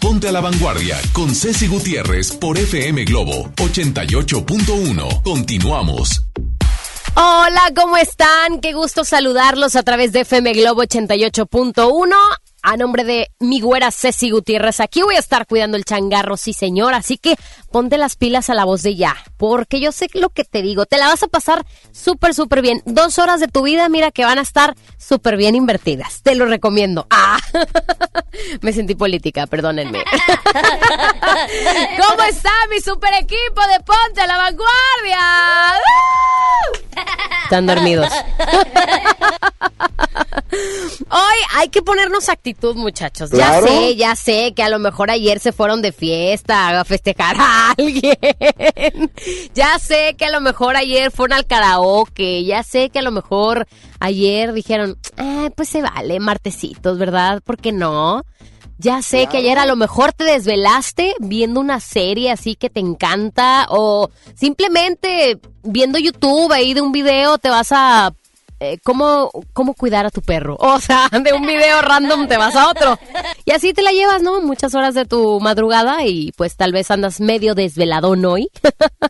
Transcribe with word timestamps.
Ponte 0.00 0.26
a 0.26 0.32
la 0.32 0.40
Vanguardia 0.40 0.98
con 1.12 1.32
Ceci 1.32 1.68
Gutiérrez 1.68 2.32
por 2.32 2.58
FM 2.58 3.04
Globo 3.04 3.52
88.1. 3.54 5.22
Continuamos. 5.22 6.20
Hola, 7.14 7.70
¿cómo 7.76 7.96
están? 7.96 8.60
Qué 8.60 8.72
gusto 8.72 9.04
saludarlos 9.04 9.76
a 9.76 9.84
través 9.84 10.10
de 10.10 10.22
FM 10.22 10.54
Globo 10.54 10.82
88.1 10.82 12.12
a 12.62 12.76
nombre 12.76 13.04
de 13.04 13.30
mi 13.42 13.60
güera 13.60 13.90
Ceci 13.90 14.30
Gutiérrez. 14.30 14.80
Aquí 14.80 15.02
voy 15.02 15.16
a 15.16 15.18
estar 15.18 15.46
cuidando 15.46 15.76
el 15.76 15.84
changarro, 15.84 16.36
sí 16.36 16.52
señor. 16.52 16.94
Así 16.94 17.18
que 17.18 17.36
ponte 17.70 17.98
las 17.98 18.16
pilas 18.16 18.48
a 18.50 18.54
la 18.54 18.64
voz 18.64 18.82
de 18.82 18.96
ya, 18.96 19.16
porque 19.36 19.80
yo 19.80 19.92
sé 19.92 20.08
lo 20.14 20.30
que 20.30 20.44
te 20.44 20.62
digo. 20.62 20.86
Te 20.86 20.98
la 20.98 21.08
vas 21.08 21.22
a 21.22 21.28
pasar 21.28 21.66
súper, 21.92 22.34
súper 22.34 22.62
bien. 22.62 22.82
Dos 22.86 23.18
horas 23.18 23.40
de 23.40 23.48
tu 23.48 23.62
vida, 23.62 23.88
mira 23.88 24.10
que 24.10 24.24
van 24.24 24.38
a 24.38 24.42
estar 24.42 24.74
súper 24.98 25.36
bien 25.36 25.54
invertidas. 25.54 26.22
Te 26.22 26.34
lo 26.34 26.46
recomiendo. 26.46 27.06
Ah, 27.10 27.38
me 28.62 28.72
sentí 28.72 28.94
política, 28.94 29.46
perdónenme. 29.46 30.04
¿Cómo 32.08 32.22
está 32.22 32.50
mi 32.70 32.80
super 32.80 33.12
equipo 33.14 33.60
de 33.72 33.80
Ponte 33.84 34.20
a 34.20 34.26
la 34.26 34.36
Vanguardia? 34.36 35.18
Están 37.44 37.66
dormidos. 37.66 38.08
Hoy 41.10 41.36
hay 41.54 41.68
que 41.68 41.82
ponernos 41.82 42.28
actitud, 42.28 42.76
muchachos. 42.76 43.31
Ya 43.32 43.60
sé, 43.60 43.96
ya 43.96 44.16
sé 44.16 44.52
que 44.54 44.62
a 44.62 44.68
lo 44.68 44.78
mejor 44.78 45.10
ayer 45.10 45.40
se 45.40 45.52
fueron 45.52 45.82
de 45.82 45.92
fiesta 45.92 46.80
a 46.80 46.84
festejar 46.84 47.36
a 47.38 47.70
alguien. 47.78 48.16
ya 49.54 49.78
sé 49.78 50.14
que 50.18 50.26
a 50.26 50.30
lo 50.30 50.40
mejor 50.40 50.76
ayer 50.76 51.10
fueron 51.10 51.38
al 51.38 51.46
karaoke. 51.46 52.44
Ya 52.44 52.62
sé 52.62 52.90
que 52.90 52.98
a 52.98 53.02
lo 53.02 53.10
mejor 53.10 53.66
ayer 54.00 54.52
dijeron, 54.52 54.98
eh, 55.16 55.50
pues 55.56 55.68
se 55.68 55.82
vale, 55.82 56.20
martesitos, 56.20 56.98
¿verdad? 56.98 57.42
¿Por 57.42 57.58
qué 57.58 57.72
no? 57.72 58.24
Ya 58.78 59.00
sé 59.00 59.28
que 59.28 59.36
ayer 59.36 59.60
a 59.60 59.66
lo 59.66 59.76
mejor 59.76 60.12
te 60.12 60.24
desvelaste 60.24 61.14
viendo 61.20 61.60
una 61.60 61.78
serie 61.78 62.32
así 62.32 62.56
que 62.56 62.68
te 62.68 62.80
encanta 62.80 63.66
o 63.68 64.10
simplemente 64.34 65.38
viendo 65.62 66.00
YouTube 66.00 66.50
ahí 66.50 66.74
de 66.74 66.80
un 66.80 66.90
video 66.90 67.38
te 67.38 67.48
vas 67.48 67.68
a 67.70 68.12
eh, 68.64 68.78
cómo, 68.84 69.32
cómo 69.52 69.74
cuidar 69.74 70.06
a 70.06 70.10
tu 70.10 70.22
perro. 70.22 70.56
O 70.60 70.78
sea, 70.80 71.08
de 71.10 71.32
un 71.32 71.44
video 71.44 71.82
random 71.82 72.28
te 72.28 72.36
vas 72.36 72.54
a 72.54 72.70
otro. 72.70 72.96
Y 73.44 73.50
así 73.50 73.72
te 73.72 73.82
la 73.82 73.90
llevas, 73.90 74.22
¿no? 74.22 74.40
Muchas 74.40 74.72
horas 74.76 74.94
de 74.94 75.04
tu 75.04 75.40
madrugada 75.40 76.06
y 76.06 76.30
pues 76.36 76.54
tal 76.54 76.70
vez 76.70 76.90
andas 76.92 77.20
medio 77.20 77.56
desveladón 77.56 78.24
hoy. 78.24 78.50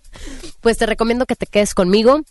pues 0.62 0.78
te 0.78 0.87
recomiendo 0.87 1.26
que 1.26 1.37
te 1.37 1.46
quedes 1.46 1.75
conmigo 1.75 2.22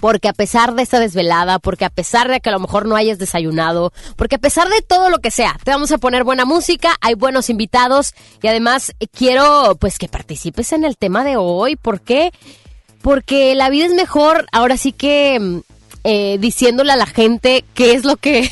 porque 0.00 0.28
a 0.28 0.32
pesar 0.32 0.74
de 0.74 0.82
esta 0.82 1.00
desvelada, 1.00 1.58
porque 1.58 1.84
a 1.84 1.90
pesar 1.90 2.30
de 2.30 2.40
que 2.40 2.50
a 2.50 2.52
lo 2.52 2.60
mejor 2.60 2.86
no 2.86 2.94
hayas 2.94 3.18
desayunado, 3.18 3.92
porque 4.16 4.36
a 4.36 4.38
pesar 4.38 4.68
de 4.68 4.82
todo 4.82 5.10
lo 5.10 5.18
que 5.18 5.30
sea, 5.30 5.58
te 5.64 5.72
vamos 5.72 5.90
a 5.90 5.98
poner 5.98 6.24
buena 6.24 6.44
música, 6.44 6.94
hay 7.00 7.14
buenos 7.14 7.50
invitados 7.50 8.14
y 8.42 8.48
además 8.48 8.92
quiero 9.12 9.76
pues 9.80 9.98
que 9.98 10.08
participes 10.08 10.72
en 10.72 10.84
el 10.84 10.96
tema 10.96 11.24
de 11.24 11.36
hoy, 11.36 11.76
¿por 11.76 12.00
qué? 12.00 12.32
Porque 13.02 13.54
la 13.54 13.70
vida 13.70 13.86
es 13.86 13.94
mejor, 13.94 14.46
ahora 14.52 14.76
sí 14.76 14.92
que 14.92 15.40
mm, 15.40 15.73
eh, 16.04 16.38
diciéndole 16.38 16.92
a 16.92 16.96
la 16.96 17.06
gente 17.06 17.64
qué 17.74 17.92
es 17.92 18.04
lo 18.04 18.16
que 18.16 18.50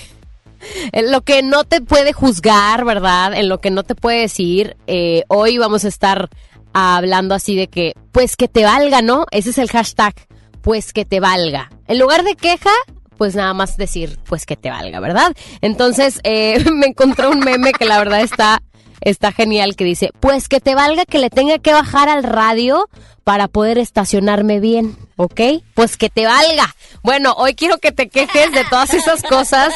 lo 0.92 1.20
que 1.22 1.42
no 1.42 1.64
te 1.64 1.80
puede 1.80 2.12
juzgar, 2.12 2.84
¿verdad? 2.84 3.34
En 3.34 3.48
lo 3.48 3.60
que 3.60 3.70
no 3.70 3.82
te 3.82 3.94
puede 3.94 4.20
decir. 4.20 4.76
Eh, 4.86 5.24
hoy 5.28 5.58
vamos 5.58 5.84
a 5.84 5.88
estar 5.88 6.28
hablando 6.72 7.34
así 7.34 7.54
de 7.54 7.68
que, 7.68 7.94
pues 8.12 8.36
que 8.36 8.48
te 8.48 8.64
valga, 8.64 9.02
¿no? 9.02 9.26
Ese 9.30 9.50
es 9.50 9.58
el 9.58 9.70
hashtag 9.70 10.14
pues 10.62 10.92
que 10.92 11.04
te 11.04 11.20
valga. 11.20 11.70
En 11.88 11.98
lugar 11.98 12.22
de 12.22 12.36
queja, 12.36 12.70
pues 13.18 13.34
nada 13.34 13.52
más 13.52 13.76
decir, 13.76 14.18
pues 14.24 14.46
que 14.46 14.56
te 14.56 14.70
valga, 14.70 15.00
¿verdad? 15.00 15.34
Entonces, 15.60 16.20
eh, 16.24 16.64
me 16.72 16.86
encontré 16.86 17.26
un 17.26 17.40
meme 17.40 17.72
que 17.72 17.84
la 17.84 17.98
verdad 17.98 18.20
está, 18.20 18.62
está 19.02 19.32
genial, 19.32 19.76
que 19.76 19.84
dice, 19.84 20.10
pues 20.20 20.48
que 20.48 20.60
te 20.60 20.74
valga 20.74 21.04
que 21.04 21.18
le 21.18 21.30
tenga 21.30 21.58
que 21.58 21.72
bajar 21.72 22.08
al 22.08 22.22
radio 22.22 22.88
para 23.24 23.48
poder 23.48 23.78
estacionarme 23.78 24.60
bien, 24.60 24.96
¿ok? 25.16 25.40
Pues 25.74 25.96
que 25.96 26.08
te 26.08 26.26
valga. 26.26 26.74
Bueno, 27.02 27.34
hoy 27.36 27.54
quiero 27.54 27.78
que 27.78 27.92
te 27.92 28.08
quejes 28.08 28.52
de 28.52 28.64
todas 28.64 28.94
esas 28.94 29.22
cosas 29.22 29.72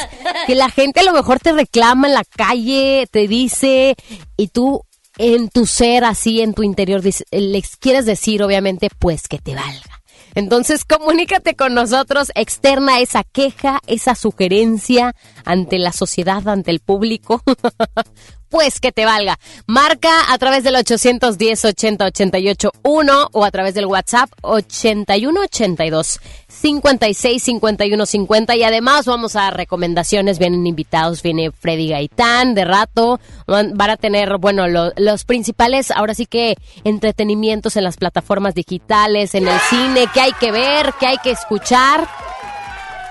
que 0.47 0.55
la 0.55 0.69
gente 0.69 1.01
a 1.01 1.03
lo 1.03 1.13
mejor 1.13 1.39
te 1.39 1.53
reclama 1.53 2.07
en 2.07 2.13
la 2.13 2.23
calle, 2.23 3.07
te 3.09 3.27
dice, 3.27 3.95
y 4.35 4.47
tú 4.47 4.83
en 5.17 5.49
tu 5.49 5.65
ser, 5.65 6.03
así 6.03 6.41
en 6.41 6.53
tu 6.53 6.63
interior, 6.63 7.01
les 7.31 7.77
quieres 7.77 8.05
decir, 8.05 8.43
obviamente, 8.43 8.89
pues 8.99 9.27
que 9.27 9.39
te 9.39 9.55
valga. 9.55 10.01
Entonces, 10.35 10.85
comunícate 10.85 11.55
con 11.55 11.73
nosotros, 11.73 12.31
externa 12.35 12.99
esa 12.99 13.23
queja, 13.23 13.79
esa 13.87 14.13
sugerencia 14.13 15.15
ante 15.45 15.79
la 15.79 15.91
sociedad, 15.91 16.47
ante 16.47 16.69
el 16.69 16.79
público. 16.79 17.41
pues 18.49 18.79
que 18.79 18.91
te 18.91 19.05
valga. 19.05 19.39
Marca 19.65 20.31
a 20.31 20.37
través 20.37 20.63
del 20.63 20.75
810 20.75 21.65
80 21.65 22.05
88 22.05 22.71
1 22.83 23.29
o 23.31 23.45
a 23.45 23.51
través 23.51 23.73
del 23.73 23.85
WhatsApp 23.85 24.29
81 24.41 25.41
82 25.41 26.19
56 26.47 27.43
51 27.43 28.05
50 28.05 28.55
y 28.55 28.63
además 28.63 29.05
vamos 29.05 29.35
a 29.35 29.51
recomendaciones, 29.51 30.39
vienen 30.39 30.65
invitados, 30.65 31.21
viene 31.21 31.51
Freddy 31.51 31.89
Gaitán 31.89 32.55
de 32.55 32.65
rato, 32.65 33.19
van, 33.45 33.79
a 33.79 33.97
tener, 33.97 34.37
bueno, 34.37 34.65
los 34.67 35.23
principales, 35.25 35.91
ahora 35.91 36.13
sí 36.13 36.25
que 36.25 36.55
entretenimientos 36.83 37.75
en 37.75 37.83
las 37.83 37.97
plataformas 37.97 38.55
digitales, 38.55 39.35
en 39.35 39.47
el 39.47 39.59
cine, 39.69 40.07
que 40.13 40.21
hay 40.21 40.31
que 40.33 40.51
ver, 40.51 40.93
que 40.99 41.07
hay 41.07 41.17
que 41.17 41.31
escuchar. 41.31 42.07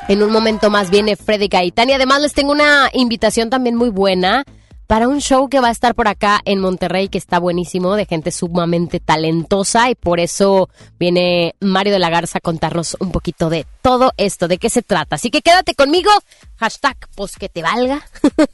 En 0.08 0.22
un 0.22 0.30
momento 0.30 0.70
más 0.70 0.90
viene 0.90 1.16
Freddy 1.16 1.48
Gaitán. 1.48 1.90
Y 1.90 1.92
además 1.92 2.20
les 2.20 2.32
tengo 2.32 2.52
una 2.52 2.90
invitación 2.92 3.50
también 3.50 3.74
muy 3.74 3.90
buena 3.90 4.44
para 4.86 5.08
un 5.08 5.20
show 5.20 5.48
que 5.48 5.60
va 5.60 5.68
a 5.68 5.72
estar 5.72 5.94
por 5.94 6.08
acá 6.08 6.40
en 6.44 6.60
Monterrey, 6.60 7.08
que 7.08 7.18
está 7.18 7.38
buenísimo, 7.38 7.94
de 7.96 8.06
gente 8.06 8.30
sumamente 8.30 9.00
talentosa 9.00 9.90
y 9.90 9.94
por 9.94 10.20
eso 10.20 10.68
viene 10.98 11.54
Mario 11.60 11.92
de 11.92 11.98
la 11.98 12.10
Garza 12.10 12.38
a 12.38 12.40
contarnos 12.40 12.96
un 13.00 13.10
poquito 13.10 13.50
de 13.50 13.66
todo 13.82 14.12
esto, 14.16 14.48
de 14.48 14.58
qué 14.58 14.70
se 14.70 14.82
trata. 14.82 15.16
Así 15.16 15.30
que 15.30 15.42
quédate 15.42 15.74
conmigo, 15.74 16.10
hashtag 16.56 16.96
pues 17.14 17.36
que 17.36 17.48
te 17.48 17.62
valga. 17.62 18.06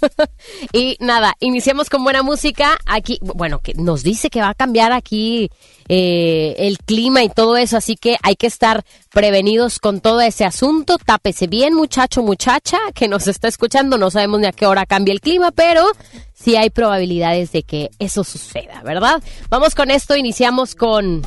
y 0.72 0.96
nada, 1.00 1.34
iniciamos 1.40 1.90
con 1.90 2.04
buena 2.04 2.22
música. 2.22 2.78
Aquí, 2.86 3.18
bueno, 3.22 3.58
que 3.58 3.74
nos 3.74 4.02
dice 4.02 4.30
que 4.30 4.40
va 4.40 4.50
a 4.50 4.54
cambiar 4.54 4.92
aquí 4.92 5.50
eh, 5.88 6.54
el 6.58 6.78
clima 6.78 7.22
y 7.22 7.28
todo 7.28 7.56
eso, 7.56 7.76
así 7.76 7.96
que 7.96 8.16
hay 8.22 8.36
que 8.36 8.46
estar 8.46 8.84
prevenidos 9.10 9.78
con 9.78 10.00
todo 10.00 10.20
ese 10.20 10.44
asunto. 10.44 10.98
Tápese 10.98 11.46
bien, 11.46 11.74
muchacho, 11.74 12.22
muchacha, 12.22 12.78
que 12.94 13.08
nos 13.08 13.26
está 13.26 13.48
escuchando. 13.48 13.98
No 13.98 14.10
sabemos 14.10 14.40
ni 14.40 14.46
a 14.46 14.52
qué 14.52 14.66
hora 14.66 14.86
cambia 14.86 15.12
el 15.12 15.20
clima, 15.20 15.50
pero 15.50 15.86
sí 16.42 16.56
hay 16.56 16.70
probabilidades 16.70 17.52
de 17.52 17.62
que 17.62 17.90
eso 17.98 18.24
suceda, 18.24 18.82
¿verdad? 18.82 19.22
Vamos 19.48 19.74
con 19.74 19.90
esto, 19.90 20.16
iniciamos 20.16 20.74
con 20.74 21.22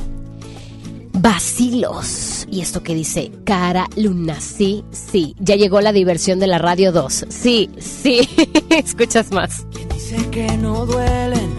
Vacilos. 1.18 2.46
Y 2.50 2.60
esto 2.60 2.82
que 2.82 2.94
dice, 2.94 3.32
cara 3.44 3.88
luna, 3.96 4.40
sí, 4.40 4.84
sí. 4.90 5.34
Ya 5.38 5.56
llegó 5.56 5.80
la 5.80 5.92
diversión 5.92 6.38
de 6.38 6.46
la 6.46 6.58
radio 6.58 6.92
2. 6.92 7.26
Sí, 7.30 7.70
sí. 7.78 8.28
Escuchas 8.70 9.30
más. 9.32 9.66
¿Quién 9.72 9.88
dice 9.88 10.30
que 10.30 10.46
no 10.58 10.84
duelen 10.84 11.58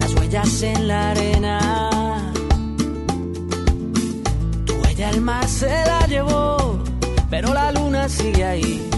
las 0.00 0.14
huellas 0.14 0.62
en 0.62 0.88
la 0.88 1.10
arena? 1.10 2.32
Tu 4.64 4.74
huella 4.74 5.08
al 5.08 5.20
mar 5.20 5.48
se 5.48 5.66
la 5.66 6.06
llevó, 6.06 6.82
pero 7.28 7.52
la 7.52 7.72
luna 7.72 8.08
sigue 8.08 8.44
ahí. 8.44 8.97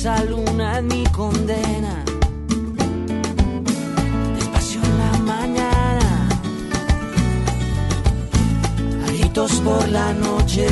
Esa 0.00 0.22
luna 0.22 0.78
es 0.78 0.84
mi 0.84 1.02
condena. 1.06 2.04
Despacio 4.36 4.80
en 4.80 4.98
la 4.98 5.18
mañana 5.32 6.28
por 9.64 9.88
la 9.88 10.12
noche. 10.12 10.68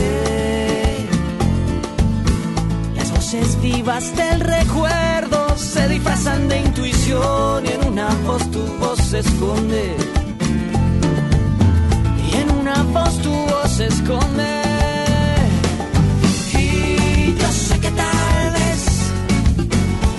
Las 2.94 3.10
voces 3.10 3.60
vivas 3.60 4.14
del 4.14 4.38
recuerdo 4.42 5.58
se 5.58 5.88
disfrazan 5.88 6.48
de 6.48 6.60
intuición 6.60 7.66
y 7.66 7.68
en 7.68 7.88
una 7.88 8.08
voz 8.28 8.48
tu 8.52 8.64
voz 8.78 9.00
se 9.00 9.18
esconde. 9.18 9.96
Y 12.30 12.36
en 12.36 12.50
una 12.60 12.80
voz 12.94 13.18
tu 13.22 13.32
voz 13.32 13.72
se 13.72 13.86
esconde. 13.86 14.65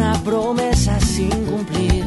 una 0.00 0.14
promesa 0.22 0.98
sin 0.98 1.28
cumplir. 1.44 2.06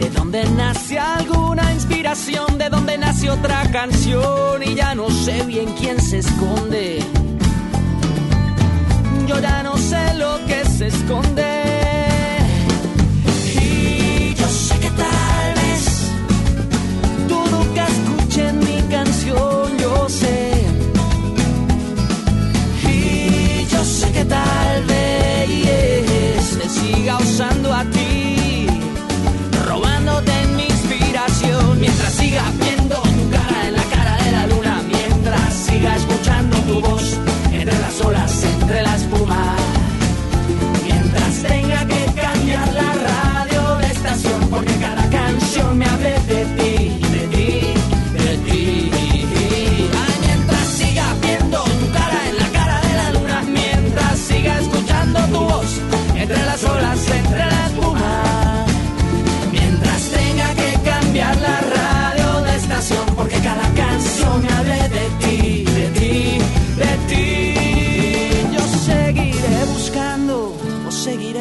¿De 0.00 0.10
dónde 0.10 0.44
nace 0.56 0.98
alguna 0.98 1.72
inspiración? 1.72 2.58
¿De 2.58 2.68
dónde 2.68 2.98
nace 2.98 3.30
otra 3.30 3.62
canción? 3.70 4.60
Y 4.64 4.74
ya 4.74 4.96
no 4.96 5.08
sé 5.08 5.44
bien 5.44 5.72
quién 5.78 6.00
se 6.00 6.18
esconde. 6.18 6.98
Yo 9.28 9.38
ya 9.38 9.62
no 9.62 9.76
sé 9.76 10.14
lo 10.14 10.44
que 10.46 10.64
se 10.64 10.88
esconde. 10.88 11.73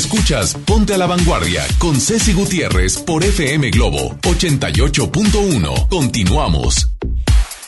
Escuchas 0.00 0.54
Ponte 0.54 0.94
a 0.94 0.96
la 0.96 1.06
Vanguardia 1.06 1.62
con 1.78 2.00
Ceci 2.00 2.32
Gutiérrez 2.32 2.96
por 3.00 3.22
FM 3.22 3.68
Globo 3.68 4.14
88.1. 4.22 5.88
Continuamos. 5.88 6.88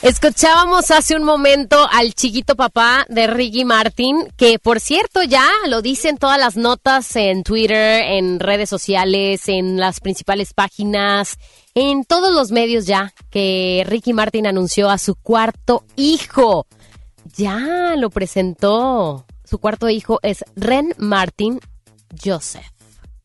Escuchábamos 0.01 0.89
hace 0.89 1.15
un 1.15 1.25
momento 1.25 1.87
al 1.91 2.15
chiquito 2.15 2.55
papá 2.55 3.05
de 3.07 3.27
Ricky 3.27 3.65
Martin, 3.65 4.29
que 4.35 4.57
por 4.57 4.79
cierto 4.79 5.21
ya 5.21 5.47
lo 5.69 5.83
dicen 5.83 6.17
todas 6.17 6.39
las 6.39 6.57
notas 6.57 7.15
en 7.17 7.43
Twitter, 7.43 8.01
en 8.01 8.39
redes 8.39 8.67
sociales, 8.67 9.47
en 9.47 9.79
las 9.79 9.99
principales 9.99 10.55
páginas, 10.55 11.37
en 11.75 12.03
todos 12.03 12.33
los 12.33 12.49
medios 12.49 12.87
ya, 12.87 13.13
que 13.29 13.83
Ricky 13.85 14.11
Martin 14.11 14.47
anunció 14.47 14.89
a 14.89 14.97
su 14.97 15.13
cuarto 15.13 15.85
hijo. 15.95 16.65
Ya 17.37 17.93
lo 17.95 18.09
presentó. 18.09 19.27
Su 19.43 19.59
cuarto 19.59 19.87
hijo 19.87 20.19
es 20.23 20.43
Ren 20.55 20.95
Martin 20.97 21.59
Joseph. 22.21 22.73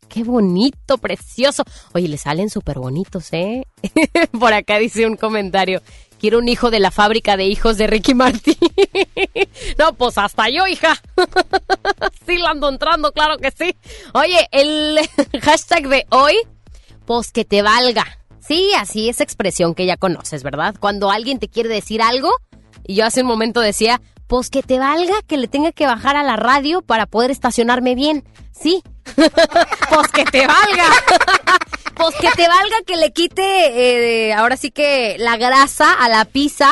Qué 0.09 0.25
bonito, 0.25 0.99
precioso. 0.99 1.65
Oye, 1.93 2.09
le 2.09 2.17
salen 2.17 2.49
súper 2.49 2.79
bonitos, 2.79 3.29
¿eh? 3.33 3.65
Por 4.41 4.53
acá 4.55 4.79
dice 4.79 5.07
un 5.07 5.17
comentario. 5.17 5.83
Quiero 6.19 6.39
un 6.39 6.49
hijo 6.49 6.71
de 6.71 6.81
la 6.81 6.91
fábrica 6.91 7.37
de 7.37 7.45
hijos 7.45 7.77
de 7.77 7.87
Ricky 7.87 8.15
Martin. 8.15 8.57
no, 9.79 9.93
pues 9.95 10.19
hasta 10.19 10.49
yo, 10.49 10.67
hija. 10.67 11.01
sí, 12.27 12.39
lo 12.39 12.49
ando 12.49 12.69
entrando, 12.69 13.13
claro 13.13 13.39
que 13.39 13.51
sí. 13.51 13.77
Oye, 14.15 14.49
el 14.51 14.99
hashtag 15.43 15.89
de 15.89 16.07
hoy, 16.11 16.35
pues 17.05 17.31
que 17.31 17.45
te 17.45 17.63
valga. 17.63 18.07
Sí, 18.41 18.73
así 18.79 19.11
es 19.11 19.21
expresión 19.21 19.75
que 19.75 19.85
ya 19.85 19.99
conoces, 19.99 20.43
¿verdad? 20.43 20.75
Cuando 20.81 21.11
alguien 21.11 21.39
te 21.39 21.49
quiere 21.49 21.69
decir 21.69 22.01
algo, 22.01 22.31
y 22.87 22.95
yo 22.95 23.05
hace 23.05 23.21
un 23.21 23.29
momento 23.29 23.61
decía, 23.61 24.01
pues 24.29 24.51
que 24.51 24.63
te 24.63 24.79
valga 24.79 25.15
que 25.27 25.37
le 25.37 25.49
tenga 25.49 25.73
que 25.73 25.87
bajar 25.87 26.17
a 26.17 26.23
la 26.23 26.37
radio 26.37 26.83
para 26.83 27.07
poder 27.07 27.33
estacionarme 27.33 27.97
bien. 27.97 28.25
Sí. 28.53 28.83
pues 29.17 30.09
que 30.13 30.25
te 30.25 30.47
valga. 30.47 30.87
pues 31.97 32.15
que 32.17 32.31
te 32.31 32.47
valga 32.47 32.77
que 32.87 32.97
le 32.97 33.13
quite, 33.13 34.29
eh, 34.29 34.35
ahora 34.35 34.57
sí 34.57 34.71
que 34.71 35.17
la 35.19 35.37
grasa 35.37 35.93
a 35.93 36.09
la 36.09 36.25
pizza 36.27 36.71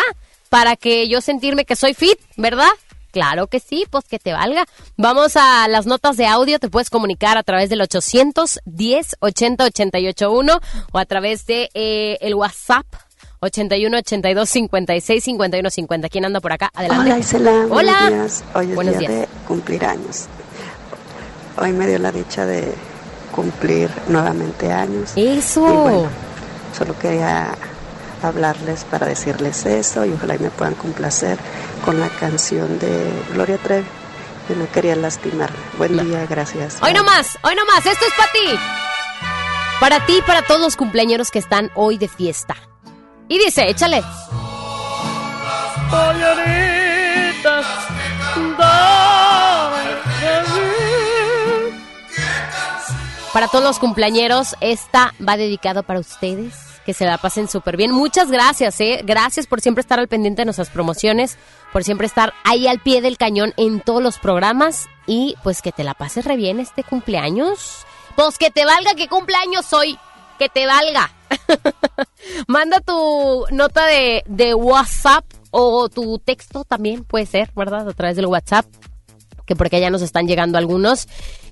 para 0.50 0.76
que 0.76 1.08
yo 1.08 1.20
sentirme 1.20 1.64
que 1.64 1.76
soy 1.76 1.94
fit, 1.94 2.18
¿verdad? 2.36 2.70
Claro 3.10 3.46
que 3.46 3.60
sí, 3.60 3.86
pues 3.90 4.04
que 4.04 4.18
te 4.18 4.34
valga. 4.34 4.66
Vamos 4.98 5.36
a 5.36 5.66
las 5.68 5.86
notas 5.86 6.18
de 6.18 6.26
audio, 6.26 6.58
te 6.58 6.68
puedes 6.68 6.90
comunicar 6.90 7.38
a 7.38 7.42
través 7.42 7.70
del 7.70 7.80
810 7.80 9.16
80 9.20 9.64
881 9.64 10.60
o 10.92 10.98
a 10.98 11.06
través 11.06 11.46
de 11.46 11.70
eh, 11.72 12.18
el 12.20 12.34
WhatsApp 12.34 12.84
81 13.40 13.98
82 13.98 14.48
56 14.48 15.24
51 15.24 15.70
50. 15.70 16.08
¿Quién 16.08 16.24
anda 16.24 16.40
por 16.40 16.52
acá? 16.52 16.70
Adelante. 16.74 17.04
Hola 17.10 17.18
Isela, 17.18 17.50
Hola. 17.50 17.68
buenos 17.68 18.08
días. 18.10 18.44
Hoy 18.54 18.68
es 18.70 18.74
Buenos 18.74 18.98
día 18.98 19.08
días. 19.08 19.20
de 19.22 19.28
cumplir 19.46 19.84
años. 19.84 20.26
Hoy 21.58 21.72
me 21.72 21.86
dio 21.86 21.98
la 21.98 22.12
dicha 22.12 22.44
de 22.46 22.72
cumplir 23.32 23.90
nuevamente 24.08 24.72
años. 24.72 25.12
Eso. 25.16 25.66
Y 25.68 25.76
bueno, 25.76 26.08
solo 26.76 26.98
quería 26.98 27.48
hablarles 28.22 28.84
para 28.84 29.06
decirles 29.06 29.66
eso 29.66 30.04
y 30.06 30.12
ojalá 30.12 30.36
y 30.36 30.38
me 30.38 30.50
puedan 30.50 30.74
complacer 30.74 31.38
con 31.84 32.00
la 32.00 32.08
canción 32.08 32.78
de 32.78 33.10
Gloria 33.34 33.58
Trevi. 33.58 33.86
Yo 34.48 34.54
no 34.56 34.70
quería 34.70 34.94
lastimarme. 34.96 35.56
Buen 35.76 35.96
día, 36.08 36.24
gracias. 36.28 36.76
Hoy 36.80 36.92
Bye. 36.92 36.94
no 36.94 37.04
más, 37.04 37.36
hoy 37.42 37.54
no 37.56 37.64
más, 37.66 37.84
esto 37.84 38.04
es 38.06 38.14
para 38.16 38.32
ti. 38.32 38.58
Para 39.80 40.06
ti 40.06 40.18
y 40.18 40.22
para 40.22 40.42
todos 40.42 40.60
los 40.60 40.76
cumpleañeros 40.76 41.30
que 41.30 41.38
están 41.38 41.70
hoy 41.74 41.98
de 41.98 42.08
fiesta. 42.08 42.54
Y 43.28 43.38
dice, 43.38 43.68
échale. 43.68 44.02
Para 53.32 53.48
todos 53.48 53.64
los 53.64 53.78
cumpleañeros, 53.78 54.56
esta 54.60 55.12
va 55.26 55.36
dedicado 55.36 55.82
para 55.82 56.00
ustedes. 56.00 56.54
Que 56.86 56.94
se 56.94 57.04
la 57.04 57.18
pasen 57.18 57.48
súper 57.48 57.76
bien. 57.76 57.90
Muchas 57.90 58.30
gracias, 58.30 58.80
¿eh? 58.80 59.00
Gracias 59.04 59.48
por 59.48 59.60
siempre 59.60 59.80
estar 59.80 59.98
al 59.98 60.06
pendiente 60.06 60.42
de 60.42 60.46
nuestras 60.46 60.70
promociones, 60.70 61.36
por 61.72 61.82
siempre 61.82 62.06
estar 62.06 62.32
ahí 62.44 62.68
al 62.68 62.78
pie 62.78 63.02
del 63.02 63.18
cañón 63.18 63.52
en 63.56 63.80
todos 63.80 64.00
los 64.00 64.18
programas. 64.18 64.86
Y 65.06 65.34
pues 65.42 65.62
que 65.62 65.72
te 65.72 65.82
la 65.82 65.94
pases 65.94 66.24
re 66.24 66.36
bien 66.36 66.60
este 66.60 66.84
cumpleaños. 66.84 67.84
Pues 68.14 68.38
que 68.38 68.50
te 68.50 68.64
valga 68.64 68.94
que 68.94 69.08
cumpleaños 69.08 69.66
soy. 69.66 69.98
Que 70.38 70.48
te 70.48 70.66
valga. 70.66 71.10
Manda 72.46 72.80
tu 72.80 73.46
nota 73.50 73.86
de, 73.86 74.22
de 74.26 74.54
WhatsApp 74.54 75.24
o 75.50 75.88
tu 75.88 76.18
texto 76.18 76.64
también, 76.64 77.04
puede 77.04 77.26
ser, 77.26 77.50
¿verdad? 77.54 77.88
A 77.88 77.92
través 77.92 78.16
del 78.16 78.26
WhatsApp. 78.26 78.66
Que 79.44 79.56
porque 79.56 79.80
ya 79.80 79.90
nos 79.90 80.02
están 80.02 80.26
llegando 80.26 80.58
algunos. 80.58 81.08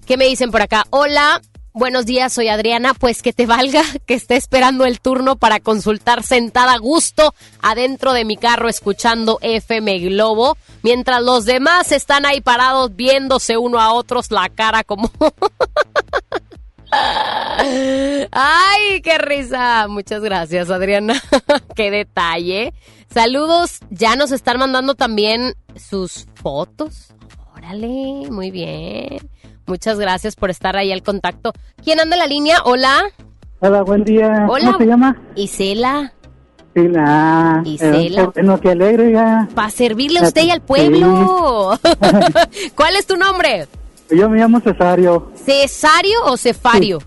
que 0.07 0.17
me 0.17 0.27
dicen 0.27 0.51
por 0.51 0.63
acá? 0.63 0.85
Hola, 0.91 1.41
Buenos 1.77 2.07
días, 2.07 2.33
soy 2.33 2.47
Adriana. 2.47 2.95
Pues 2.95 3.21
que 3.21 3.33
te 3.33 3.47
valga 3.47 3.83
que 4.07 4.15
esté 4.15 4.37
esperando 4.37 4.85
el 4.85 5.01
turno 5.01 5.35
para 5.35 5.59
consultar 5.59 6.23
sentada 6.23 6.75
a 6.75 6.79
gusto 6.79 7.35
adentro 7.63 8.13
de 8.13 8.25
mi 8.25 8.37
carro 8.37 8.69
escuchando 8.69 9.41
FM 9.43 9.99
Globo, 9.99 10.57
mientras 10.85 11.21
los 11.21 11.47
demás 11.47 11.91
están 11.91 12.27
ahí 12.27 12.41
parados 12.41 12.95
viéndose 12.95 13.57
uno 13.57 13.81
a 13.81 13.93
otros 13.93 14.31
la 14.31 14.49
cara 14.51 14.85
como... 14.85 15.11
Ay, 18.31 19.01
qué 19.03 19.19
risa. 19.19 19.87
Muchas 19.89 20.23
gracias, 20.23 20.71
Adriana. 20.71 21.15
qué 21.77 21.91
detalle. 21.91 22.75
Saludos. 23.13 23.81
Ya 23.91 24.17
nos 24.17 24.33
están 24.33 24.59
mandando 24.59 24.95
también 24.95 25.55
sus 25.77 26.27
fotos. 26.35 27.15
Órale, 27.57 28.29
muy 28.31 28.51
bien. 28.51 29.19
Muchas 29.67 29.99
gracias 29.99 30.37
por 30.37 30.51
estar 30.51 30.77
ahí 30.77 30.93
al 30.93 31.03
contacto. 31.03 31.53
¿Quién 31.83 32.01
anda 32.01 32.17
en 32.17 32.21
la 32.21 32.27
línea? 32.27 32.59
Hola. 32.65 33.05
Hola, 33.61 33.83
buen 33.83 34.05
día. 34.05 34.47
Hola. 34.49 34.67
¿Cómo 34.67 34.79
se 34.79 34.87
llama? 34.87 35.23
Isela. 35.37 36.13
Isela. 36.75 37.63
Isela. 37.65 38.23
Eh, 38.23 38.31
bueno, 38.35 38.61
qué 38.61 38.71
alegre 38.71 39.13
ya. 39.13 39.49
Para 39.55 39.71
servirle 39.71 40.19
a 40.19 40.25
usted 40.25 40.43
y 40.43 40.51
al 40.51 40.61
pueblo. 40.61 41.79
¿Cuál 42.75 42.97
es 42.97 43.07
tu 43.07 43.17
nombre? 43.17 43.69
Yo 44.11 44.29
me 44.29 44.39
llamo 44.39 44.61
Cesario. 44.61 45.31
¿Cesario 45.35 46.19
o 46.27 46.37
Cefario? 46.37 46.99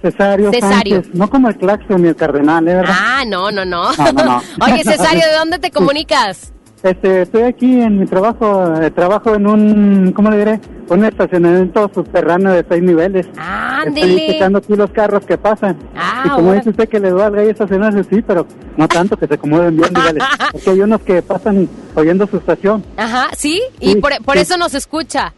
Cesario. 0.00 0.50
Cesario. 0.52 0.96
Sánchez. 0.96 1.14
No 1.14 1.30
como 1.30 1.48
el 1.48 1.56
claxon 1.56 2.02
ni 2.02 2.08
el 2.08 2.16
cardenal, 2.16 2.66
¿eh? 2.66 2.74
¿verdad? 2.76 2.94
Ah, 2.96 3.22
no, 3.26 3.50
no, 3.52 3.64
no. 3.64 3.92
No, 3.92 4.12
no, 4.12 4.24
no. 4.24 4.42
Oye, 4.64 4.82
Cesario, 4.82 5.22
¿de 5.30 5.36
dónde 5.38 5.58
te 5.60 5.70
comunicas? 5.70 6.52
Este, 6.82 7.22
estoy 7.22 7.42
aquí 7.42 7.80
en 7.80 8.00
mi 8.00 8.06
trabajo, 8.06 8.74
eh, 8.82 8.90
trabajo 8.90 9.36
en 9.36 9.46
un, 9.46 10.12
¿cómo 10.12 10.30
le 10.30 10.38
diré? 10.38 10.60
Un 10.88 11.04
estacionamiento 11.04 11.88
subterráneo 11.94 12.50
de 12.50 12.66
seis 12.68 12.82
niveles. 12.82 13.26
Estoy 13.26 13.42
Ándele. 13.46 14.26
checando 14.32 14.58
aquí 14.58 14.74
los 14.74 14.90
carros 14.90 15.24
que 15.24 15.38
pasan. 15.38 15.78
Ah, 15.96 16.24
y 16.26 16.28
como 16.30 16.52
dice 16.54 16.70
usted 16.70 16.88
que 16.88 16.98
le 16.98 17.12
valga 17.12 17.40
ahí 17.42 17.50
estacionarse, 17.50 18.02
sí, 18.02 18.20
pero 18.26 18.48
no 18.76 18.88
tanto 18.88 19.16
que 19.16 19.28
se 19.28 19.34
acomoden 19.34 19.76
bien, 19.76 19.90
dígale. 19.94 20.18
Porque 20.52 20.70
hay 20.70 20.80
unos 20.80 21.00
que 21.02 21.22
pasan 21.22 21.68
oyendo 21.94 22.26
su 22.26 22.38
estación. 22.38 22.84
Ajá, 22.96 23.28
¿sí? 23.36 23.62
Y 23.78 23.92
Sí, 23.92 24.00
por, 24.00 24.12
por 24.24 24.34
sí. 24.34 24.40
eso 24.40 24.56
nos 24.56 24.74
escucha. 24.74 25.32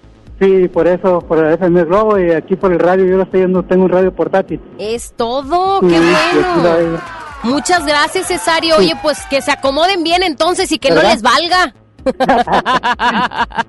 Sí, 0.44 0.68
por 0.68 0.86
eso, 0.86 1.20
por 1.20 1.38
el 1.38 1.54
FM 1.54 1.84
Globo 1.84 2.18
y 2.18 2.30
aquí 2.32 2.54
por 2.56 2.70
el 2.72 2.78
radio, 2.78 3.06
yo 3.06 3.16
lo 3.16 3.22
estoy 3.22 3.40
viendo, 3.40 3.62
tengo 3.62 3.84
un 3.84 3.90
radio 3.90 4.14
portátil. 4.14 4.60
Es 4.78 5.14
todo, 5.16 5.80
qué 5.80 5.98
bueno. 5.98 7.00
Muchas 7.44 7.86
gracias, 7.86 8.26
Cesario. 8.28 8.76
Oye, 8.76 8.94
pues 9.00 9.18
que 9.30 9.40
se 9.40 9.52
acomoden 9.52 10.02
bien 10.04 10.22
entonces 10.22 10.70
y 10.72 10.78
que 10.78 10.90
no 10.90 11.02
les 11.02 11.22
valga. 11.22 11.74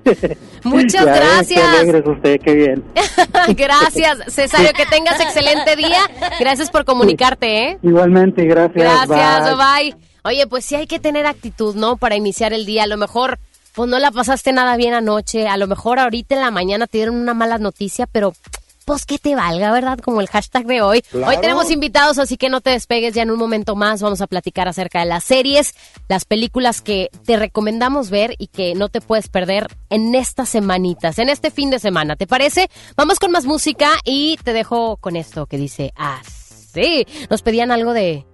Muchas 0.64 1.04
Ya 1.04 1.12
ves, 1.12 1.20
gracias. 1.20 1.60
Qué 1.60 1.76
alegre 1.78 1.98
es 1.98 2.06
usted, 2.06 2.40
qué 2.42 2.54
bien. 2.54 2.84
Gracias, 3.56 4.18
Cesario. 4.28 4.72
Que 4.74 4.84
tengas 4.84 5.18
excelente 5.20 5.74
día. 5.76 6.00
Gracias 6.38 6.70
por 6.70 6.84
comunicarte, 6.84 7.68
¿eh? 7.68 7.78
Igualmente, 7.82 8.44
gracias. 8.44 9.08
Gracias, 9.08 9.56
bye. 9.56 9.92
bye. 9.92 9.96
Oye, 10.24 10.46
pues 10.46 10.66
sí 10.66 10.74
hay 10.74 10.86
que 10.86 10.98
tener 10.98 11.24
actitud, 11.24 11.74
¿no? 11.76 11.96
Para 11.96 12.16
iniciar 12.16 12.52
el 12.52 12.66
día. 12.66 12.82
A 12.82 12.86
lo 12.86 12.98
mejor, 12.98 13.38
pues 13.76 13.90
no 13.90 13.98
la 13.98 14.10
pasaste 14.10 14.52
nada 14.52 14.76
bien 14.76 14.94
anoche. 14.94 15.46
A 15.46 15.58
lo 15.58 15.66
mejor 15.66 15.98
ahorita 15.98 16.34
en 16.34 16.40
la 16.40 16.50
mañana 16.50 16.86
te 16.86 16.96
dieron 16.96 17.14
una 17.16 17.34
mala 17.34 17.58
noticia, 17.58 18.06
pero 18.06 18.32
pues 18.86 19.04
que 19.04 19.18
te 19.18 19.34
valga, 19.34 19.70
¿verdad? 19.70 19.98
Como 19.98 20.22
el 20.22 20.28
hashtag 20.28 20.64
de 20.64 20.80
hoy. 20.80 21.04
Hoy 21.12 21.36
tenemos 21.42 21.70
invitados, 21.70 22.18
así 22.18 22.38
que 22.38 22.48
no 22.48 22.62
te 22.62 22.70
despegues 22.70 23.12
ya 23.12 23.22
en 23.22 23.30
un 23.30 23.38
momento 23.38 23.76
más. 23.76 24.00
Vamos 24.00 24.22
a 24.22 24.28
platicar 24.28 24.66
acerca 24.66 25.00
de 25.00 25.06
las 25.06 25.24
series, 25.24 25.74
las 26.08 26.24
películas 26.24 26.80
que 26.80 27.10
te 27.26 27.36
recomendamos 27.36 28.08
ver 28.08 28.34
y 28.38 28.46
que 28.46 28.74
no 28.74 28.88
te 28.88 29.02
puedes 29.02 29.28
perder 29.28 29.66
en 29.90 30.14
estas 30.14 30.48
semanitas, 30.48 31.18
en 31.18 31.28
este 31.28 31.50
fin 31.50 31.68
de 31.68 31.78
semana. 31.78 32.16
¿Te 32.16 32.26
parece? 32.26 32.70
Vamos 32.96 33.18
con 33.18 33.30
más 33.30 33.44
música 33.44 33.90
y 34.04 34.38
te 34.42 34.54
dejo 34.54 34.96
con 34.96 35.16
esto 35.16 35.44
que 35.44 35.58
dice 35.58 35.92
así. 35.96 37.06
Nos 37.28 37.42
pedían 37.42 37.72
algo 37.72 37.92
de 37.92 38.24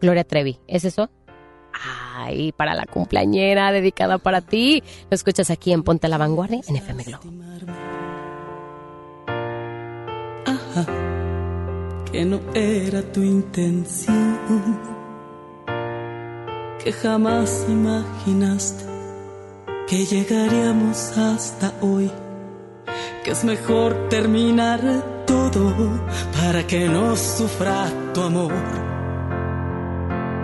Gloria 0.00 0.22
Trevi. 0.22 0.60
¿Es 0.68 0.84
eso? 0.84 1.10
Ay, 1.84 2.52
para 2.52 2.74
la 2.74 2.86
cumpleañera 2.86 3.72
dedicada 3.72 4.18
para 4.18 4.40
ti. 4.40 4.82
Lo 5.10 5.14
escuchas 5.14 5.50
aquí 5.50 5.72
en 5.72 5.82
Ponte 5.82 6.06
a 6.06 6.10
la 6.10 6.18
Vanguardia 6.18 6.60
en 6.66 6.76
FM 6.76 7.04
Globo. 7.04 7.24
que 12.12 12.24
no 12.24 12.40
era 12.54 13.02
tu 13.12 13.20
intención, 13.20 14.38
que 16.82 16.92
jamás 16.92 17.66
imaginaste 17.68 18.84
que 19.86 20.04
llegaríamos 20.04 21.16
hasta 21.18 21.72
hoy, 21.80 22.10
que 23.24 23.30
es 23.32 23.44
mejor 23.44 24.08
terminar 24.08 24.80
todo 25.26 25.74
para 26.40 26.66
que 26.66 26.88
no 26.88 27.16
sufra 27.16 27.90
tu 28.14 28.22
amor. 28.22 28.85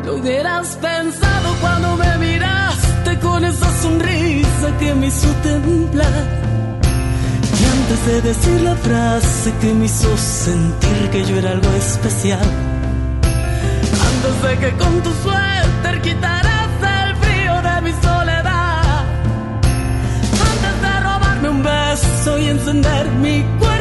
Lo 0.04 0.16
hubieras 0.16 0.76
pensado 0.80 1.54
cuando 1.60 1.96
me 1.96 2.18
miraste 2.18 3.18
con 3.20 3.44
esa 3.44 3.70
sonrisa 3.82 4.76
que 4.80 4.94
me 4.94 5.06
hizo 5.06 5.28
temblar. 5.42 6.24
Y 7.60 7.64
antes 7.64 8.06
de 8.06 8.20
decir 8.22 8.60
la 8.62 8.74
frase 8.74 9.52
que 9.60 9.72
me 9.72 9.86
hizo 9.86 10.16
sentir 10.16 11.10
que 11.12 11.24
yo 11.24 11.36
era 11.36 11.52
algo 11.52 11.70
especial, 11.74 12.40
antes 14.10 14.42
de 14.42 14.58
que 14.58 14.76
con 14.76 15.02
tu 15.02 15.10
suéter 15.22 16.02
quitaras 16.02 16.70
el 16.98 17.16
frío 17.16 17.62
de 17.62 17.80
mi 17.82 17.92
soledad, 18.02 19.04
antes 20.50 20.82
de 20.82 21.00
robarme 21.00 21.48
un 21.48 21.62
beso 21.62 22.38
y 22.38 22.48
encender 22.48 23.06
mi 23.20 23.42
cuerpo 23.58 23.71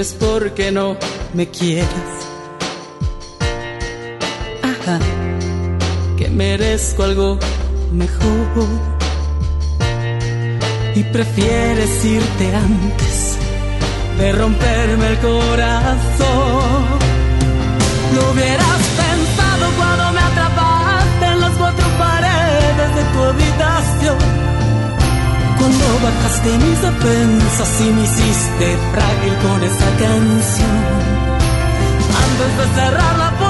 no 0.00 0.02
es 0.02 0.14
porque 0.14 0.72
no 0.72 0.96
me 1.34 1.50
quieras. 1.50 2.10
Ajá, 4.62 4.98
que 6.16 6.30
merezco 6.30 7.02
algo 7.02 7.38
mejor. 7.92 8.66
Y 10.94 11.02
prefieres 11.04 12.02
irte 12.02 12.46
antes 12.54 13.36
de 14.18 14.32
romperme 14.32 15.06
el 15.08 15.18
corazón. 15.18 16.98
Lo 18.14 18.30
hubieras 18.30 18.82
pensado 19.02 19.66
cuando 19.76 20.12
me 20.12 20.20
atrapaste 20.20 21.26
en 21.26 21.40
las 21.40 21.52
cuatro 21.58 21.86
paredes 21.98 22.94
de 22.94 23.04
tu 23.12 23.18
habitación. 23.18 24.49
Cuando 25.60 25.86
bajaste 26.02 26.56
mis 26.56 26.80
defensas 26.80 27.80
y 27.82 27.92
me 27.92 28.02
hiciste 28.02 28.78
frágil 28.92 29.34
con 29.42 29.62
esa 29.62 29.90
canción. 29.98 30.80
Antes 32.24 32.56
de 32.58 32.80
cerrar 32.80 33.18
la 33.18 33.30
puerta 33.38 33.49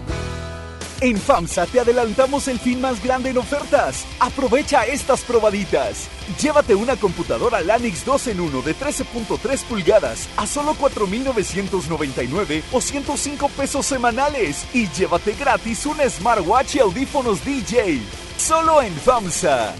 En 1.03 1.17
FAMSA 1.17 1.65
te 1.65 1.79
adelantamos 1.79 2.47
el 2.47 2.59
fin 2.59 2.79
más 2.79 3.03
grande 3.03 3.31
en 3.31 3.39
ofertas. 3.39 4.05
Aprovecha 4.19 4.85
estas 4.85 5.21
probaditas. 5.21 6.07
Llévate 6.39 6.75
una 6.75 6.95
computadora 6.95 7.59
Lanix 7.61 8.05
2 8.05 8.27
en 8.27 8.39
1 8.39 8.61
de 8.61 8.75
13.3 8.75 9.63
pulgadas 9.63 10.29
a 10.37 10.45
solo 10.45 10.75
4.999 10.75 12.61
o 12.71 12.79
105 12.79 13.49
pesos 13.49 13.87
semanales. 13.87 14.67
Y 14.75 14.89
llévate 14.89 15.33
gratis 15.33 15.87
un 15.87 15.97
smartwatch 16.07 16.75
y 16.75 16.79
audífonos 16.81 17.43
DJ. 17.43 17.99
Solo 18.37 18.83
en 18.83 18.93
FAMSA. 18.93 19.73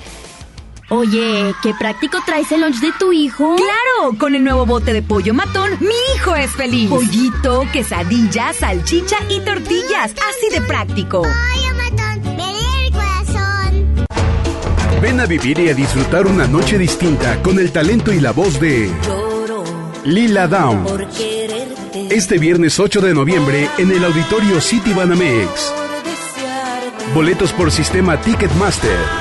Oye, 0.94 1.56
qué 1.64 1.74
práctico 1.74 2.18
traes 2.26 2.52
el 2.52 2.60
lunch 2.60 2.82
de 2.82 2.92
tu 3.00 3.14
hijo. 3.14 3.56
Claro, 3.56 4.18
con 4.18 4.36
el 4.36 4.44
nuevo 4.44 4.66
bote 4.66 4.92
de 4.92 5.02
pollo 5.02 5.34
matón, 5.34 5.70
mi 5.80 5.96
hijo 6.14 6.36
es 6.36 6.52
feliz. 6.52 6.90
Pollito, 6.90 7.66
quesadilla, 7.72 8.52
salchicha 8.52 9.16
y 9.30 9.40
tortillas, 9.40 10.12
así 10.12 10.50
de 10.52 10.60
práctico. 10.60 11.22
Pollo 11.22 11.76
matón, 11.78 12.40
el 12.42 12.92
corazón. 12.92 14.06
Ven 15.02 15.22
a 15.22 15.26
vivir 15.28 15.60
y 15.60 15.70
a 15.70 15.74
disfrutar 15.74 16.28
una 16.28 16.46
noche 16.46 16.78
distinta 16.78 17.42
con 17.42 17.58
el 17.58 17.72
talento 17.72 18.12
y 18.12 18.20
la 18.20 18.34
voz 18.34 18.60
de 18.60 18.92
Lila 20.04 20.50
Down. 20.50 21.08
Este 22.10 22.38
viernes 22.38 22.78
8 22.82 23.00
de 23.00 23.14
noviembre 23.14 23.70
en 23.78 23.92
el 23.92 24.04
auditorio 24.04 24.60
City 24.60 24.92
Banamex. 24.92 25.74
Boletos 27.14 27.54
por 27.54 27.72
sistema 27.72 28.20
Ticketmaster. 28.20 29.21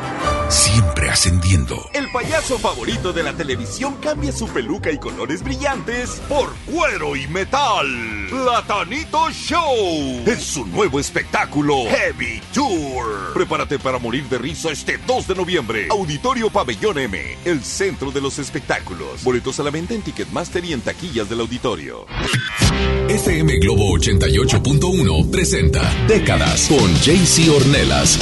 siempre 0.51 1.09
ascendiendo. 1.09 1.89
El 1.93 2.11
payaso 2.11 2.59
favorito 2.59 3.13
de 3.13 3.23
la 3.23 3.33
televisión 3.33 3.95
cambia 4.01 4.31
su 4.31 4.47
peluca 4.47 4.91
y 4.91 4.97
colores 4.97 5.43
brillantes 5.43 6.21
por 6.27 6.53
cuero 6.71 7.15
y 7.15 7.27
metal. 7.27 7.87
Platanito 8.29 9.29
Show 9.31 10.23
es 10.25 10.43
su 10.43 10.65
nuevo 10.65 10.99
espectáculo 10.99 11.85
Heavy 11.89 12.41
Tour. 12.53 13.33
Prepárate 13.33 13.79
para 13.79 13.97
morir 13.97 14.25
de 14.29 14.37
risa 14.37 14.71
este 14.71 14.97
2 15.07 15.27
de 15.27 15.35
noviembre. 15.35 15.87
Auditorio 15.89 16.49
Pabellón 16.49 16.99
M, 16.99 17.37
el 17.45 17.63
centro 17.63 18.11
de 18.11 18.21
los 18.21 18.37
espectáculos. 18.37 19.23
Boletos 19.23 19.59
a 19.59 19.63
la 19.63 19.71
venta 19.71 19.93
en 19.93 20.01
Ticketmaster 20.01 20.63
y 20.65 20.73
en 20.73 20.81
taquillas 20.81 21.29
del 21.29 21.39
auditorio. 21.39 22.05
FM 23.07 23.57
Globo 23.59 23.97
88.1 23.97 25.31
presenta 25.31 25.81
Décadas 26.07 26.67
con 26.67 26.93
JC 27.01 27.49
Ornelas. 27.49 28.19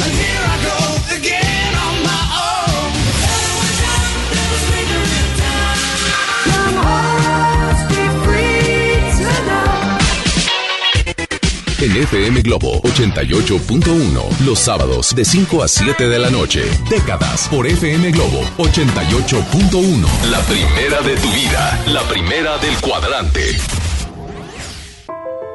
En 11.82 11.96
FM 11.96 12.42
Globo 12.42 12.82
88.1. 12.82 14.46
Los 14.46 14.60
sábados 14.60 15.16
de 15.16 15.24
5 15.24 15.64
a 15.64 15.68
7 15.68 16.10
de 16.10 16.20
la 16.20 16.30
noche. 16.30 16.64
Décadas 16.90 17.48
por 17.48 17.66
FM 17.68 18.12
Globo 18.12 18.42
88.1. 18.58 20.06
La 20.30 20.40
primera 20.42 21.02
de 21.02 21.16
tu 21.16 21.30
vida. 21.30 21.80
La 21.88 22.02
primera 22.04 22.58
del 22.58 22.76
cuadrante. 22.82 23.42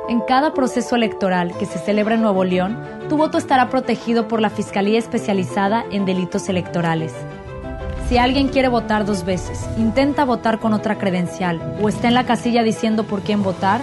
En 0.09 0.21
cada 0.21 0.55
proceso 0.55 0.97
electoral 0.97 1.57
que 1.59 1.67
se 1.67 1.79
celebra 1.79 2.15
en 2.15 2.23
Nuevo 2.23 2.45
León, 2.45 2.79
tu 3.11 3.19
voto 3.19 3.37
estará 3.37 3.69
protegido 3.69 4.27
por 4.27 4.41
la 4.41 4.49
Fiscalía 4.49 4.99
Especializada 4.99 5.85
en 5.91 6.07
Delitos 6.07 6.49
Electorales. 6.49 7.13
Si 8.09 8.17
alguien 8.17 8.49
quiere 8.49 8.69
votar 8.69 9.05
dos 9.05 9.27
veces, 9.27 9.61
intenta 9.77 10.25
votar 10.25 10.59
con 10.59 10.73
otra 10.73 10.97
credencial 10.97 11.77
o 11.83 11.89
está 11.89 12.09
en 12.09 12.15
la 12.15 12.25
casilla 12.25 12.63
diciendo 12.63 13.05
por 13.05 13.21
quién 13.23 13.43
votar, 13.43 13.83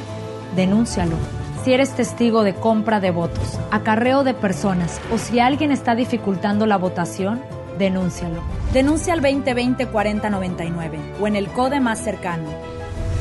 denúncialo 0.55 1.40
si 1.63 1.73
eres 1.73 1.91
testigo 1.91 2.43
de 2.43 2.55
compra 2.55 2.99
de 2.99 3.11
votos, 3.11 3.59
acarreo 3.69 4.23
de 4.23 4.33
personas 4.33 4.99
o 5.13 5.17
si 5.17 5.39
alguien 5.39 5.71
está 5.71 5.93
dificultando 5.93 6.65
la 6.65 6.77
votación, 6.77 7.41
denúncialo. 7.77 8.41
Denuncia 8.73 9.13
al 9.13 9.21
2020-4099 9.21 11.19
o 11.21 11.27
en 11.27 11.35
el 11.35 11.47
CODE 11.49 11.79
más 11.79 11.99
cercano. 11.99 12.49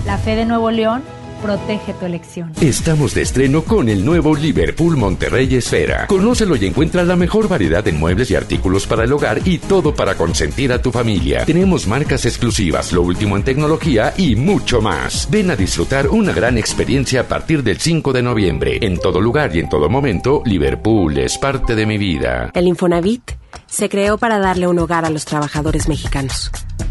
La 0.07 0.16
fe 0.16 0.37
de 0.37 0.46
Nuevo 0.46 0.70
León 0.70 1.03
Protege 1.42 1.94
tu 1.94 2.05
elección. 2.05 2.53
Estamos 2.61 3.14
de 3.14 3.22
estreno 3.22 3.62
con 3.62 3.88
el 3.88 4.05
nuevo 4.05 4.37
Liverpool 4.37 4.96
Monterrey 4.96 5.55
Esfera. 5.55 6.07
Conócelo 6.07 6.55
y 6.57 6.66
encuentra 6.66 7.03
la 7.03 7.16
mejor 7.16 7.48
variedad 7.48 7.83
de 7.83 7.92
muebles 7.92 8.31
y 8.31 8.35
artículos 8.35 8.87
para 8.87 9.05
el 9.05 9.12
hogar 9.12 9.40
y 9.46 9.59
todo 9.59 9.94
para 9.94 10.16
consentir 10.16 10.70
a 10.70 10.83
tu 10.83 10.92
familia. 10.92 11.46
Tenemos 11.46 11.87
marcas 11.87 12.26
exclusivas, 12.26 12.92
lo 12.92 13.03
último 13.03 13.37
en 13.37 13.42
tecnología 13.42 14.12
y 14.18 14.37
mucho 14.37 14.83
más. 14.83 15.29
Ven 15.31 15.50
a 15.50 15.57
disfrutar 15.57 16.09
una 16.09 16.33
gran 16.33 16.59
experiencia 16.59 17.22
a 17.22 17.29
partir 17.29 17.62
del 17.62 17.79
5 17.79 18.12
de 18.12 18.22
noviembre. 18.22 18.79
En 18.83 18.98
todo 18.98 19.20
lugar 19.20 19.57
y 19.57 19.61
en 19.61 19.68
todo 19.70 19.88
momento, 19.88 20.42
Liverpool 20.44 21.16
es 21.16 21.38
parte 21.38 21.74
de 21.74 21.87
mi 21.87 21.96
vida. 21.96 22.50
El 22.53 22.66
Infonavit 22.66 23.33
se 23.66 23.88
creó 23.88 24.18
para 24.18 24.38
darle 24.38 24.66
un 24.66 24.79
hogar 24.79 25.07
a 25.07 25.11
los 25.11 25.24
trabajadores 25.24 25.88
mexicanos. 25.88 26.50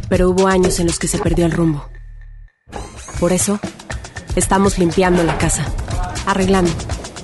Pero 0.10 0.32
hubo 0.32 0.48
años 0.48 0.80
en 0.80 0.88
los 0.88 0.98
que 0.98 1.08
se 1.08 1.20
perdió 1.20 1.46
el 1.46 1.52
rumbo. 1.52 1.88
Por 3.20 3.34
eso, 3.34 3.60
Estamos 4.40 4.80
limpiando 4.80 5.22
la 5.22 5.38
casa, 5.38 5.66
arreglando, 6.26 6.72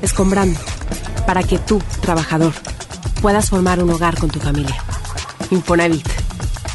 escombrando, 0.01 0.59
para 1.25 1.43
que 1.43 1.57
tú, 1.57 1.81
trabajador, 2.01 2.51
puedas 3.21 3.49
formar 3.49 3.81
un 3.81 3.89
hogar 3.89 4.19
con 4.19 4.29
tu 4.29 4.41
familia. 4.41 4.75
Infonavit, 5.49 6.05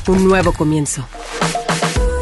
un 0.07 0.27
nuevo 0.27 0.55
comienzo. 0.55 1.07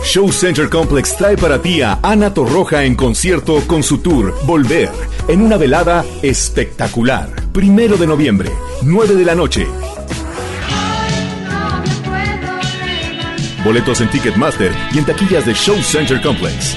Show 0.02 0.32
Center 0.32 0.68
Complex 0.68 1.16
trae 1.16 1.36
para 1.36 1.62
ti 1.62 1.80
a 1.80 2.00
Ana 2.02 2.34
Torroja 2.34 2.82
en 2.82 2.96
concierto 2.96 3.62
con 3.68 3.84
su 3.84 3.98
tour 3.98 4.34
Volver, 4.46 4.90
en 5.28 5.40
una 5.40 5.56
velada 5.56 6.04
espectacular. 6.20 7.30
Primero 7.52 7.96
de 7.96 8.08
noviembre, 8.08 8.50
9 8.82 9.14
de 9.14 9.24
la 9.24 9.36
noche. 9.36 9.68
Boletos 13.64 14.00
en 14.00 14.10
Ticketmaster 14.10 14.72
y 14.92 14.98
en 14.98 15.04
taquillas 15.04 15.46
de 15.46 15.54
Show 15.54 15.80
Center 15.84 16.20
Complex. 16.20 16.76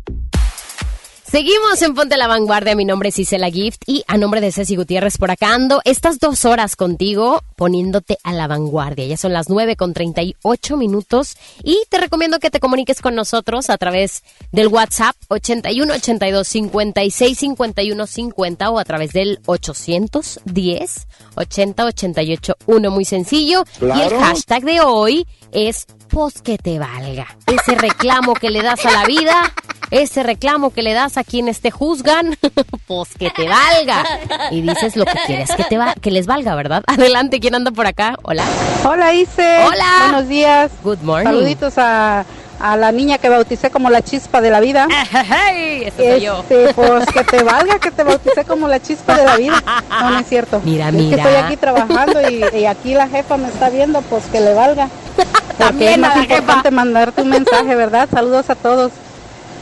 Seguimos 1.31 1.81
en 1.81 1.95
Ponte 1.95 2.17
la 2.17 2.27
Vanguardia. 2.27 2.75
Mi 2.75 2.83
nombre 2.83 3.07
es 3.07 3.17
Isela 3.17 3.49
Gift 3.49 3.83
y 3.87 4.03
a 4.05 4.17
nombre 4.17 4.41
de 4.41 4.51
Ceci 4.51 4.75
Gutiérrez 4.75 5.17
por 5.17 5.31
acá 5.31 5.53
ando 5.53 5.79
estas 5.85 6.19
dos 6.19 6.43
horas 6.43 6.75
contigo 6.75 7.41
poniéndote 7.55 8.17
a 8.25 8.33
la 8.33 8.47
vanguardia. 8.47 9.05
Ya 9.05 9.15
son 9.15 9.31
las 9.31 9.47
9 9.47 9.77
con 9.77 9.93
38 9.93 10.75
minutos 10.75 11.37
y 11.63 11.83
te 11.87 11.99
recomiendo 11.99 12.39
que 12.39 12.49
te 12.49 12.59
comuniques 12.59 12.99
con 12.99 13.15
nosotros 13.15 13.69
a 13.69 13.77
través 13.77 14.23
del 14.51 14.67
WhatsApp 14.67 15.15
81 15.29 15.93
82 15.93 16.45
56 16.45 17.37
51 17.37 18.07
50 18.07 18.69
o 18.69 18.77
a 18.77 18.83
través 18.83 19.13
del 19.13 19.39
810 19.45 21.07
80 21.35 21.85
88 21.85 22.57
1. 22.65 22.91
Muy 22.91 23.05
sencillo. 23.05 23.63
Y 23.79 24.01
el 24.01 24.19
hashtag 24.19 24.65
de 24.65 24.81
hoy 24.81 25.25
es 25.53 25.87
pues 26.11 26.41
que 26.41 26.57
te 26.57 26.77
valga. 26.77 27.27
Ese 27.47 27.75
reclamo 27.75 28.33
que 28.33 28.49
le 28.49 28.61
das 28.61 28.85
a 28.85 28.91
la 28.91 29.05
vida, 29.05 29.53
ese 29.89 30.23
reclamo 30.23 30.71
que 30.71 30.81
le 30.81 30.93
das 30.93 31.17
a 31.17 31.23
quienes 31.23 31.61
te 31.61 31.71
juzgan, 31.71 32.37
pues 32.87 33.09
que 33.17 33.29
te 33.29 33.47
valga. 33.47 34.03
Y 34.51 34.61
dices 34.61 34.95
lo 34.95 35.05
que 35.05 35.17
quieres 35.25 35.51
que 35.55 35.63
te 35.63 35.77
va, 35.77 35.95
que 35.95 36.11
les 36.11 36.27
valga, 36.27 36.55
¿verdad? 36.55 36.83
Adelante, 36.87 37.39
¿quién 37.39 37.55
anda 37.55 37.71
por 37.71 37.87
acá? 37.87 38.17
Hola. 38.23 38.43
Hola, 38.83 39.13
Ise. 39.13 39.63
Hola. 39.65 40.09
Buenos 40.09 40.27
días. 40.27 40.71
Good 40.83 40.99
morning. 40.99 41.25
Saluditos 41.25 41.73
a, 41.77 42.25
a 42.61 42.77
la 42.77 42.91
niña 42.91 43.17
que 43.17 43.29
bauticé 43.29 43.69
como 43.71 43.89
la 43.89 44.01
chispa 44.01 44.41
de 44.41 44.49
la 44.51 44.59
vida. 44.59 44.87
Hey, 45.11 45.83
eso 45.87 45.97
soy 45.97 46.21
yo. 46.21 46.39
Este, 46.41 46.73
pues 46.73 47.05
que 47.07 47.23
te 47.23 47.43
valga 47.43 47.79
que 47.79 47.91
te 47.91 48.03
bauticé 48.03 48.43
como 48.45 48.67
la 48.67 48.79
chispa 48.81 49.17
de 49.17 49.25
la 49.25 49.35
vida. 49.37 49.63
No, 49.89 50.09
no 50.11 50.19
es 50.19 50.27
cierto. 50.27 50.61
Mira, 50.63 50.87
es 50.89 50.93
mira. 50.93 51.15
que 51.15 51.21
estoy 51.29 51.35
aquí 51.43 51.57
trabajando 51.57 52.21
y, 52.29 52.43
y 52.57 52.65
aquí 52.65 52.93
la 52.93 53.07
jefa 53.07 53.37
me 53.37 53.47
está 53.47 53.69
viendo, 53.69 54.01
pues 54.03 54.25
que 54.25 54.39
le 54.41 54.53
valga. 54.53 54.87
Porque 55.17 55.57
También 55.57 55.91
es 55.93 55.99
más 55.99 56.17
importante 56.17 56.71
mandarte 56.71 57.21
un 57.21 57.29
mensaje, 57.29 57.75
¿verdad? 57.75 58.07
Saludos 58.11 58.49
a 58.49 58.55
todos. 58.55 58.91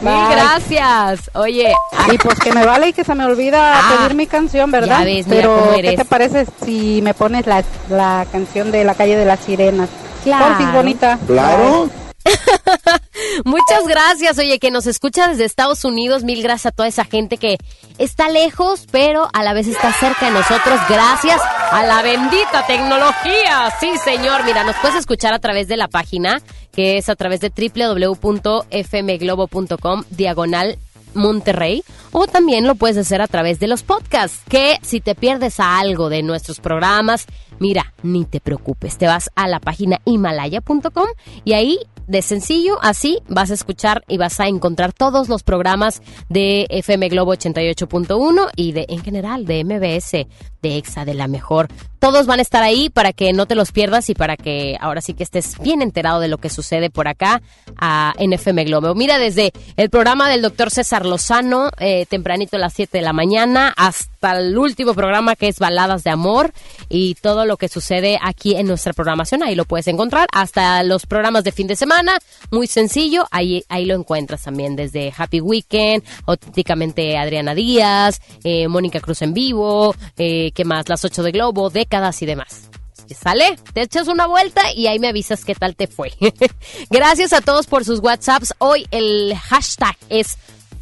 Mil 0.01 0.13
Bye. 0.13 0.31
gracias. 0.35 1.29
Oye, 1.33 1.73
Y 2.13 2.17
pues 2.19 2.39
que 2.39 2.53
me 2.53 2.65
vale 2.65 2.89
y 2.89 2.93
que 2.93 3.03
se 3.03 3.13
me 3.15 3.25
olvida 3.25 3.79
Ah, 3.79 3.95
pedir 3.97 4.15
mi 4.15 4.27
canción, 4.27 4.71
¿verdad? 4.71 4.99
ya 4.99 5.03
ves, 5.05 5.27
mira 5.27 5.41
Pero 5.41 5.59
cómo 5.59 5.71
¿qué 5.81 5.97
te 5.97 6.05
parece 6.05 6.45
si 6.63 7.01
me 7.01 7.13
pones 7.13 7.45
la, 7.47 7.63
la 7.89 8.25
canción 8.31 8.71
de 8.71 8.85
la 8.85 8.93
calle 8.95 9.17
de 9.17 9.25
las 9.25 9.41
sirenas? 9.41 9.89
Claro. 10.23 10.45
Porfis, 10.47 10.71
bonita. 10.71 11.19
Claro. 11.27 11.89
Muchas 13.45 13.87
gracias, 13.87 14.37
oye, 14.37 14.59
que 14.59 14.69
nos 14.71 14.87
escucha 14.87 15.27
desde 15.27 15.45
Estados 15.45 15.85
Unidos. 15.85 16.23
Mil 16.23 16.41
gracias 16.41 16.67
a 16.67 16.71
toda 16.71 16.87
esa 16.87 17.05
gente 17.05 17.37
que 17.37 17.57
está 17.97 18.29
lejos, 18.29 18.87
pero 18.91 19.29
a 19.33 19.43
la 19.43 19.53
vez 19.53 19.67
está 19.67 19.91
cerca 19.93 20.27
de 20.27 20.31
nosotros. 20.31 20.79
Gracias 20.89 21.41
a 21.71 21.85
la 21.85 22.01
bendita 22.01 22.65
tecnología. 22.65 23.71
Sí, 23.79 23.91
señor. 24.03 24.43
Mira, 24.45 24.63
nos 24.63 24.75
puedes 24.77 24.97
escuchar 24.97 25.33
a 25.33 25.39
través 25.39 25.67
de 25.67 25.77
la 25.77 25.87
página, 25.87 26.41
que 26.71 26.97
es 26.97 27.09
a 27.09 27.15
través 27.15 27.41
de 27.41 27.49
www.fmglobo.com, 27.49 30.03
diagonal 30.09 30.79
Monterrey 31.13 31.83
o 32.11 32.27
también 32.27 32.67
lo 32.67 32.75
puedes 32.75 32.97
hacer 32.97 33.21
a 33.21 33.27
través 33.27 33.59
de 33.59 33.67
los 33.67 33.83
podcasts 33.83 34.41
que 34.47 34.77
si 34.81 35.01
te 35.01 35.15
pierdes 35.15 35.59
a 35.59 35.79
algo 35.79 36.09
de 36.09 36.23
nuestros 36.23 36.59
programas 36.59 37.25
mira 37.59 37.93
ni 38.03 38.25
te 38.25 38.39
preocupes 38.39 38.97
te 38.97 39.07
vas 39.07 39.29
a 39.35 39.47
la 39.47 39.59
página 39.59 39.99
himalaya.com 40.05 41.07
y 41.43 41.53
ahí 41.53 41.79
de 42.09 42.23
sencillo 42.23 42.79
así 42.81 43.19
vas 43.27 43.51
a 43.51 43.53
escuchar 43.53 44.03
y 44.07 44.17
vas 44.17 44.39
a 44.39 44.47
encontrar 44.47 44.93
todos 44.93 45.29
los 45.29 45.43
programas 45.43 46.01
de 46.27 46.65
FM 46.69 47.07
Globo 47.09 47.35
88.1 47.35 48.49
y 48.55 48.71
de 48.71 48.87
en 48.89 49.03
general 49.03 49.45
de 49.45 49.63
MBS 49.63 50.27
de 50.61 50.77
EXA 50.77 51.05
de 51.05 51.13
la 51.13 51.27
mejor. 51.27 51.67
Todos 51.99 52.27
van 52.27 52.39
a 52.39 52.41
estar 52.41 52.63
ahí 52.63 52.89
para 52.89 53.11
que 53.11 53.33
no 53.33 53.45
te 53.45 53.55
los 53.55 53.73
pierdas 53.73 54.09
y 54.09 54.13
para 54.13 54.37
que 54.37 54.77
ahora 54.79 55.01
sí 55.01 55.13
que 55.13 55.23
estés 55.23 55.59
bien 55.59 55.81
enterado 55.81 56.21
de 56.21 56.29
lo 56.29 56.37
que 56.37 56.49
sucede 56.49 56.89
por 56.89 57.09
acá 57.09 57.41
a, 57.77 58.13
en 58.17 58.31
FM 58.31 58.63
Globo. 58.63 58.95
Mira, 58.95 59.19
desde 59.19 59.51
el 59.75 59.89
programa 59.89 60.29
del 60.29 60.41
doctor 60.41 60.71
César 60.71 61.05
Lozano, 61.05 61.71
eh, 61.79 62.05
tempranito 62.07 62.55
a 62.55 62.59
las 62.59 62.73
7 62.73 62.99
de 62.99 63.03
la 63.03 63.11
mañana, 63.11 63.73
hasta 63.75 64.39
el 64.39 64.57
último 64.57 64.93
programa 64.93 65.35
que 65.35 65.49
es 65.49 65.59
Baladas 65.59 66.03
de 66.05 66.09
Amor 66.09 66.53
y 66.87 67.15
todo 67.15 67.45
lo 67.45 67.57
que 67.57 67.67
sucede 67.67 68.17
aquí 68.21 68.55
en 68.55 68.67
nuestra 68.67 68.93
programación, 68.93 69.43
ahí 69.43 69.55
lo 69.55 69.65
puedes 69.65 69.87
encontrar, 69.87 70.27
hasta 70.31 70.83
los 70.83 71.05
programas 71.05 71.43
de 71.43 71.51
fin 71.51 71.67
de 71.67 71.75
semana, 71.75 72.17
muy 72.49 72.67
sencillo, 72.67 73.27
ahí, 73.31 73.63
ahí 73.67 73.85
lo 73.85 73.95
encuentras 73.95 74.43
también, 74.43 74.75
desde 74.77 75.13
Happy 75.15 75.41
Weekend, 75.41 76.03
auténticamente 76.25 77.17
Adriana 77.17 77.53
Díaz, 77.53 78.21
eh, 78.43 78.67
Mónica 78.67 79.01
Cruz 79.01 79.21
en 79.21 79.33
vivo, 79.33 79.93
eh, 80.17 80.48
¿qué 80.51 80.65
más? 80.65 80.89
Las 80.89 81.05
8 81.05 81.23
de 81.23 81.31
Globo, 81.31 81.69
décadas 81.69 82.21
y 82.21 82.25
demás. 82.25 82.69
¿Sale? 83.15 83.57
Te 83.73 83.81
echas 83.81 84.07
una 84.07 84.27
vuelta 84.27 84.71
y 84.73 84.87
ahí 84.87 84.99
me 84.99 85.07
avisas 85.07 85.43
qué 85.43 85.55
tal 85.55 85.75
te 85.75 85.87
fue. 85.87 86.11
Gracias 86.89 87.33
a 87.33 87.41
todos 87.41 87.65
por 87.67 87.83
sus 87.83 87.99
WhatsApps. 87.99 88.53
Hoy 88.59 88.87
el 88.91 89.35
hashtag 89.35 89.97
es 90.09 90.37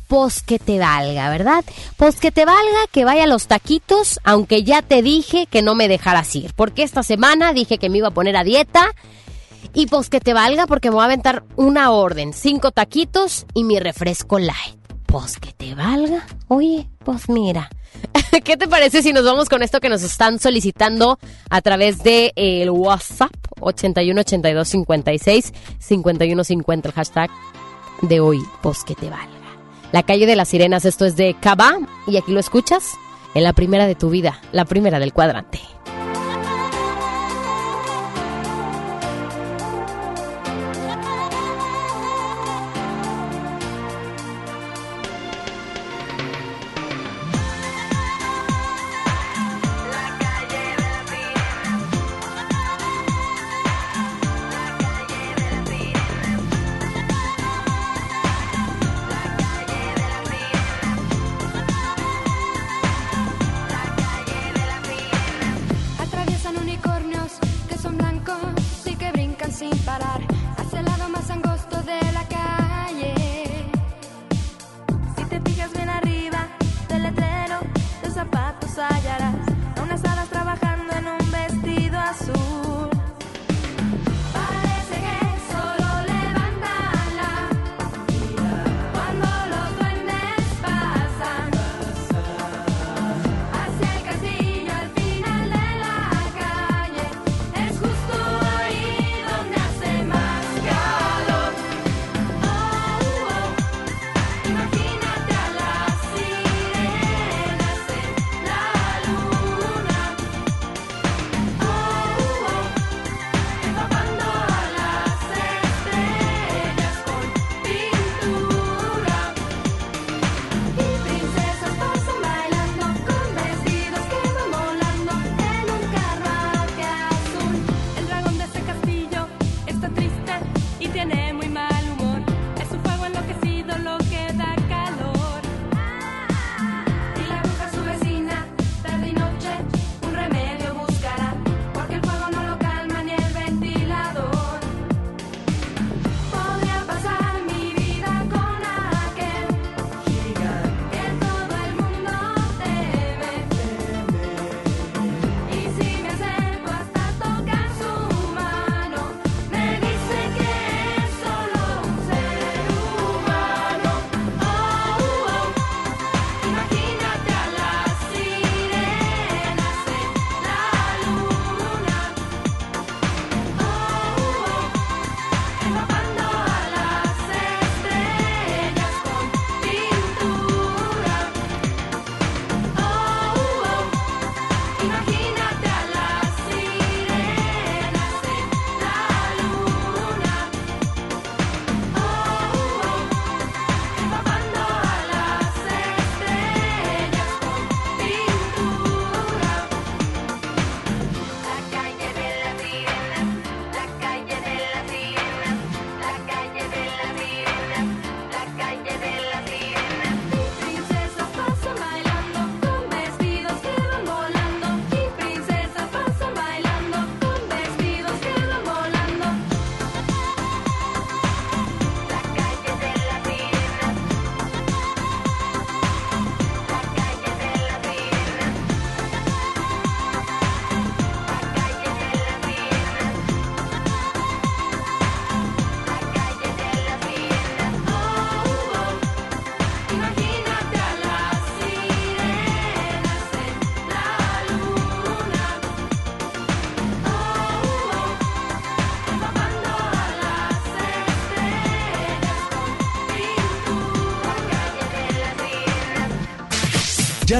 pos 0.07 0.41
que 0.41 0.59
te 0.59 0.79
valga, 0.79 1.29
¿verdad? 1.29 1.63
Pos 1.97 2.15
que 2.15 2.31
te 2.31 2.45
valga 2.45 2.87
que 2.91 3.05
vaya 3.05 3.23
a 3.23 3.27
los 3.27 3.47
taquitos, 3.47 4.19
aunque 4.23 4.63
ya 4.63 4.81
te 4.81 5.01
dije 5.01 5.47
que 5.47 5.61
no 5.61 5.75
me 5.75 5.87
dejaras 5.87 6.33
ir, 6.35 6.53
porque 6.55 6.83
esta 6.83 7.03
semana 7.03 7.53
dije 7.53 7.77
que 7.77 7.89
me 7.89 7.99
iba 7.99 8.09
a 8.09 8.13
poner 8.13 8.35
a 8.37 8.43
dieta. 8.43 8.91
Y 9.73 9.87
pues 9.87 10.09
que 10.09 10.19
te 10.19 10.33
valga 10.33 10.65
porque 10.65 10.89
me 10.89 10.95
voy 10.95 11.03
a 11.03 11.05
aventar 11.05 11.43
una 11.55 11.91
orden, 11.91 12.33
cinco 12.33 12.71
taquitos 12.71 13.45
y 13.53 13.63
mi 13.63 13.79
refresco 13.79 14.39
light. 14.39 14.77
Pues 15.05 15.37
que 15.39 15.51
te 15.51 15.75
valga. 15.75 16.25
Oye, 16.47 16.89
pues 17.03 17.29
mira. 17.29 17.69
¿Qué 18.43 18.57
te 18.57 18.67
parece 18.67 19.01
si 19.01 19.13
nos 19.13 19.25
vamos 19.25 19.49
con 19.49 19.63
esto 19.63 19.79
que 19.79 19.89
nos 19.89 20.03
están 20.03 20.39
solicitando 20.39 21.19
a 21.49 21.61
través 21.61 22.03
de 22.03 22.33
eh, 22.35 22.61
el 22.61 22.69
WhatsApp 22.69 23.31
81 23.59 24.21
82 24.21 24.67
56 24.67 25.53
51 25.79 26.43
50 26.43 26.89
el 26.89 26.93
hashtag 26.93 27.29
de 28.01 28.19
hoy, 28.19 28.39
pues 28.61 28.83
que 28.83 28.95
te 28.95 29.09
valga. 29.09 29.27
La 29.91 30.03
calle 30.03 30.25
de 30.25 30.35
las 30.35 30.49
sirenas, 30.49 30.85
esto 30.85 31.05
es 31.05 31.15
de 31.15 31.35
Cabá 31.39 31.77
y 32.05 32.17
aquí 32.17 32.31
lo 32.31 32.39
escuchas 32.39 32.93
en 33.33 33.43
la 33.43 33.53
primera 33.53 33.87
de 33.87 33.95
tu 33.95 34.09
vida, 34.09 34.41
la 34.51 34.65
primera 34.65 34.99
del 34.99 35.13
cuadrante. 35.13 35.59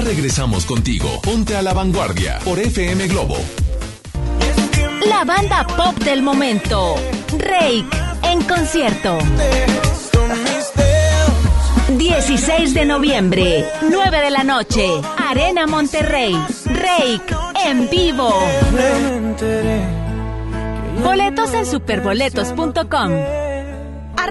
Regresamos 0.02 0.64
contigo. 0.64 1.20
Ponte 1.22 1.56
a 1.56 1.62
la 1.62 1.72
vanguardia 1.74 2.38
por 2.44 2.58
FM 2.58 3.08
Globo. 3.08 3.36
La 5.06 5.24
banda 5.24 5.66
pop 5.66 5.96
del 6.04 6.22
momento. 6.22 6.94
Rake 7.36 7.84
en 8.22 8.42
concierto. 8.42 9.18
16 11.96 12.74
de 12.74 12.84
noviembre, 12.84 13.68
9 13.90 14.20
de 14.20 14.30
la 14.30 14.44
noche, 14.44 14.86
Arena 15.16 15.66
Monterrey. 15.66 16.34
Rake 16.66 17.34
en 17.66 17.90
vivo. 17.90 18.32
Boletos 21.02 21.54
en 21.54 21.66
superboletos.com. 21.66 23.47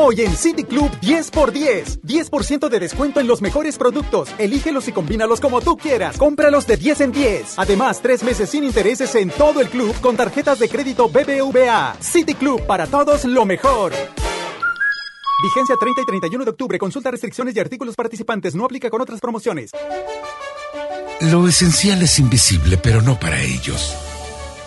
Hoy 0.00 0.20
en 0.20 0.36
City 0.36 0.62
Club 0.62 0.92
10 1.00 1.32
x 1.34 1.52
10. 1.52 2.02
10% 2.30 2.68
de 2.68 2.78
descuento 2.78 3.18
en 3.18 3.26
los 3.26 3.42
mejores 3.42 3.76
productos. 3.76 4.28
Elígelos 4.38 4.86
y 4.86 4.92
combínalos 4.92 5.40
como 5.40 5.60
tú 5.60 5.76
quieras. 5.76 6.16
Cómpralos 6.16 6.68
de 6.68 6.76
10 6.76 7.00
en 7.00 7.12
10. 7.12 7.58
Además, 7.58 8.00
tres 8.00 8.22
meses 8.22 8.48
sin 8.48 8.62
intereses 8.62 9.12
en 9.16 9.28
todo 9.28 9.60
el 9.60 9.68
club 9.68 9.92
con 10.00 10.16
tarjetas 10.16 10.60
de 10.60 10.68
crédito 10.68 11.08
BBVA. 11.08 11.96
City 11.98 12.34
Club 12.34 12.64
para 12.64 12.86
todos 12.86 13.24
lo 13.24 13.44
mejor. 13.44 13.92
Vigencia 15.42 15.74
30 15.80 16.00
y 16.00 16.06
31 16.06 16.44
de 16.44 16.50
octubre. 16.52 16.78
Consulta 16.78 17.10
restricciones 17.10 17.56
y 17.56 17.58
artículos 17.58 17.96
participantes. 17.96 18.54
No 18.54 18.66
aplica 18.66 18.90
con 18.90 19.00
otras 19.00 19.18
promociones. 19.20 19.72
Lo 21.22 21.48
esencial 21.48 22.00
es 22.02 22.20
invisible, 22.20 22.78
pero 22.78 23.02
no 23.02 23.18
para 23.18 23.42
ellos. 23.42 24.07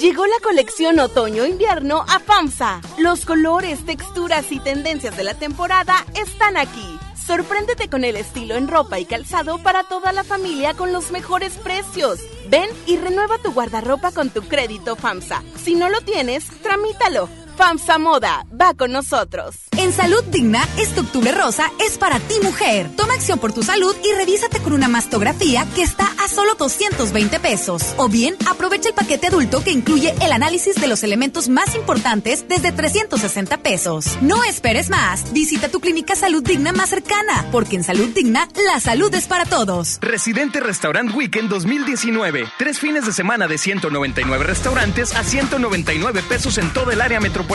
Llegó 0.00 0.24
la 0.24 0.40
colección 0.42 0.98
otoño-invierno 0.98 2.06
a 2.08 2.20
FAMSA. 2.20 2.80
Los 2.96 3.26
colores, 3.26 3.84
texturas 3.84 4.50
y 4.50 4.58
tendencias 4.58 5.14
de 5.14 5.24
la 5.24 5.34
temporada 5.34 6.06
están 6.14 6.56
aquí. 6.56 6.98
Sorpréndete 7.26 7.90
con 7.90 8.04
el 8.04 8.16
estilo 8.16 8.54
en 8.54 8.66
ropa 8.66 8.98
y 8.98 9.04
calzado 9.04 9.62
para 9.62 9.84
toda 9.84 10.12
la 10.12 10.24
familia 10.24 10.72
con 10.72 10.94
los 10.94 11.10
mejores 11.10 11.52
precios. 11.58 12.18
Ven 12.48 12.70
y 12.86 12.96
renueva 12.96 13.36
tu 13.42 13.52
guardarropa 13.52 14.10
con 14.10 14.30
tu 14.30 14.40
crédito 14.40 14.96
FAMSA. 14.96 15.42
Si 15.62 15.74
no 15.74 15.90
lo 15.90 16.00
tienes, 16.00 16.48
tramítalo. 16.62 17.28
FAMSA 17.60 17.98
Moda 17.98 18.46
va 18.58 18.72
con 18.72 18.90
nosotros. 18.90 19.54
En 19.76 19.92
Salud 19.92 20.24
Digna, 20.24 20.66
este 20.78 21.00
octubre 21.00 21.30
rosa 21.30 21.70
es 21.78 21.98
para 21.98 22.18
ti 22.18 22.34
mujer. 22.42 22.88
Toma 22.96 23.12
acción 23.12 23.38
por 23.38 23.52
tu 23.52 23.62
salud 23.62 23.94
y 24.02 24.14
revísate 24.16 24.60
con 24.60 24.72
una 24.72 24.88
mastografía 24.88 25.66
que 25.74 25.82
está 25.82 26.08
a 26.24 26.28
solo 26.28 26.54
220 26.54 27.38
pesos. 27.38 27.94
O 27.98 28.08
bien, 28.08 28.34
aprovecha 28.50 28.88
el 28.88 28.94
paquete 28.94 29.26
adulto 29.26 29.62
que 29.62 29.72
incluye 29.72 30.14
el 30.22 30.32
análisis 30.32 30.76
de 30.76 30.86
los 30.86 31.02
elementos 31.02 31.50
más 31.50 31.74
importantes 31.74 32.48
desde 32.48 32.72
360 32.72 33.58
pesos. 33.58 34.16
No 34.22 34.42
esperes 34.44 34.88
más. 34.88 35.30
Visita 35.34 35.68
tu 35.68 35.80
clínica 35.80 36.16
Salud 36.16 36.42
Digna 36.42 36.72
más 36.72 36.88
cercana, 36.88 37.46
porque 37.52 37.76
en 37.76 37.84
Salud 37.84 38.08
Digna, 38.08 38.48
la 38.72 38.80
salud 38.80 39.14
es 39.14 39.26
para 39.26 39.44
todos. 39.44 39.98
Residente 40.00 40.60
Restaurant 40.60 41.14
Weekend 41.14 41.50
2019. 41.50 42.46
Tres 42.58 42.78
fines 42.78 43.04
de 43.04 43.12
semana 43.12 43.48
de 43.48 43.58
199 43.58 44.44
restaurantes 44.44 45.14
a 45.14 45.24
199 45.24 46.22
pesos 46.22 46.56
en 46.56 46.72
todo 46.72 46.90
el 46.90 47.02
área 47.02 47.20
metropolitana. 47.20 47.49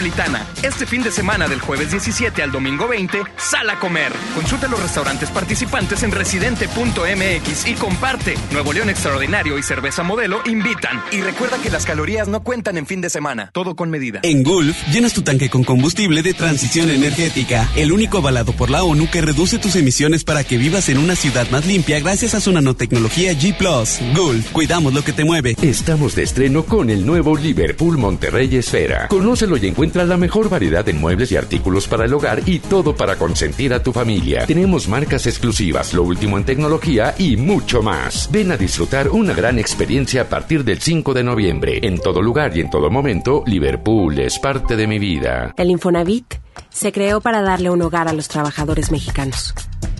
Este 0.62 0.86
fin 0.86 1.04
de 1.04 1.10
semana 1.10 1.48
del 1.48 1.62
jueves 1.62 1.90
17 1.90 2.44
al 2.44 2.52
domingo 2.52 2.86
20, 2.86 3.24
sal 3.38 3.70
a 3.70 3.80
comer. 3.80 4.12
Consulta 4.36 4.68
los 4.68 4.82
restaurantes 4.82 5.30
participantes 5.32 6.04
en 6.04 6.12
residente.mx 6.12 7.66
y 7.66 7.74
comparte. 7.76 8.34
Nuevo 8.52 8.74
León 8.74 8.90
Extraordinario 8.90 9.58
y 9.58 9.64
Cerveza 9.64 10.04
Modelo 10.04 10.42
invitan. 10.48 11.02
Y 11.14 11.22
recuerda 11.22 11.60
que 11.64 11.70
las 11.70 11.86
calorías 11.86 12.28
no 12.28 12.44
cuentan 12.44 12.78
en 12.78 12.86
fin 12.86 13.00
de 13.00 13.10
semana. 13.10 13.52
Todo 13.54 13.78
con 13.78 13.90
medida. 13.90 14.20
En 14.24 14.44
Gulf, 14.44 14.76
llenas 14.90 15.14
tu 15.14 15.22
tanque 15.22 15.50
con 15.50 15.64
combustible 15.64 16.24
de 16.24 16.34
transición 16.34 16.90
energética, 16.90 17.70
el 17.78 17.94
único 17.94 18.18
avalado 18.18 18.52
por 18.52 18.70
la 18.70 18.84
ONU 18.84 19.10
que 19.10 19.22
reduce 19.22 19.60
tus 19.60 19.78
emisiones 19.78 20.26
para 20.26 20.44
que 20.44 20.58
vivas 20.58 20.90
en 20.90 20.98
una 20.98 21.16
ciudad 21.16 21.50
más 21.52 21.66
limpia 21.66 22.02
gracias 22.02 22.36
a 22.36 22.42
su 22.42 22.52
nanotecnología 22.52 23.32
G⁇ 23.32 23.58
Gulf, 24.14 24.52
cuidamos 24.52 24.94
lo 24.94 25.06
que 25.06 25.14
te 25.14 25.24
mueve. 25.24 25.56
Estamos 25.62 26.16
de 26.16 26.24
estreno 26.24 26.66
con 26.66 26.90
el 26.90 27.06
nuevo 27.06 27.38
Liverpool 27.38 27.98
Monterrey 27.98 28.54
Esfera. 28.58 29.08
Conócelo 29.08 29.56
y 29.56 29.68
encuentra 29.68 29.85
la 29.94 30.18
mejor 30.18 30.50
variedad 30.50 30.88
en 30.90 31.00
muebles 31.00 31.32
y 31.32 31.38
artículos 31.38 31.88
para 31.88 32.06
el 32.06 32.14
hogar 32.14 32.42
y 32.46 32.60
todo 32.60 32.96
para 32.96 33.16
consentir 33.18 33.74
a 33.74 33.84
tu 33.84 33.94
familia. 33.94 34.46
Tenemos 34.46 34.88
marcas 34.88 35.28
exclusivas, 35.28 35.94
lo 35.94 36.04
último 36.04 36.38
en 36.38 36.44
tecnología 36.44 37.16
y 37.18 37.38
mucho 37.38 37.82
más. 37.82 38.30
Ven 38.32 38.52
a 38.52 38.58
disfrutar 38.58 39.10
una 39.10 39.34
gran 39.34 39.60
experiencia 39.60 40.24
a 40.24 40.26
partir 40.26 40.64
del 40.64 40.82
5 40.82 41.14
de 41.14 41.24
noviembre. 41.24 41.80
En 41.84 42.00
todo 42.00 42.22
lugar 42.22 42.56
y 42.58 42.62
en 42.62 42.70
todo 42.70 42.90
momento, 42.90 43.44
Liverpool 43.46 44.20
es 44.20 44.40
parte 44.40 44.76
de 44.76 44.88
mi 44.88 45.00
vida. 45.00 45.54
El 45.58 45.70
Infonavit 45.70 46.36
se 46.70 46.92
creó 46.92 47.22
para 47.22 47.42
darle 47.42 47.70
un 47.70 47.82
hogar 47.82 48.08
a 48.08 48.14
los 48.14 48.28
trabajadores 48.28 48.92
mexicanos, 48.92 49.54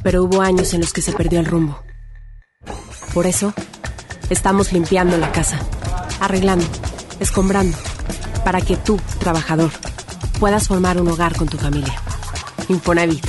pero 0.04 0.24
hubo 0.24 0.42
años 0.42 0.74
en 0.74 0.82
los 0.82 0.94
que 0.94 1.02
se 1.02 1.14
perdió 1.14 1.40
el 1.40 1.46
rumbo. 1.46 1.82
Por 3.14 3.28
eso, 3.28 3.54
estamos 4.30 4.74
limpiando 4.74 5.18
la 5.18 5.32
casa, 5.32 5.60
arreglando, 6.20 6.66
escombrando, 7.20 7.78
para 8.46 8.62
que 8.62 8.78
tú, 8.78 9.02
trabajador, 9.20 9.72
puedas 10.40 10.68
formar 10.68 11.02
un 11.02 11.08
hogar 11.08 11.36
con 11.36 11.48
tu 11.48 11.58
familia. 11.58 11.96
Infonavit, 12.70 13.26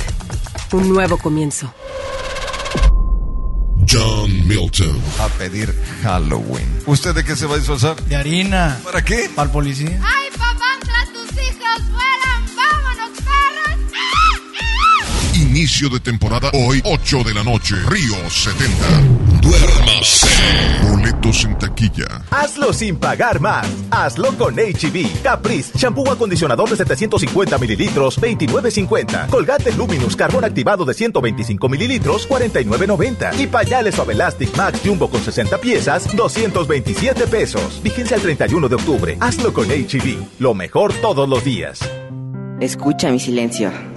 un 0.71 0.87
nuevo 0.89 1.17
comienzo. 1.17 1.73
John 3.89 4.47
Milton. 4.47 5.01
A 5.19 5.27
pedir 5.39 5.73
Halloween. 6.03 6.67
¿Usted 6.85 7.15
de 7.15 7.23
qué 7.23 7.35
se 7.35 7.47
va 7.47 7.55
a 7.55 7.57
disfrazar? 7.57 7.95
De 8.03 8.15
harina. 8.15 8.79
¿Para 8.83 9.03
qué? 9.03 9.29
Para 9.33 9.47
el 9.47 9.51
policía. 9.51 9.99
¡Ay, 10.03 10.26
Inicio 15.57 15.89
de 15.89 15.99
temporada 15.99 16.51
hoy, 16.53 16.83
8 16.85 17.23
de 17.23 17.33
la 17.33 17.43
noche. 17.43 17.73
Río 17.89 18.29
70. 18.29 19.41
Duérmase. 19.41 20.27
Boletos 20.87 21.45
en 21.45 21.57
taquilla. 21.57 22.21
Hazlo 22.29 22.71
sin 22.71 22.97
pagar 22.97 23.39
más. 23.39 23.67
Hazlo 23.89 24.37
con 24.37 24.53
HB. 24.53 25.23
Caprice, 25.23 25.75
shampoo 25.75 26.11
acondicionador 26.11 26.69
de 26.69 26.75
750 26.75 27.57
mililitros, 27.57 28.21
29.50. 28.21 29.29
Colgate 29.29 29.71
Luminous, 29.71 30.15
carbón 30.15 30.45
activado 30.45 30.85
de 30.85 30.93
125 30.93 31.67
mililitros, 31.67 32.29
49.90. 32.29 33.39
Y 33.39 33.47
pañales 33.47 33.95
Suave 33.95 34.13
Elastic 34.13 34.55
Max 34.55 34.81
Jumbo 34.85 35.09
con 35.09 35.23
60 35.23 35.57
piezas, 35.57 36.15
227 36.15 37.25
pesos. 37.25 37.81
Vigencia 37.81 38.15
el 38.15 38.21
31 38.21 38.69
de 38.69 38.75
octubre. 38.75 39.17
Hazlo 39.19 39.51
con 39.51 39.69
HB. 39.69 40.37
Lo 40.37 40.53
mejor 40.53 40.93
todos 41.01 41.27
los 41.27 41.43
días. 41.43 41.79
Escucha 42.59 43.09
mi 43.09 43.19
silencio. 43.19 43.96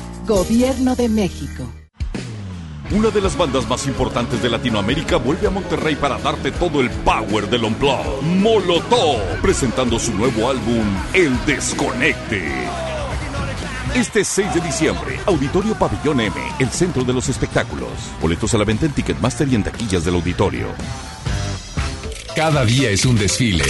Gobierno 0.27 0.95
de 0.95 1.09
México. 1.09 1.67
Una 2.91 3.09
de 3.09 3.21
las 3.21 3.35
bandas 3.35 3.67
más 3.67 3.87
importantes 3.87 4.41
de 4.43 4.49
Latinoamérica 4.49 5.17
vuelve 5.17 5.47
a 5.47 5.49
Monterrey 5.49 5.95
para 5.95 6.19
darte 6.19 6.51
todo 6.51 6.81
el 6.81 6.89
power 6.89 7.49
del 7.49 7.63
Unplugged. 7.63 8.21
Molotov, 8.21 9.19
presentando 9.41 9.97
su 9.97 10.13
nuevo 10.13 10.49
álbum, 10.49 10.85
El 11.13 11.33
Desconecte. 11.45 12.43
Este 13.95 14.23
6 14.23 14.53
de 14.53 14.61
diciembre, 14.61 15.19
Auditorio 15.25 15.73
Pabellón 15.75 16.21
M, 16.21 16.35
el 16.59 16.69
centro 16.69 17.03
de 17.03 17.13
los 17.13 17.27
espectáculos. 17.27 17.89
Boletos 18.21 18.53
a 18.53 18.57
la 18.57 18.63
venta 18.63 18.85
en 18.85 18.91
Ticketmaster 18.91 19.47
y 19.47 19.55
en 19.55 19.63
taquillas 19.63 20.05
del 20.05 20.15
auditorio. 20.15 20.67
Cada 22.35 22.63
día 22.63 22.89
es 22.89 23.05
un 23.05 23.15
desfile. 23.17 23.65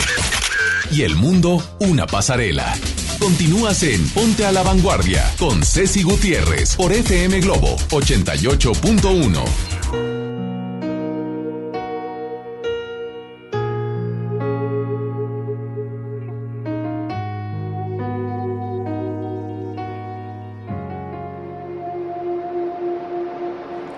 Y 0.91 1.04
el 1.04 1.16
mundo, 1.16 1.64
una 1.80 2.06
pasarela. 2.06 2.76
Continúas 3.22 3.84
en 3.84 4.10
Ponte 4.10 4.46
a 4.48 4.52
la 4.52 4.64
Vanguardia 4.64 5.32
con 5.38 5.64
Ceci 5.64 6.02
Gutiérrez 6.02 6.76
por 6.76 6.92
FM 6.92 7.40
Globo 7.42 7.76
88.1. 7.92 9.44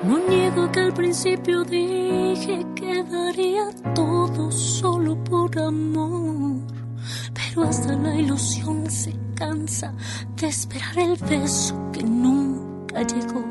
No 0.03 0.19
niego 0.27 0.69
que 0.69 0.81
al 0.81 0.93
principio 0.93 1.63
dije 1.63 2.65
que 2.75 3.03
daría 3.03 3.69
todo 3.95 4.51
solo 4.51 5.15
por 5.23 5.57
amor, 5.57 6.59
pero 7.33 7.63
hasta 7.63 7.93
la 7.95 8.15
ilusión 8.15 8.89
se 8.89 9.13
cansa 9.35 9.93
de 10.35 10.47
esperar 10.47 10.99
el 10.99 11.17
beso 11.17 11.75
que 11.91 12.03
nunca 12.03 13.01
llegó. 13.03 13.43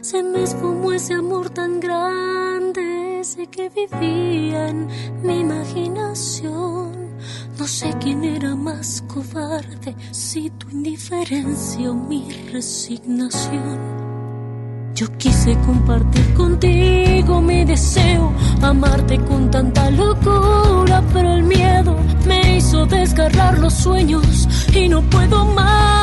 Se 0.00 0.22
me 0.22 0.42
esfumó 0.42 0.92
ese 0.92 1.14
amor 1.14 1.50
tan 1.50 1.80
grande, 1.80 3.20
ese 3.20 3.46
que 3.46 3.68
vivía 3.68 4.68
en 4.68 4.88
mi 5.22 5.40
imaginación. 5.40 7.16
No 7.58 7.66
sé 7.66 7.94
quién 8.00 8.24
era 8.24 8.54
más 8.54 9.02
cobarde, 9.06 9.94
si 10.10 10.50
tu 10.50 10.68
indiferencia 10.70 11.90
o 11.90 11.94
mi 11.94 12.30
resignación. 12.52 14.15
Yo 14.96 15.06
quise 15.18 15.54
compartir 15.66 16.32
contigo 16.32 17.42
mi 17.42 17.66
deseo, 17.66 18.32
amarte 18.62 19.18
con 19.18 19.50
tanta 19.50 19.90
locura, 19.90 21.02
pero 21.12 21.34
el 21.34 21.42
miedo 21.42 21.98
me 22.26 22.56
hizo 22.56 22.86
desgarrar 22.86 23.58
los 23.58 23.74
sueños 23.74 24.48
y 24.74 24.88
no 24.88 25.02
puedo 25.02 25.44
más. 25.48 25.95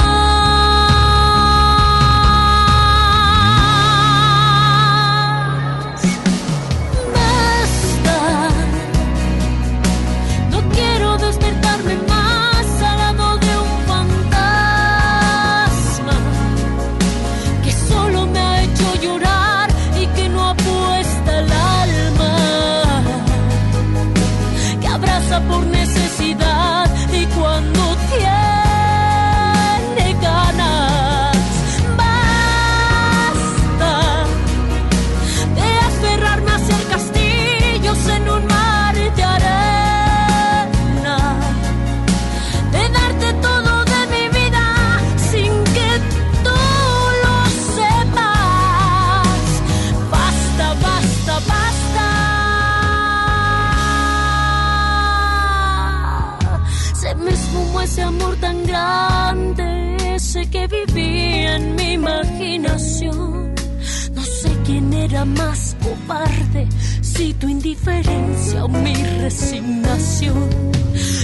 No 62.64 64.24
sé 64.24 64.50
quién 64.66 64.94
era 64.94 65.26
más 65.26 65.76
cobarde, 65.84 66.68
si 67.02 67.34
tu 67.34 67.50
indiferencia 67.50 68.64
o 68.64 68.70
mi 68.70 68.96
resignación. 68.96 70.50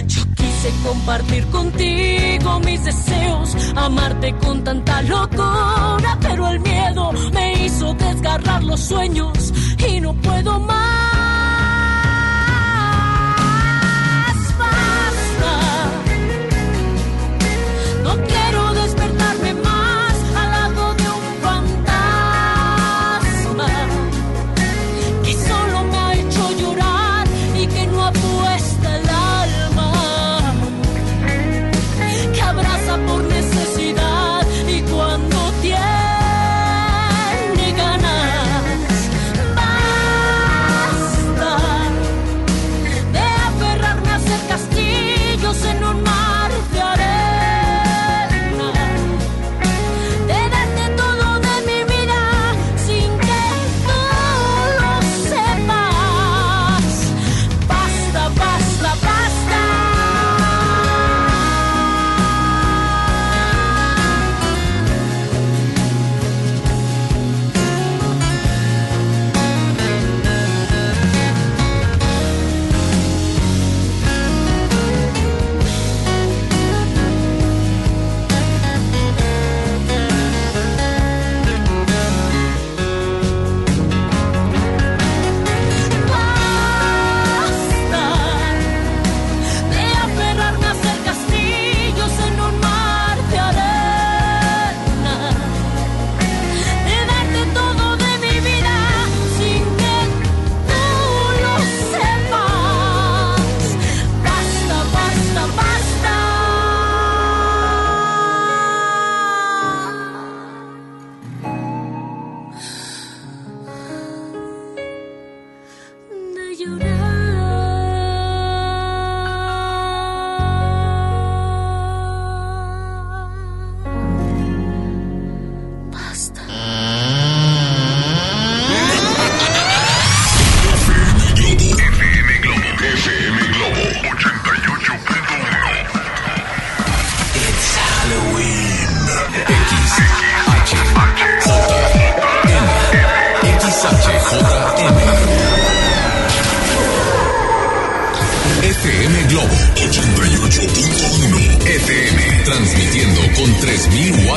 Yo 0.08 0.22
quise 0.36 0.70
compartir 0.84 1.46
contigo 1.48 2.60
mis 2.60 2.84
deseos, 2.84 3.56
amarte 3.76 4.36
con 4.44 4.64
tanta 4.66 5.02
locura, 5.04 6.18
pero 6.20 6.50
el 6.50 6.60
miedo 6.60 7.12
me 7.32 7.66
hizo 7.66 7.94
desgarrar 7.94 8.64
los 8.64 8.82
sueños 8.82 9.54
y 9.88 10.02
no 10.02 10.14
puedo 10.16 10.60
más. 10.60 10.99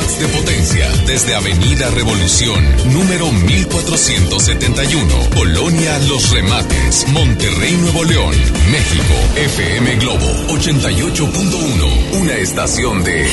De 0.03 0.27
potencia 0.27 0.91
desde 1.07 1.33
Avenida 1.33 1.89
Revolución, 1.91 2.61
número 2.91 3.31
1471, 3.31 5.07
Colonia 5.33 5.97
Los 6.09 6.29
Remates, 6.31 7.07
Monterrey, 7.09 7.73
Nuevo 7.77 8.03
León, 8.03 8.35
México. 8.69 9.13
FM 9.37 9.95
Globo 9.97 10.25
88.1, 10.49 12.21
una 12.21 12.33
estación 12.35 13.03
de 13.03 13.23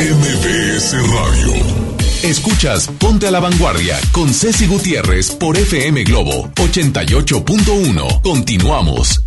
MBS 0.00 0.92
Radio. 1.10 1.52
Escuchas 2.24 2.88
Ponte 2.98 3.28
a 3.28 3.30
la 3.30 3.40
Vanguardia 3.40 3.98
con 4.10 4.34
Ceci 4.34 4.66
Gutiérrez 4.66 5.30
por 5.30 5.56
FM 5.56 6.02
Globo 6.04 6.50
88.1. 6.56 8.20
Continuamos. 8.22 9.21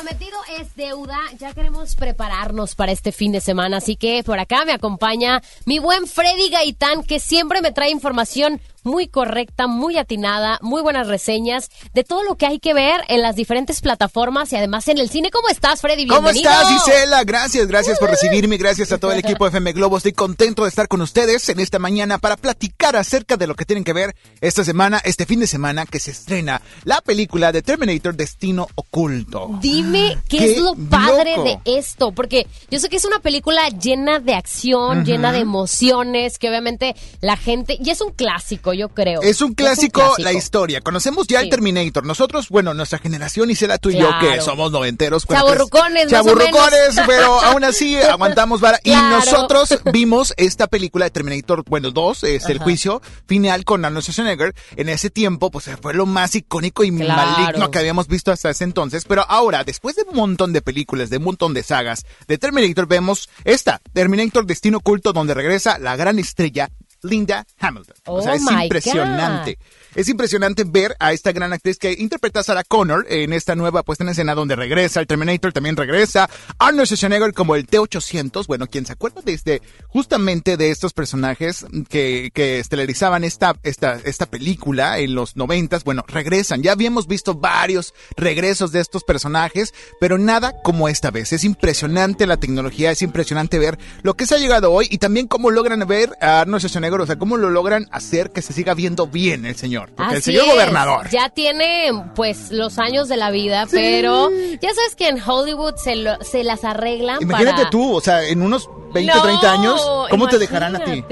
Prometido 0.00 0.38
es 0.60 0.76
deuda. 0.76 1.18
Ya 1.40 1.52
queremos 1.54 1.96
prepararnos 1.96 2.76
para 2.76 2.92
este 2.92 3.10
fin 3.10 3.32
de 3.32 3.40
semana. 3.40 3.78
Así 3.78 3.96
que 3.96 4.22
por 4.22 4.38
acá 4.38 4.64
me 4.64 4.70
acompaña 4.70 5.42
mi 5.66 5.80
buen 5.80 6.06
Freddy 6.06 6.50
Gaitán, 6.50 7.02
que 7.02 7.18
siempre 7.18 7.60
me 7.62 7.72
trae 7.72 7.90
información 7.90 8.60
muy 8.88 9.06
correcta, 9.06 9.66
muy 9.66 9.98
atinada, 9.98 10.58
muy 10.62 10.82
buenas 10.82 11.06
reseñas 11.06 11.70
de 11.94 12.02
todo 12.02 12.24
lo 12.24 12.36
que 12.36 12.46
hay 12.46 12.58
que 12.58 12.74
ver 12.74 13.02
en 13.08 13.22
las 13.22 13.36
diferentes 13.36 13.80
plataformas 13.80 14.52
y 14.52 14.56
además 14.56 14.88
en 14.88 14.98
el 14.98 15.10
cine. 15.10 15.30
¿Cómo 15.30 15.48
estás, 15.48 15.80
Freddy? 15.80 16.06
Bienvenido. 16.06 16.50
¿Cómo 16.50 16.68
estás, 16.70 16.84
Gisela? 16.86 17.22
Gracias, 17.24 17.68
gracias 17.68 17.98
por 17.98 18.10
recibirme, 18.10 18.56
gracias 18.56 18.90
a 18.90 18.98
todo 18.98 19.12
el 19.12 19.18
equipo 19.18 19.44
de 19.44 19.50
FM 19.50 19.72
Globo. 19.72 19.98
Estoy 19.98 20.12
contento 20.12 20.62
de 20.62 20.70
estar 20.70 20.88
con 20.88 21.02
ustedes 21.02 21.48
en 21.50 21.60
esta 21.60 21.78
mañana 21.78 22.18
para 22.18 22.36
platicar 22.36 22.96
acerca 22.96 23.36
de 23.36 23.46
lo 23.46 23.54
que 23.54 23.64
tienen 23.64 23.84
que 23.84 23.92
ver 23.92 24.16
esta 24.40 24.64
semana, 24.64 25.00
este 25.04 25.26
fin 25.26 25.40
de 25.40 25.46
semana 25.46 25.84
que 25.86 26.00
se 26.00 26.10
estrena 26.10 26.62
la 26.84 27.00
película 27.02 27.52
de 27.52 27.62
Terminator 27.62 28.14
Destino 28.14 28.68
Oculto. 28.74 29.58
Dime 29.60 30.18
qué, 30.28 30.52
es 30.52 30.58
lo 30.58 30.74
padre 30.74 31.36
de 31.42 31.78
esto, 31.78 32.12
porque 32.12 32.46
yo 32.70 32.80
sé 32.80 32.88
que 32.88 32.96
es 32.96 33.04
una 33.04 33.18
película 33.18 33.68
llena 33.68 34.18
de 34.18 34.34
acción, 34.34 35.04
llena 35.04 35.32
de 35.32 35.40
emociones, 35.40 36.38
que 36.38 36.48
obviamente 36.48 36.96
la 37.20 37.36
gente, 37.36 37.76
y 37.78 37.90
es 37.90 38.00
un 38.00 38.12
clásico, 38.12 38.72
yo 38.78 38.88
creo. 38.88 39.20
Es 39.22 39.42
un 39.42 39.54
clásico, 39.54 40.14
la 40.18 40.32
historia. 40.32 40.80
Conocemos 40.80 41.26
ya 41.26 41.40
el 41.40 41.50
Terminator. 41.50 42.06
Nosotros, 42.06 42.48
bueno, 42.48 42.72
nuestra 42.72 42.98
generación, 42.98 43.50
y 43.50 43.54
será 43.54 43.76
tú 43.78 43.90
y 43.90 43.98
yo, 43.98 44.08
que 44.20 44.40
somos 44.40 44.72
noventeros. 44.72 45.26
Chaburrucones, 45.26 46.08
Chaburrucones, 46.08 46.96
pero 47.06 47.40
aún 47.42 47.64
así 47.64 47.96
aguantamos 47.96 48.60
vara. 48.60 48.80
Y 48.84 48.92
nosotros 48.92 49.78
vimos 49.92 50.32
esta 50.36 50.66
película 50.66 51.04
de 51.04 51.10
Terminator, 51.10 51.64
bueno, 51.66 51.90
2, 51.90 52.24
es 52.24 52.46
el 52.46 52.58
juicio 52.58 53.02
final 53.26 53.64
con 53.64 53.84
Arnold 53.84 54.04
Schwarzenegger. 54.04 54.54
En 54.76 54.88
ese 54.88 55.10
tiempo, 55.10 55.50
pues 55.50 55.68
fue 55.82 55.94
lo 55.94 56.06
más 56.06 56.34
icónico 56.34 56.84
y 56.84 56.90
maligno 56.90 57.70
que 57.70 57.78
habíamos 57.78 58.08
visto 58.08 58.32
hasta 58.32 58.50
ese 58.50 58.64
entonces. 58.64 59.04
Pero 59.04 59.24
ahora, 59.28 59.64
después 59.64 59.96
de 59.96 60.04
un 60.08 60.16
montón 60.16 60.52
de 60.52 60.62
películas, 60.62 61.10
de 61.10 61.18
un 61.18 61.24
montón 61.24 61.52
de 61.52 61.62
sagas 61.62 62.06
de 62.28 62.38
Terminator, 62.38 62.86
vemos 62.86 63.28
esta, 63.44 63.80
Terminator 63.92 64.46
Destino 64.46 64.78
Oculto, 64.78 65.12
donde 65.12 65.34
regresa 65.34 65.78
la 65.78 65.96
gran 65.96 66.18
estrella 66.18 66.70
Linda 67.02 67.46
Hamilton. 67.58 67.96
o 68.06 68.22
sea, 68.22 68.32
Oh 68.32 68.34
es 68.34 68.42
impresionante. 68.50 69.58
Es 69.94 70.08
impresionante 70.08 70.64
ver 70.64 70.94
a 71.00 71.12
esta 71.12 71.32
gran 71.32 71.52
actriz 71.52 71.78
que 71.78 71.92
interpreta 71.92 72.40
a 72.40 72.42
Sarah 72.42 72.64
Connor 72.64 73.06
en 73.08 73.32
esta 73.32 73.54
nueva 73.54 73.82
puesta 73.82 74.04
en 74.04 74.10
escena 74.10 74.34
donde 74.34 74.54
regresa, 74.54 75.00
el 75.00 75.06
Terminator 75.06 75.52
también 75.52 75.76
regresa, 75.76 76.28
Arnold 76.58 76.86
Schwarzenegger 76.86 77.32
como 77.32 77.54
el 77.54 77.66
T-800, 77.66 78.46
bueno, 78.46 78.66
quien 78.66 78.86
se 78.86 78.92
acuerda 78.92 79.22
desde 79.24 79.62
justamente 79.88 80.56
de 80.56 80.70
estos 80.70 80.92
personajes 80.92 81.66
que, 81.88 82.30
que 82.34 82.58
estelarizaban 82.58 83.24
esta, 83.24 83.56
esta, 83.62 83.94
esta 84.04 84.26
película 84.26 84.98
en 84.98 85.14
los 85.14 85.36
noventas, 85.36 85.84
bueno, 85.84 86.04
regresan. 86.06 86.62
Ya 86.62 86.72
habíamos 86.72 87.06
visto 87.06 87.34
varios 87.34 87.94
regresos 88.16 88.72
de 88.72 88.80
estos 88.80 89.04
personajes, 89.04 89.72
pero 90.00 90.18
nada 90.18 90.54
como 90.62 90.88
esta 90.88 91.10
vez. 91.10 91.32
Es 91.32 91.44
impresionante 91.44 92.26
la 92.26 92.36
tecnología, 92.36 92.90
es 92.90 93.02
impresionante 93.02 93.58
ver 93.58 93.78
lo 94.02 94.14
que 94.14 94.26
se 94.26 94.34
ha 94.34 94.38
llegado 94.38 94.72
hoy 94.72 94.86
y 94.90 94.98
también 94.98 95.26
cómo 95.26 95.50
logran 95.50 95.86
ver 95.88 96.12
a 96.20 96.40
Arnold 96.40 96.60
Schwarzenegger, 96.60 97.00
o 97.00 97.06
sea, 97.06 97.18
cómo 97.18 97.36
lo 97.36 97.50
logran 97.50 97.88
hacer 97.90 98.30
que 98.30 98.42
se 98.42 98.52
siga 98.52 98.74
viendo 98.74 99.06
bien 99.06 99.46
el 99.46 99.56
señor. 99.56 99.87
Porque 99.96 100.16
el 100.16 100.22
señor 100.22 100.44
es. 100.46 100.52
gobernador. 100.52 101.08
Ya 101.10 101.28
tiene, 101.30 101.90
pues, 102.14 102.50
los 102.50 102.78
años 102.78 103.08
de 103.08 103.16
la 103.16 103.30
vida, 103.30 103.66
pero 103.70 104.30
ya 104.60 104.74
sabes 104.74 104.94
que 104.96 105.08
en 105.08 105.20
Hollywood 105.20 105.74
se, 105.76 105.96
lo- 105.96 106.22
se 106.22 106.44
las 106.44 106.64
arreglan 106.64 107.20
Imagínate 107.22 107.56
para... 107.58 107.70
tú, 107.70 107.94
o 107.96 108.00
sea, 108.00 108.24
en 108.24 108.42
unos 108.42 108.68
20, 108.92 109.12
No, 109.14 109.22
30 109.22 109.52
años, 109.52 109.86
¿cómo 110.08 110.28
te 110.28 110.38
dejarán 110.38 110.74
a 110.76 110.84
ti? 110.84 111.04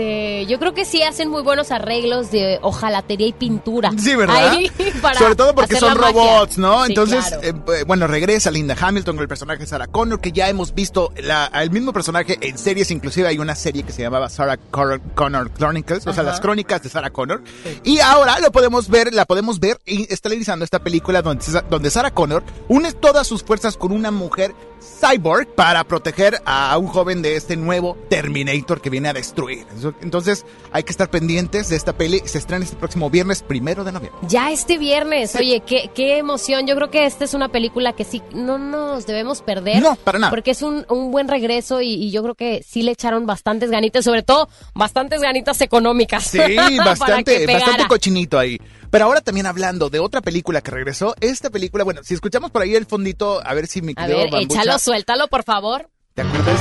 Yo 0.49 0.59
creo 0.59 0.73
que 0.73 0.85
sí 0.85 1.03
hacen 1.03 1.29
muy 1.29 1.43
buenos 1.43 1.71
arreglos 1.71 2.31
de 2.31 2.59
hojalatería 2.63 3.27
y 3.27 3.33
pintura. 3.33 3.91
Sí, 3.99 4.15
¿verdad? 4.15 4.49
Ahí, 4.51 4.71
para 5.03 5.19
Sobre 5.19 5.35
todo 5.37 5.55
porque 5.55 5.77
son 5.77 5.95
robots, 5.97 6.57
¿no? 6.59 6.85
Sí, 6.87 6.93
Entonces, 6.93 7.25
claro. 7.27 7.43
eh, 7.75 7.85
bueno, 7.87 8.07
regresa 8.07 8.51
Linda 8.51 8.75
Hamilton, 8.81 9.19
el 9.19 9.29
personaje 9.29 9.61
de 9.61 9.67
Sarah 9.67 9.87
Connor, 9.89 10.21
que 10.21 10.33
ya 10.33 10.49
hemos 10.49 10.75
visto 10.75 11.13
la, 11.17 11.51
el 11.55 11.71
mismo 11.71 11.93
personaje 11.93 12.39
en 12.41 12.57
series, 12.57 12.91
inclusive 12.91 13.29
hay 13.29 13.39
una 13.39 13.55
serie 13.55 13.83
que 13.83 13.93
se 13.93 14.03
llamaba 14.03 14.29
Sarah 14.31 14.57
Connor, 14.57 15.51
Chronicles, 15.53 16.07
o 16.07 16.13
sea, 16.15 16.23
las 16.23 16.41
crónicas 16.41 16.83
de 16.83 16.89
Sarah 16.89 17.11
Connor. 17.11 17.43
Y 17.85 17.99
ahora 17.99 18.39
lo 18.41 18.51
podemos 18.57 18.89
ver, 18.89 19.13
la 19.13 19.27
podemos 19.27 19.61
ver 19.61 19.79
y 19.85 20.11
estelarizando 20.11 20.65
esta 20.65 20.79
película 20.79 21.21
donde, 21.21 21.45
donde 21.69 21.91
Sarah 21.91 22.11
Connor 22.11 22.43
une 22.69 22.91
todas 22.93 23.27
sus 23.27 23.43
fuerzas 23.43 23.77
con 23.77 23.93
una 23.93 24.11
mujer 24.11 24.55
cyborg 25.01 25.49
para 25.55 25.85
proteger 25.85 26.41
a 26.45 26.77
un 26.79 26.87
joven 26.87 27.23
de 27.23 27.37
este 27.37 27.57
nuevo 27.57 27.97
Terminator 28.09 28.81
que 28.81 28.91
viene 28.91 29.09
a 29.09 29.13
destruir. 29.13 29.67
Entonces, 30.01 30.47
hay 30.73 30.85
que 30.85 30.91
estar 30.91 31.11
pendientes 31.11 31.69
de 31.69 31.77
esta 31.77 31.93
peli. 31.97 32.23
Se 32.25 32.39
estrena 32.39 32.65
este 32.65 32.77
próximo 32.77 33.11
viernes, 33.11 33.43
primero 33.43 33.85
de 33.85 33.93
noviembre. 33.93 34.21
Ya 34.29 34.51
este 34.51 34.79
viernes, 34.79 35.35
oye, 35.35 35.63
qué, 35.67 35.91
qué 35.95 36.19
emoción. 36.19 36.67
Yo 36.67 36.75
creo 36.77 36.91
que 36.91 37.05
esta 37.05 37.25
es 37.25 37.35
una 37.35 37.49
película 37.49 37.93
que 37.95 38.05
sí 38.05 38.23
no 38.33 38.59
nos 38.59 39.07
debemos 39.07 39.43
perder. 39.43 39.83
No, 39.83 39.97
para 39.97 40.19
nada. 40.19 40.31
Porque 40.31 40.53
es 40.53 40.63
un, 40.63 40.87
un 40.89 41.11
buen 41.11 41.29
regreso 41.29 41.83
y, 41.83 41.95
y 41.95 42.11
yo 42.11 42.23
creo 42.23 42.35
que 42.35 42.65
sí 42.67 42.83
le 42.83 42.93
echaron 42.93 43.27
bastantes 43.27 43.71
ganitas, 43.71 44.05
sobre 44.05 44.23
todo 44.23 44.49
bastantes 44.75 45.21
ganitas 45.21 45.61
económicas. 45.61 46.25
Sí, 46.25 46.39
bastante, 46.79 47.47
bastante 47.47 47.87
cochinito 47.89 48.39
ahí. 48.39 48.46
Pero 48.91 49.05
ahora 49.05 49.21
también 49.21 49.47
hablando 49.47 49.91
de 49.91 49.99
otra 49.99 50.21
película 50.21 50.61
que 50.61 50.71
regresó, 50.71 51.15
esta 51.21 51.51
película, 51.51 51.85
bueno, 51.85 52.03
si 52.05 52.15
escuchamos 52.15 52.51
por 52.51 52.63
ahí 52.63 52.75
el 52.75 52.87
fondito, 52.87 53.41
a 53.45 53.55
ver 53.55 53.67
si 53.67 53.83
mi 53.83 53.93
A 53.97 54.03
querido 54.03 54.19
ver, 54.19 54.31
Bambucha, 54.31 54.63
échalo, 54.63 54.79
suéltalo, 54.79 55.29
por 55.29 55.43
favor. 55.43 55.91
¿Te 56.15 56.23
acuerdas? 56.23 56.61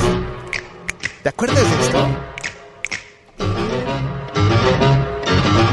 ¿Te 1.22 1.28
acuerdas 1.28 1.62
de 1.62 1.86
esto? 1.86 2.06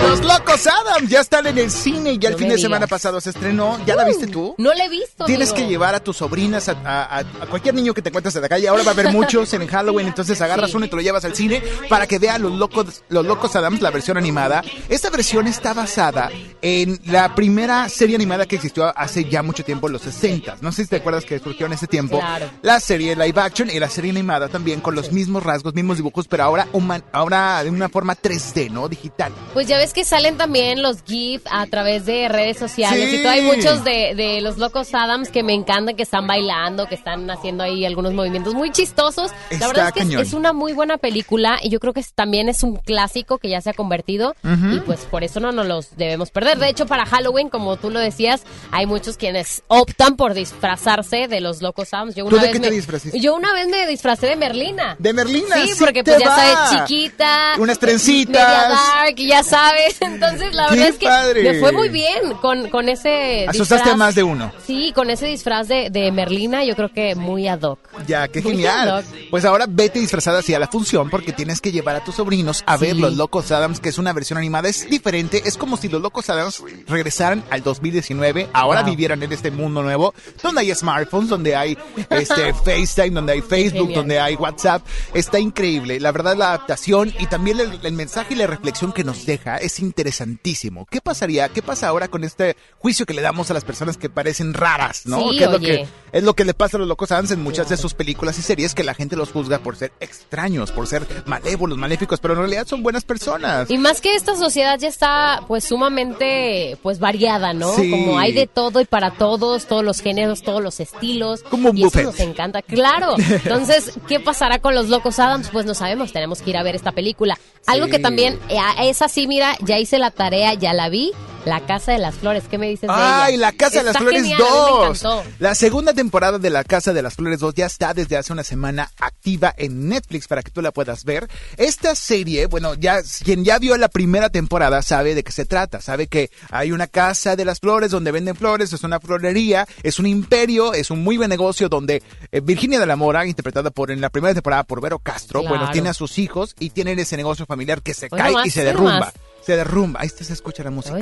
Los 0.01 0.23
Locos 0.23 0.67
Adams 0.67 1.09
ya 1.09 1.21
están 1.21 1.47
en 1.47 1.57
el 1.57 1.71
cine 1.71 2.13
y 2.13 2.17
ya 2.19 2.29
el 2.29 2.33
No 2.35 2.39
fin 2.39 2.49
de 2.49 2.57
semana 2.57 2.87
pasado 2.87 3.19
se 3.19 3.29
estrenó. 3.31 3.79
¿Ya 3.85 3.95
la 3.95 4.03
viste 4.05 4.27
tú? 4.27 4.53
No 4.57 4.73
la 4.73 4.85
he 4.85 4.89
visto. 4.89 5.25
Tienes 5.25 5.51
amigo. 5.51 5.65
que 5.65 5.71
llevar 5.71 5.95
a 5.95 5.99
tus 6.03 6.17
sobrinas, 6.17 6.69
a, 6.69 6.73
a- 6.83 7.03
a- 7.17 7.19
a 7.19 7.45
cualquier 7.49 7.73
niño 7.73 7.93
que 7.93 8.01
te 8.01 8.09
encuentres 8.09 8.35
en 8.35 8.41
la 8.43 8.49
calle. 8.49 8.67
Ahora 8.67 8.83
va 8.83 8.91
a 8.91 8.93
haber 8.93 9.11
muchos 9.11 9.51
en 9.53 9.65
Halloween, 9.67 10.07
entonces 10.07 10.39
agarras 10.41 10.73
uno 10.75 10.85
y 10.85 10.89
te 10.89 10.95
lo 10.95 11.01
llevas 11.01 11.25
al 11.25 11.35
cine 11.35 11.63
para 11.89 12.05
que 12.05 12.19
vea 12.19 12.37
los 12.37 12.51
locos, 12.51 13.03
los 13.09 13.25
locos 13.25 13.55
Adams, 13.55 13.81
la 13.81 13.89
versión 13.91 14.17
animada. 14.17 14.61
Esta 14.89 15.09
versión 15.09 15.47
está 15.47 15.73
basada 15.73 16.29
en 16.61 16.99
la 17.05 17.33
primera 17.33 17.89
serie 17.89 18.15
animada 18.15 18.45
que 18.45 18.55
existió 18.57 18.95
hace 18.97 19.25
ya 19.25 19.41
mucho 19.41 19.63
tiempo, 19.63 19.87
en 19.87 19.93
los 19.93 20.03
60. 20.03 20.57
No 20.61 20.71
sé 20.71 20.83
si 20.83 20.89
te 20.89 20.97
acuerdas 20.97 21.25
que 21.25 21.39
surgió 21.39 21.65
en 21.65 21.73
ese 21.73 21.87
tiempo. 21.87 22.19
Claro. 22.19 22.49
La 22.61 22.79
serie 22.79 23.15
live 23.15 23.39
action 23.41 23.69
y 23.69 23.79
la 23.79 23.89
serie 23.89 24.11
animada 24.11 24.47
también 24.49 24.79
con 24.81 24.95
los 24.95 25.11
mismos 25.11 25.43
rasgos, 25.43 25.73
mismos 25.73 25.97
dibujos, 25.97 26.27
pero 26.27 26.43
ahora, 26.43 26.67
human- 26.73 27.03
ahora 27.11 27.63
de 27.63 27.69
una 27.69 27.89
forma 27.89 28.15
3D, 28.15 28.69
¿no? 28.69 28.87
Digital. 28.89 29.31
Pues 29.53 29.67
ya 29.67 29.72
ves 29.77 29.93
que 29.93 30.03
salen 30.05 30.37
también 30.37 30.81
los 30.81 31.03
GIF 31.03 31.41
a 31.49 31.65
través 31.67 32.05
de 32.05 32.27
redes 32.29 32.57
sociales 32.57 33.09
Sí. 33.09 33.15
y 33.17 33.23
todo. 33.23 33.31
Hay 33.31 33.41
muchos 33.41 33.83
de, 33.83 34.13
de 34.15 34.41
los 34.41 34.57
locos 34.57 34.93
Adams 34.93 35.29
que 35.29 35.43
me 35.43 35.53
encantan, 35.53 35.95
que 35.95 36.03
están 36.03 36.27
bailando, 36.27 36.87
que 36.87 36.95
están 36.95 37.29
haciendo 37.29 37.63
ahí 37.63 37.85
algunos 37.85 38.13
movimientos 38.13 38.53
muy 38.53 38.71
chistosos. 38.71 39.31
Está 39.49 39.65
La 39.65 39.67
verdad 39.67 39.87
es 39.87 39.93
que 39.93 39.99
es, 39.99 40.05
cañón. 40.05 40.21
es 40.21 40.33
una 40.33 40.53
muy 40.53 40.73
buena 40.73 40.97
película 40.97 41.59
y 41.61 41.69
yo 41.69 41.79
creo 41.79 41.93
que 41.93 41.99
es- 41.99 42.13
también 42.13 42.49
es 42.49 42.63
un 42.63 42.75
clásico 42.77 43.37
que 43.37 43.49
ya 43.49 43.61
se 43.61 43.69
ha 43.69 43.73
convertido 43.73 44.35
y 44.43 44.79
pues 44.81 45.01
por 45.05 45.23
eso 45.23 45.39
no 45.39 45.51
nos 45.51 45.67
los 45.67 45.95
debemos 45.97 46.31
perder. 46.31 46.57
De 46.59 46.69
hecho, 46.69 46.85
para 46.85 47.05
Halloween, 47.05 47.49
como 47.49 47.77
tú 47.77 47.89
lo 47.89 47.99
decías, 47.99 48.43
hay 48.71 48.85
muchos 48.85 49.17
quienes 49.17 49.63
optan 49.67 50.15
por 50.15 50.33
disfrazarse 50.33 51.27
de 51.27 51.41
los 51.41 51.61
locos 51.61 51.93
Adams. 51.93 52.15
Yo 52.15 52.25
¿Tú 52.25 52.35
una 52.35 52.41
de 52.41 52.47
vez 52.47 52.53
qué 52.57 52.59
te 52.61 52.69
me- 52.69 52.75
disfrazaste? 52.75 53.19
Yo 53.19 53.35
una 53.35 53.53
vez 53.53 53.67
me 53.67 53.85
disfracé 53.87 54.27
de 54.27 54.35
Merlina. 54.35 54.95
De 54.99 55.13
Merlina, 55.13 55.55
Sí, 55.57 55.69
sí 55.73 55.75
porque 55.79 56.03
te 56.03 56.11
pues 56.13 56.23
ya 56.23 56.35
sabes, 56.35 56.87
chiquita. 56.87 57.53
Unas 57.59 57.79
trencitas. 57.79 58.33
Media 58.33 58.69
dark, 58.69 59.15
ya 59.17 59.43
sabes. 59.43 59.62
Entonces, 60.01 60.53
la 60.53 60.67
¡Qué 60.67 60.75
verdad 60.75 60.89
es 60.89 60.97
que 60.97 61.05
padre! 61.05 61.43
me 61.53 61.59
fue 61.59 61.71
muy 61.71 61.89
bien 61.89 62.33
con, 62.41 62.69
con 62.69 62.89
ese 62.89 63.45
Asustaste 63.47 63.75
a 63.75 63.77
disfraz. 63.93 63.97
más 63.97 64.15
de 64.15 64.23
uno. 64.23 64.51
Sí, 64.65 64.91
con 64.93 65.09
ese 65.09 65.25
disfraz 65.27 65.67
de, 65.67 65.89
de 65.89 66.11
Merlina, 66.11 66.63
yo 66.63 66.75
creo 66.75 66.91
que 66.91 67.15
muy 67.15 67.47
ad 67.47 67.61
hoc. 67.61 67.79
Ya, 68.07 68.27
qué 68.27 68.41
Muy 68.41 68.51
genial. 68.53 69.03
Pues 69.29 69.45
ahora 69.45 69.65
vete 69.67 69.99
disfrazada 69.99 70.39
hacia 70.39 70.59
la 70.59 70.67
función 70.67 71.09
porque 71.09 71.31
tienes 71.33 71.61
que 71.61 71.71
llevar 71.71 71.95
a 71.95 72.03
tus 72.03 72.15
sobrinos 72.15 72.63
a 72.65 72.77
Sí. 72.77 72.85
ver 72.85 72.95
Los 72.97 73.15
Locos 73.15 73.51
Adams, 73.51 73.79
que 73.79 73.89
es 73.89 73.97
una 73.97 74.13
versión 74.13 74.37
animada. 74.37 74.67
Es 74.69 74.89
diferente, 74.89 75.41
es 75.45 75.57
como 75.57 75.77
si 75.77 75.89
Los 75.89 76.01
Locos 76.01 76.29
Adams 76.29 76.61
regresaran 76.87 77.43
al 77.49 77.63
2019, 77.63 78.49
ahora 78.53 78.81
Wow. 78.81 78.89
vivieran 78.89 79.23
en 79.23 79.31
este 79.31 79.51
mundo 79.51 79.81
nuevo, 79.83 80.13
donde 80.41 80.61
hay 80.61 80.73
smartphones, 80.75 81.29
donde 81.29 81.55
hay 81.55 81.77
este 82.09 82.53
FaceTime, 82.53 83.11
donde 83.11 83.33
hay 83.33 83.41
Facebook, 83.41 83.81
Genial. 83.87 83.95
donde 83.95 84.19
hay 84.19 84.35
WhatsApp. 84.35 84.85
Está 85.13 85.39
increíble. 85.39 85.99
La 85.99 86.11
verdad, 86.11 86.35
la 86.35 86.49
adaptación 86.49 87.13
y 87.19 87.27
también 87.27 87.59
el, 87.59 87.79
el 87.83 87.93
mensaje 87.93 88.33
y 88.33 88.37
la 88.37 88.47
reflexión 88.47 88.91
que 88.91 89.03
nos 89.03 89.25
deja 89.25 89.52
es 89.57 89.79
interesantísimo. 89.79 90.85
¿Qué 90.85 91.01
pasaría? 91.01 91.49
¿Qué 91.49 91.61
pasa 91.61 91.87
ahora 91.87 92.07
con 92.07 92.23
este 92.23 92.55
juicio 92.77 93.05
que 93.05 93.13
le 93.13 93.21
damos 93.21 93.49
a 93.51 93.53
las 93.53 93.63
personas 93.63 93.97
que 93.97 94.09
parecen 94.09 94.53
raras, 94.53 95.05
no? 95.05 95.31
Sí, 95.31 95.37
que 95.37 95.43
es 95.45 95.51
lo 95.51 95.59
que 95.59 95.87
es 96.13 96.23
lo 96.23 96.35
que 96.35 96.45
le 96.45 96.53
pasa 96.53 96.77
a 96.77 96.79
los 96.79 96.87
locos 96.87 97.11
Adams 97.11 97.31
en 97.31 97.41
muchas 97.41 97.69
de 97.69 97.75
sus 97.75 97.95
películas 97.95 98.37
y 98.37 98.43
series 98.43 98.75
que 98.75 98.83
la 98.83 98.93
gente 98.93 99.15
los 99.15 99.31
juzga 99.31 99.59
por 99.59 99.75
ser 99.75 99.91
extraños, 99.99 100.71
por 100.71 100.85
ser 100.85 101.07
malévolos, 101.25 101.75
maléficos, 101.77 102.19
pero 102.19 102.35
en 102.35 102.41
realidad 102.41 102.67
son 102.67 102.83
buenas 102.83 103.03
personas. 103.03 103.69
Y 103.71 103.79
más 103.79 103.99
que 103.99 104.13
esta 104.13 104.35
sociedad 104.35 104.77
ya 104.79 104.89
está 104.89 105.41
pues 105.47 105.63
sumamente 105.63 106.77
pues 106.83 106.99
variada, 106.99 107.53
¿no? 107.53 107.73
Sí. 107.75 107.89
Como 107.89 108.19
hay 108.19 108.31
de 108.31 108.45
todo 108.45 108.79
y 108.79 108.85
para 108.85 109.15
todos, 109.15 109.65
todos 109.65 109.83
los 109.83 110.01
géneros, 110.01 110.43
todos 110.43 110.61
los 110.61 110.79
estilos. 110.79 111.41
Como 111.41 111.71
un 111.71 111.77
y 111.77 111.81
eso 111.81 111.89
buffet. 111.89 112.05
nos 112.05 112.19
encanta, 112.19 112.61
claro. 112.61 113.15
Entonces, 113.17 113.93
¿qué 114.07 114.19
pasará 114.19 114.59
con 114.59 114.75
los 114.75 114.89
locos 114.89 115.17
Adams? 115.17 115.49
Pues 115.51 115.65
no 115.65 115.73
sabemos, 115.73 116.13
tenemos 116.13 116.43
que 116.43 116.51
ir 116.51 116.57
a 116.57 116.63
ver 116.63 116.75
esta 116.75 116.91
película. 116.91 117.39
Algo 117.65 117.87
que 117.87 117.99
también 117.99 118.39
eh, 118.49 118.59
es 118.81 119.01
así, 119.01 119.27
mira, 119.27 119.55
ya 119.61 119.79
hice 119.79 119.97
la 119.97 120.11
tarea, 120.11 120.53
ya 120.53 120.73
la 120.73 120.89
vi, 120.89 121.11
La 121.45 121.59
Casa 121.65 121.91
de 121.91 121.97
las 121.97 122.15
Flores. 122.15 122.45
¿Qué 122.49 122.57
me 122.57 122.67
dices 122.69 122.87
de 122.87 122.95
ella? 122.95 123.25
¡Ay, 123.25 123.35
La 123.35 123.51
Casa 123.51 123.79
de 123.79 123.83
las 123.83 123.97
Flores 123.97 124.21
genial, 124.21 124.41
a 124.41 124.45
mí 124.45 124.49
me 124.49 124.85
2! 124.87 124.97
encantó. 125.03 125.23
La 125.39 125.55
segunda 125.55 125.93
temporada 125.93 126.39
de 126.39 126.49
La 126.49 126.63
Casa 126.63 126.93
de 126.93 127.01
las 127.01 127.15
Flores 127.15 127.39
2 127.39 127.53
ya 127.55 127.65
está 127.65 127.93
desde 127.93 128.15
hace 128.15 128.31
una 128.31 128.45
semana 128.45 128.89
activa 128.97 129.53
en 129.57 129.89
Netflix 129.89 130.27
para 130.29 130.41
que 130.41 130.51
tú 130.51 130.61
la 130.61 130.71
puedas 130.71 131.03
ver. 131.03 131.27
Esta 131.57 131.95
serie, 131.95 132.45
bueno, 132.45 132.75
ya 132.75 133.01
quien 133.25 133.43
ya 133.43 133.59
vio 133.59 133.75
la 133.75 133.89
primera 133.89 134.29
temporada 134.29 134.81
sabe 134.81 135.15
de 135.15 135.23
qué 135.25 135.33
se 135.33 135.43
trata. 135.45 135.81
Sabe 135.81 136.07
que 136.07 136.31
hay 136.49 136.71
una 136.71 136.87
Casa 136.87 137.35
de 137.35 137.43
las 137.43 137.59
Flores 137.59 137.91
donde 137.91 138.11
venden 138.11 138.37
flores, 138.37 138.71
es 138.71 138.83
una 138.83 139.01
florería, 139.01 139.67
es 139.83 139.99
un 139.99 140.05
imperio, 140.05 140.73
es 140.73 140.91
un 140.91 141.03
muy 141.03 141.17
buen 141.17 141.29
negocio 141.29 141.67
donde 141.67 142.01
eh, 142.31 142.39
Virginia 142.39 142.79
de 142.79 142.85
la 142.85 142.95
Mora, 142.95 143.25
interpretada 143.25 143.69
por 143.69 143.91
en 143.91 143.99
la 143.99 144.09
primera 144.09 144.33
temporada 144.33 144.63
por 144.63 144.79
Vero 144.79 144.99
Castro, 144.99 145.41
Claro. 145.41 145.57
bueno, 145.57 145.71
tiene 145.73 145.89
a 145.89 145.93
sus 145.93 146.19
hijos 146.19 146.55
y 146.57 146.69
tienen 146.69 146.99
ese 146.99 147.17
negocio 147.17 147.45
familiar 147.45 147.81
que 147.81 147.93
se 147.93 148.09
cae 148.09 148.31
nomás, 148.31 148.47
y 148.47 148.49
se 148.49 148.63
derrumba. 148.63 148.93
nomás. 148.93 149.13
Se 149.45 149.55
derrumba. 149.57 149.99
Ahí 150.01 150.09
se 150.09 150.31
escucha 150.31 150.63
la 150.63 150.69
música. 150.71 150.97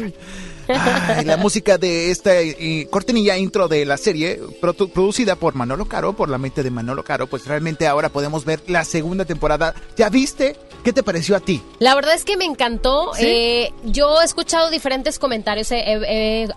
Ay, 0.68 1.26
la 1.26 1.38
música 1.38 1.78
de 1.78 2.12
esta 2.12 2.40
eh, 2.40 2.88
cortinilla 2.90 3.38
intro 3.38 3.68
de 3.68 3.86
la 3.86 3.98
serie, 3.98 4.40
produ- 4.62 4.90
producida 4.92 5.36
por 5.36 5.54
Manolo 5.56 5.86
Caro, 5.86 6.14
por 6.14 6.30
la 6.30 6.38
mente 6.38 6.64
de 6.64 6.72
Manolo 6.72 7.04
Caro, 7.04 7.28
pues 7.28 7.46
realmente 7.46 7.88
ahora 7.88 8.10
podemos 8.10 8.46
ver 8.46 8.62
la 8.68 8.84
segunda 8.86 9.26
temporada. 9.26 9.76
¿Ya 9.98 10.10
viste? 10.10 10.56
¿Qué 10.84 10.92
te 10.94 11.04
pareció 11.04 11.36
a 11.36 11.40
ti? 11.40 11.62
La 11.80 11.94
verdad 11.94 12.16
es 12.16 12.26
que 12.26 12.38
me 12.38 12.46
encantó. 12.46 13.12
¿Sí? 13.14 13.26
Eh, 13.28 13.74
yo 13.84 14.20
he 14.22 14.26
escuchado 14.26 14.70
diferentes 14.72 15.20
comentarios, 15.20 15.68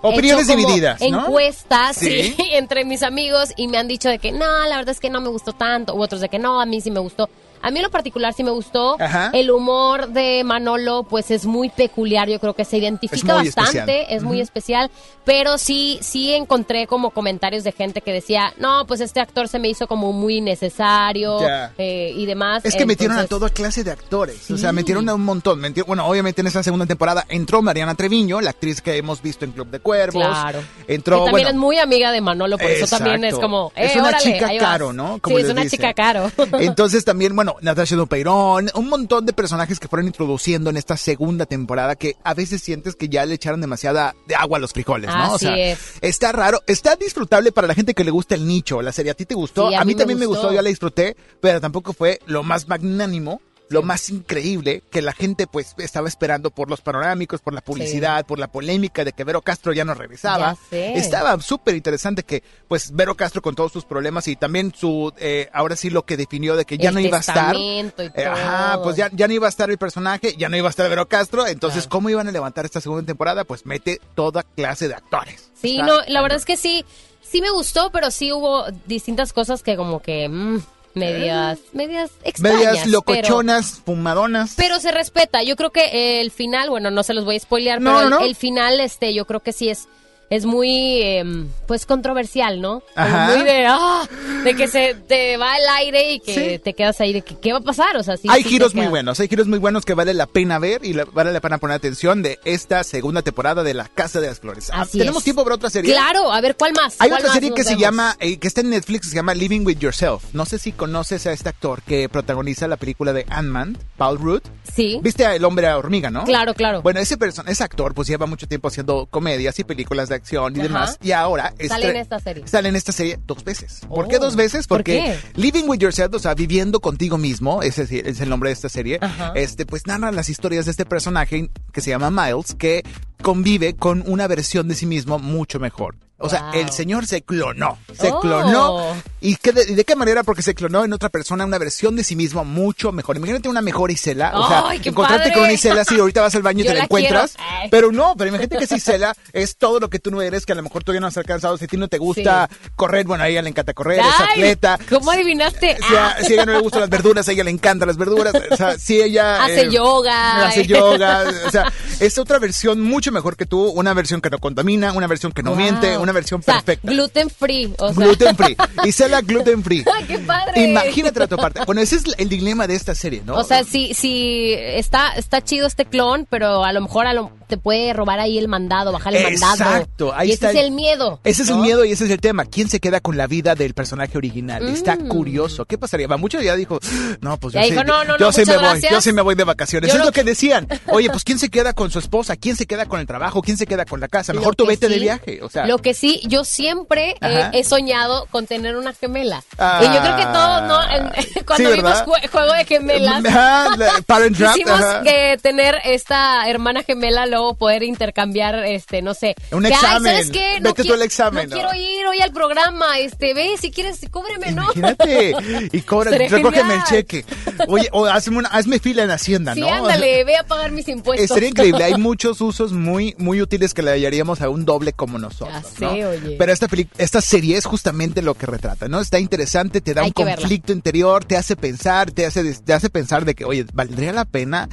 Opiniones 0.01 0.45
hecho 0.47 0.55
como 0.57 0.67
divididas, 0.69 1.01
¿no? 1.11 1.27
Encuestas, 1.27 1.97
Sí. 1.97 2.35
sí, 2.37 2.37
entre 2.53 2.85
mis 2.85 3.03
amigos 3.03 3.51
y 3.57 3.69
me 3.69 3.77
han 3.79 3.89
dicho 3.89 4.09
de 4.09 4.19
que 4.19 4.33
no, 4.33 4.47
la 4.67 4.77
verdad 4.77 4.91
es 4.91 5.01
que 5.01 5.11
no 5.11 5.21
me 5.21 5.29
gustó 5.29 5.53
tanto, 5.53 5.95
u 5.95 6.03
otros 6.03 6.21
de 6.21 6.29
que 6.29 6.39
no, 6.39 6.61
a 6.61 6.67
mí 6.67 6.81
sí 6.81 6.91
me 6.91 7.01
gustó. 7.01 7.29
A 7.65 7.71
mí 7.71 7.79
en 7.79 7.85
lo 7.85 7.91
particular 7.91 8.33
sí 8.35 8.45
me 8.45 8.51
gustó. 8.51 8.97
Ajá. 9.01 9.31
El 9.33 9.51
humor 9.51 10.09
de 10.09 10.43
Manolo, 10.45 11.03
pues 11.05 11.31
es 11.31 11.47
muy 11.47 11.71
peculiar. 11.71 12.29
Yo 12.29 12.39
creo 12.39 12.55
que 12.55 12.65
se 12.65 12.77
identifica 12.79 13.35
bastante, 13.35 13.79
especial. 13.79 14.07
es 14.11 14.23
muy 14.23 14.41
especial. 14.41 14.91
Pero 15.25 15.57
sí, 15.59 15.99
sí 16.03 16.35
encontré 16.35 16.87
como 16.87 17.11
comentarios 17.11 17.65
de 17.65 17.73
gente 17.73 18.03
que 18.03 18.13
decía, 18.13 18.53
no, 18.59 18.87
pues 18.87 19.01
este 19.01 19.21
actor 19.21 19.49
se 19.49 19.59
me 19.59 19.69
hizo 19.69 19.87
como 19.87 20.13
muy 20.13 20.41
necesario 20.41 21.39
eh, 21.79 22.13
y 22.15 22.27
demás. 22.27 22.65
Es 22.65 22.77
que 22.77 22.87
metieron 22.87 23.17
a 23.19 23.27
toda 23.27 23.49
clase 23.49 23.85
de 23.85 23.91
actores. 23.91 24.51
O 24.51 24.59
sea, 24.59 24.71
Sí. 24.71 24.77
metieron 24.77 25.09
a 25.09 25.15
un 25.15 25.25
montón. 25.25 25.63
Bueno, 25.87 26.07
obviamente 26.07 26.41
en 26.43 26.47
esa 26.49 26.63
segunda 26.63 26.87
temporada 26.87 27.25
entró 27.29 27.63
Mariana 27.63 27.95
Treviño, 27.95 28.41
la 28.41 28.51
actriz 28.51 28.83
que 28.83 28.97
hemos 28.97 29.23
visto 29.23 29.45
en 29.45 29.53
Club 29.53 29.69
de 29.71 29.81
Cuervos. 29.81 30.23
Claro. 30.27 30.61
Entró, 30.87 31.17
que 31.21 31.25
también 31.31 31.33
bueno, 31.33 31.49
es 31.49 31.55
muy 31.55 31.79
amiga 31.79 32.13
de 32.13 32.21
Manolo, 32.21 32.59
por 32.59 32.71
eso 32.71 32.87
también 32.87 33.25
es 33.25 33.35
como, 33.35 33.73
eh, 33.77 33.87
Es 33.87 33.97
una 33.97 34.09
órale, 34.09 34.25
chica 34.25 34.51
caro, 34.59 34.93
¿no? 34.93 35.15
Sí, 35.15 35.21
Como 35.21 35.39
es 35.39 35.45
les 35.45 35.53
una 35.53 35.69
chica 35.69 35.95
caro. 35.95 36.31
Entonces 36.59 37.05
también, 37.05 37.35
bueno, 37.35 37.54
Natasha 37.63 37.97
Dupeirón, 37.97 38.71
un 38.75 38.89
montón 38.89 39.27
de 39.27 39.33
personajes 39.33 39.81
que 39.81 39.89
fueron 39.89 40.07
introduciendo 40.07 40.71
en 40.71 40.77
esta 40.77 40.97
segunda 40.97 41.47
temporada 41.47 41.97
que 41.97 42.17
a 42.25 42.35
veces 42.35 42.63
sientes 42.63 42.97
que 42.97 43.09
ya 43.09 43.25
le 43.27 43.35
echaron 43.35 43.61
demasiada 43.61 44.15
de 44.27 44.35
agua 44.35 44.59
a 44.59 44.61
los 44.61 44.73
frijoles, 44.73 45.11
¿no? 45.11 45.35
o 45.35 45.39
sea, 45.39 45.57
es. 45.57 45.79
está 46.01 46.33
raro, 46.33 46.61
está 46.67 46.97
disfrutable 46.97 47.53
para 47.53 47.67
la 47.67 47.75
gente 47.75 47.95
que 47.95 48.05
le 48.05 48.11
gusta 48.11 48.35
el 48.35 48.47
nicho, 48.47 48.83
la 48.83 48.93
serie. 48.93 49.13
¿A 49.13 49.15
ti 49.15 49.25
te 49.25 49.35
gustó? 49.35 49.69
Sí, 49.69 49.75
a, 49.75 49.81
a 49.81 49.85
mí, 49.85 49.95
me 49.95 49.99
también 49.99 50.19
me 50.19 50.27
gustó. 50.27 50.43
gustó. 50.43 50.55
yo 50.55 50.63
la 50.63 50.69
disfruté, 50.69 51.17
pero 51.41 51.61
tampoco 51.61 51.93
fue 51.93 52.19
lo 52.27 52.43
más 52.43 52.69
magnánimo. 52.69 53.41
Lo 53.75 53.83
más 53.83 54.09
increíble 54.09 54.85
que 54.91 55.03
la 55.03 55.13
gente 55.13 55.49
pues 55.49 55.75
estaba 55.79 56.07
esperando 56.07 56.51
por 56.51 56.71
los 56.71 56.81
panorámicos, 56.81 57.41
por 57.41 57.53
la 57.53 57.61
publicidad, 57.61 58.25
por 58.25 58.39
la 58.39 58.47
polémica 58.47 59.05
de 59.05 59.13
que 59.13 59.25
Vero 59.25 59.43
Castro 59.43 59.73
ya 59.73 59.85
no 59.85 59.95
regresaba. 59.95 60.55
Ya 60.55 60.69
sé. 60.71 60.95
Estaba 60.95 61.41
súper 61.41 61.75
interesante 61.75 62.23
que 62.23 62.45
pues 62.69 62.93
Vero 62.93 63.17
Castro 63.17 63.43
con 63.43 63.57
todos 63.57 63.73
sus 63.73 63.85
problemas 63.85 64.29
y 64.29 64.37
también 64.37 64.73
su, 64.73 65.13
eh, 65.19 65.51
ahora 65.53 65.75
sí 65.75 65.91
lo 65.91 66.05
que 66.05 66.17
definió 66.17 66.55
de 66.55 66.65
que 66.65 66.79
ya 66.79 66.91
El 66.91 66.95
no 66.95 67.01
iba 67.01 67.17
a 67.17 67.21
estar. 67.21 67.57
Eh, 67.57 67.93
Ajá, 68.25 68.81
pues 68.83 68.95
ya, 68.95 69.11
ya 69.13 69.27
no 69.27 69.35
iba 69.35 69.47
a 69.47 69.51
estar 69.51 69.69
el 69.71 69.79
personaje, 69.79 70.37
ya 70.37 70.49
no 70.49 70.57
iba 70.57 70.69
a 70.69 70.71
estar 70.71 70.89
Vero 70.89 71.09
Castro, 71.09 71.47
entonces 71.47 71.89
¿cómo 71.89 72.11
iban 72.11 72.29
a 72.29 72.31
levantar 72.31 72.65
esta 72.65 72.81
segunda 72.81 73.05
temporada? 73.05 73.43
Pues 73.43 73.67
mete 73.67 74.01
toda 74.15 74.45
clase 74.45 74.87
de 74.87 74.95
actores. 74.95 75.51
Sí, 75.61 75.81
Está 75.81 75.87
no, 75.87 76.01
la 76.07 76.23
verdad 76.23 76.39
es 76.39 76.45
que 76.45 76.57
sí, 76.57 76.85
sí 77.23 77.41
me 77.41 77.51
gustó, 77.51 77.91
pero 77.91 78.13
sí 78.13 78.33
hubo 78.33 78.67
distintas 78.87 79.33
cosas 79.33 79.63
que 79.65 79.77
como 79.77 80.01
que 80.01 80.29
mm, 80.29 80.61
medias, 80.95 81.59
medias 81.73 82.11
extrañas. 82.25 82.59
Medias 82.59 82.79
pero- 82.81 82.91
locochonas, 82.93 83.81
fumadonas. 83.85 84.55
Pero 84.57 84.79
se 84.81 84.93
respeta. 84.93 85.43
Yo 85.43 85.57
creo 85.57 85.71
que 85.71 86.21
el 86.21 86.31
final, 86.31 86.71
bueno, 86.71 86.91
no 86.91 87.03
se 87.03 87.15
los 87.15 87.25
voy 87.25 87.37
a 87.37 87.41
spoilear, 87.41 87.81
No, 87.81 87.93
pero 87.95 88.05
el, 88.05 88.11
no. 88.11 88.21
el 88.21 88.35
final, 88.37 88.81
este, 88.81 89.13
yo 89.15 89.27
creo 89.27 89.41
que 89.41 89.53
sí 89.53 89.69
es, 89.69 89.89
es 90.35 90.45
muy, 90.47 91.01
em, 91.03 91.49
pues, 91.67 91.87
controversial, 91.87 92.61
¿no? 92.61 92.83
Ajá. 92.95 93.35
muy 93.35 93.45
de, 93.45 93.67
ah, 93.67 94.07
de 94.45 94.55
que 94.55 94.69
se 94.69 94.95
te 94.95 95.37
va 95.37 95.57
el 95.57 95.65
aire 95.79 96.13
y 96.13 96.21
que 96.21 96.35
Sí. 96.35 96.59
te 96.59 96.75
quedas 96.75 97.01
ahí 97.01 97.13
de 97.13 97.23
que, 97.23 97.37
¿qué 97.39 97.53
va 97.53 97.59
a 97.59 97.63
pasar? 97.63 97.97
O 97.97 98.03
sea, 98.03 98.17
sí. 98.17 98.29
hay 98.31 98.43
sí 98.43 98.49
giros 98.51 98.75
muy 98.75 98.87
buenos, 98.87 99.21
hay 99.21 99.29
giros 99.29 99.47
muy 99.47 99.59
buenos 99.59 99.85
que 99.85 99.95
vale 99.95 100.15
la 100.15 100.27
pena 100.27 100.59
ver 100.59 100.85
y 100.85 100.93
la- 100.93 101.05
vale 101.05 101.33
la 101.33 101.41
pena 101.41 101.59
poner 101.59 101.77
atención 101.77 102.23
de 102.23 102.39
esta 102.45 102.83
segunda 102.85 103.23
temporada 103.23 103.63
de 103.63 103.75
La 103.75 103.89
Casa 103.89 104.21
de 104.21 104.27
las 104.29 104.41
Flores. 104.41 104.71
Ah, 104.73 104.83
Así 104.83 104.99
¿Tenemos 104.99 105.19
es. 105.19 105.25
tiempo 105.25 105.43
para 105.45 105.57
otra 105.57 105.71
serie? 105.71 105.93
Claro, 105.93 106.33
a 106.33 106.41
ver, 106.41 106.57
¿cuál 106.57 106.73
más? 106.73 106.97
Hay 107.01 107.09
¿Cuál 107.09 107.21
otra 107.21 107.29
más 107.29 107.35
serie 107.35 107.53
que 107.55 107.63
se 107.65 107.71
vemos? 107.71 107.83
llama, 107.83 108.17
eh, 108.21 108.39
que 108.39 108.47
está 108.49 108.61
en 108.61 108.71
Netflix, 108.71 109.09
se 109.11 109.17
llama 109.17 109.35
Living 109.35 109.65
with 109.65 109.79
Yourself. 109.79 110.23
No 110.33 110.45
sé 110.47 110.59
si 110.59 110.73
conoces 110.73 111.27
a 111.27 111.33
este 111.33 111.49
actor 111.49 111.83
que 111.83 112.09
protagoniza 112.09 112.69
la 112.69 112.77
película 112.77 113.13
de 113.13 113.25
Ant-Man, 113.29 113.79
Paul 113.97 114.19
Rudd. 114.19 114.43
Sí. 114.75 114.99
¿Viste 115.03 115.25
a 115.27 115.35
El 115.35 115.45
Hombre 115.45 115.73
Hormiga, 115.73 116.11
no? 116.11 116.25
Claro, 116.25 116.55
claro. 116.55 116.83
Bueno, 116.83 117.01
ese, 117.01 117.17
ese 117.47 117.65
actor 117.65 117.95
pues 117.95 118.09
lleva 118.09 118.27
mucho 118.27 118.47
tiempo 118.49 118.69
haciendo 118.69 119.07
comedias 119.07 119.59
y 119.59 119.65
películas 119.65 120.09
de 120.09 120.17
acción 120.25 120.57
y 120.57 120.61
Ajá. 120.61 120.69
demás. 120.69 120.99
Y 121.03 121.13
ahora... 121.13 121.55
Sale 121.69 121.91
en 121.91 121.97
esta 121.97 122.19
serie. 122.19 122.49
Sale 122.49 122.69
en 122.71 122.77
esta 122.77 122.93
serie 122.93 123.19
dos 123.27 123.45
veces. 123.45 123.81
¿Por 123.89 124.07
Oh. 124.07 124.09
qué 124.09 124.19
dos 124.19 124.35
veces? 124.37 124.67
¿Por 124.67 124.79
Porque? 124.79 125.19
Living 125.35 125.65
with 125.69 125.79
Yourself, 125.79 126.15
o 126.15 126.19
sea, 126.19 126.35
viviendo 126.35 126.81
contigo 126.81 127.19
mismo, 127.19 127.63
ese 127.63 127.83
es, 127.83 127.93
es 127.93 128.21
el 128.21 128.29
nombre 128.29 128.49
de 128.51 128.55
esta 128.55 128.69
serie, 128.69 128.99
Ajá. 129.01 129.33
este, 129.35 129.67
pues 129.67 129.87
narra 129.87 130.11
las 130.13 130.29
historias 130.29 130.65
de 130.65 130.71
este 130.73 130.85
personaje 130.87 131.51
que 131.73 131.81
se 131.81 131.91
llama 131.91 132.11
Miles, 132.11 132.55
que 132.55 132.83
convive 133.23 133.75
con 133.75 134.03
una 134.07 134.27
versión 134.27 134.69
de 134.69 134.75
sí 134.75 134.87
mismo 134.87 135.19
mucho 135.19 135.61
mejor. 135.61 135.97
O 136.19 136.29
sea, 136.29 136.51
el 136.55 136.71
señor 136.71 137.07
se 137.07 137.23
clonó. 137.23 137.79
Se 137.99 138.11
Oh. 138.11 138.21
clonó. 138.21 138.95
¿Y 139.21 139.37
qué 139.37 139.53
de, 139.53 139.85
qué 139.85 139.97
manera? 139.97 140.23
Porque 140.23 140.43
se 140.43 140.55
clonó 140.55 140.85
en 140.85 140.93
otra 140.93 141.09
persona 141.09 141.45
una 141.45 141.59
versión 141.59 141.97
de 141.97 142.05
sí 142.05 142.15
mismo 142.15 142.45
mucho 142.45 142.93
mejor. 142.93 143.17
Imagínate 143.17 143.49
una 143.49 143.63
mejor 143.63 143.91
Isela. 143.91 144.33
O 144.39 144.47
sea, 144.49 144.65
¡Ay, 144.69 144.79
qué 144.81 144.91
encontrarte 144.91 145.25
padre! 145.25 145.35
con 145.35 145.43
una 145.45 145.53
Isela 145.53 145.85
si 145.85 145.99
ahorita 145.99 146.21
vas 146.23 146.35
al 146.35 146.43
baño 146.43 146.61
y 146.61 146.65
Yo 146.65 146.69
te 146.71 146.75
la 146.75 146.79
la 146.81 146.85
encuentras. 146.85 147.37
Pero 147.71 147.91
no, 147.91 148.15
pero 148.17 148.29
imagínate 148.29 148.59
que 148.59 148.67
si 148.67 148.77
Isela 148.77 149.15
es 149.33 149.57
todo 149.57 149.81
lo 149.81 149.91
que 149.91 149.99
tú 149.99 150.11
no 150.11 150.23
eres, 150.23 150.47
que 150.47 150.53
a 150.53 150.55
lo 150.55 150.63
mejor 150.63 150.85
todavía 150.85 151.01
no 151.01 151.07
has 151.09 151.17
alcanzado. 151.17 151.57
Si 151.59 151.65
a 151.65 151.69
ti 151.69 151.77
no 151.77 151.89
te 151.89 151.99
gusta 151.99 152.49
correr, 152.77 153.07
bueno, 153.07 153.25
a 153.25 153.29
ella 153.29 153.43
le 153.43 153.49
encanta 153.49 153.73
correr, 153.75 153.99
es 154.01 154.21
atleta. 154.21 154.79
¿Cómo 154.89 155.11
adivinaste? 155.11 155.77
Si 155.87 155.95
a, 155.97 156.07
Ah. 156.09 156.17
si 156.23 156.33
a 156.33 156.37
ella 156.37 156.47
no 156.47 156.53
le 156.53 156.61
gustan 156.61 156.81
las 156.83 156.91
verduras, 156.91 157.27
a 157.29 157.33
ella 157.33 157.45
le 157.45 157.51
encantan 157.51 157.89
las 157.89 157.97
verduras. 157.97 158.35
O 158.51 158.57
sea, 158.57 158.79
si 158.79 159.01
ella... 159.01 159.43
Hace 159.45 159.63
eh, 159.63 159.71
yoga. 159.71 160.47
Hace 160.47 160.67
yoga. 160.67 161.25
O 161.47 161.51
sea, 161.51 161.73
es 162.01 162.19
otra 162.19 162.39
versión 162.39 162.81
mucho 162.81 163.11
mejor 163.11 163.37
que 163.37 163.47
tú. 163.47 163.69
Una 163.71 163.95
versión 163.95 164.21
que 164.21 164.31
no 164.31 164.39
contamina, 164.39 164.93
una 164.93 165.07
versión 165.07 165.33
que 165.33 165.43
no 165.43 165.51
Wow. 165.51 165.59
miente, 165.59 165.97
una 166.05 166.13
versión 166.13 166.41
O 166.41 166.43
sea, 166.43 166.55
perfecta. 166.55 166.89
gluten 166.91 167.29
free. 167.31 167.75
O 167.79 167.93
sea. 167.93 168.05
Gluten 168.07 168.37
free. 168.37 168.57
Isela 168.85 169.21
gluten 169.23 169.63
free. 169.63 169.85
¡Ay, 169.93 170.05
qué 170.05 170.19
padre! 170.19 170.65
Imagínate 170.65 171.21
la 171.21 171.27
parte. 171.27 171.61
Bueno, 171.67 171.81
ese 171.81 171.97
es 171.97 172.05
el 172.17 172.29
dilema 172.29 172.67
de 172.67 172.75
esta 172.77 172.95
serie, 172.95 173.23
¿no? 173.25 173.35
O 173.35 173.45
sea, 173.45 173.65
sí, 173.65 173.93
sí, 173.95 174.55
está, 174.57 175.11
está 175.13 175.43
chido 175.43 175.67
este 175.67 175.85
clon, 175.85 176.27
pero 176.31 176.65
a 176.65 176.73
lo 176.73 176.81
mejor 176.81 177.07
a 177.07 177.13
lo, 177.13 177.31
te 177.55 177.59
puede 177.63 177.93
robar 177.93 178.19
ahí 178.19 178.37
el 178.39 178.49
mandado, 178.49 178.91
bajar 178.93 179.15
el 179.15 179.23
mandado. 179.23 179.55
Exacto, 179.55 180.13
ahí 180.15 180.31
y 180.31 180.33
está 180.33 180.51
ese 180.51 180.59
es 180.61 180.65
el- 180.67 180.73
miedo. 180.73 181.21
Ese 181.25 181.43
es 181.45 181.49
el 181.51 181.59
miedo 181.59 181.85
y 181.85 181.93
ese 181.93 182.05
es 182.07 182.11
el 182.11 182.21
tema. 182.21 182.45
¿Quién 182.47 182.69
se 182.69 182.81
queda 182.81 183.01
con 183.01 183.17
la 183.17 183.27
vida 183.29 183.55
del 183.55 183.75
personaje 183.75 184.19
original? 184.19 184.69
Está 184.69 184.97
Mm. 184.97 185.09
curioso. 185.09 185.65
¿Qué 185.67 185.79
pasaría? 185.79 186.09
Va, 186.09 186.17
mucho 186.17 186.41
ya 186.41 186.57
dijo, 186.57 186.81
no, 187.21 187.37
pues 187.39 187.55
yo 187.55 187.61
Ya 187.61 187.65
sí, 187.67 187.71
dijo, 187.73 187.85
no, 187.85 188.03
no, 188.05 188.19
yo 188.19 188.33
sí 188.33 188.45
me 188.45 188.57
voy, 188.57 188.81
yo 188.91 189.01
sí 189.01 189.13
me 189.13 189.23
voy 189.23 189.35
de 189.37 189.45
vacaciones. 189.45 189.89
Yo 189.89 189.95
Eso 189.95 190.03
es 190.03 190.07
lo 190.07 190.13
que 190.13 190.25
decían. 190.25 190.67
Oye, 190.89 191.09
pues 191.11 191.23
¿quién 191.25 191.39
se 191.39 191.49
queda 191.49 191.73
con 191.75 191.91
su 191.91 191.99
esposa? 192.01 192.37
¿Quién 192.37 192.57
se 192.57 192.67
queda 192.67 192.87
con 192.87 192.99
el 193.01 193.07
trabajo? 193.07 193.41
¿Quién 193.43 193.57
se 193.57 193.67
queda 193.67 193.85
con 193.85 194.01
la 194.01 194.09
casa? 194.09 194.33
Mejor 194.33 194.57
tú 194.57 194.67
vete 194.67 194.89
de 194.89 194.99
viaje. 194.99 195.41
O 195.43 195.49
sea, 195.49 195.67
Lo 195.67 195.79
que 195.79 195.95
sí, 195.95 196.21
yo 196.27 196.45
siempre 196.45 197.17
eh, 197.21 197.51
he 197.53 197.63
soñado 197.65 198.27
con 198.31 198.47
tener 198.47 198.77
una 198.77 198.93
gemela. 198.95 199.43
Ah. 199.59 199.81
y 199.83 199.85
yo 199.95 200.01
creo 200.01 200.17
que 200.17 200.25
todos, 200.25 200.63
¿no? 200.65 200.79
Cuando 201.47 201.71
Sí, 201.71 201.77
vimos 201.77 202.03
Juego 202.33 202.53
de 202.55 202.65
Gemelas, 202.65 203.23
quisimos 204.29 204.81
ajá. 204.81 205.03
que 205.03 205.39
tener 205.43 205.77
esta 205.85 206.49
hermana 206.49 206.83
gemela, 206.83 207.27
lo 207.27 207.44
luego 207.45 207.57
poder 207.59 207.83
intercambiar, 207.83 208.55
este, 208.65 209.03
no 209.03 209.15
sé. 209.15 209.35
Un 209.53 209.63
que, 209.63 209.69
"Ay, 209.69 209.73
examen. 209.75 210.13
¿sabes 210.13 210.31
qué? 210.31 210.59
Vete 210.61 210.83
tú 210.83 210.89
qui- 210.91 210.95
al 210.95 211.03
examen, 211.03 211.49
No 211.51 211.57
¿no? 211.57 211.63
quiero 211.71 211.75
ir 211.83 212.07
hoy 212.07 212.21
al 212.21 212.33
programa, 212.33 212.99
este, 212.99 213.35
ve, 213.35 213.55
si 213.61 213.71
quieres, 213.71 214.01
cúbreme, 214.11 214.53
¿no? 214.53 214.63
Imagínate. 214.75 215.35
Y 215.73 215.81
cobra, 215.83 216.11
Sería 216.15 216.29
recógeme 216.29 216.75
el 216.75 216.85
cheque. 216.85 217.25
Oye, 217.69 217.89
o 217.93 218.07
hazme, 218.07 218.39
una, 218.39 218.49
hazme 218.49 218.79
fila 218.79 219.03
en 219.05 219.11
Hacienda, 219.11 219.55
Sí, 219.55 219.61
¿no? 219.61 219.69
ándale, 219.69 220.25
ve 220.25 220.37
a 220.37 220.45
pagar 220.45 220.73
mis 220.73 220.89
impuestos. 220.89 221.25
Estaría 221.25 221.49
increíble, 221.49 221.85
hay 221.85 221.95
muchos 221.99 222.41
usos 222.41 222.73
muy, 222.73 223.15
muy 223.19 223.41
útiles 223.41 223.75
que 223.75 223.83
le 223.83 223.91
hallaríamos 223.93 224.41
a 224.41 224.49
un 224.49 224.65
doble 224.65 224.93
como 224.93 225.19
nosotros. 225.19 225.63
Ya 225.79 225.87
¿no? 225.87 225.93
oye. 226.11 226.37
Pero 226.39 226.53
esta, 226.53 226.69
esta 226.99 227.21
serie 227.21 227.57
es 227.57 227.65
justamente 227.65 228.23
lo 228.23 228.35
que 228.35 228.47
retrata, 228.47 228.89
¿no? 228.89 229.01
Está 229.01 229.19
interesante, 229.19 229.81
te 229.81 229.95
da 229.95 230.03
Hay 230.03 230.13
un 230.17 230.25
verla. 230.25 230.37
conflicto 230.37 230.73
interior, 230.73 231.25
te 231.25 231.37
hace 231.37 231.57
pensar, 231.57 232.11
te 232.11 232.27
hace, 232.27 232.55
te 232.55 232.73
hace 232.73 232.91
pensar 232.91 233.25
de 233.25 233.35
que, 233.35 233.45
oye, 233.45 233.65
¿valdría 233.73 234.13
la 234.13 234.25
pena 234.25 234.69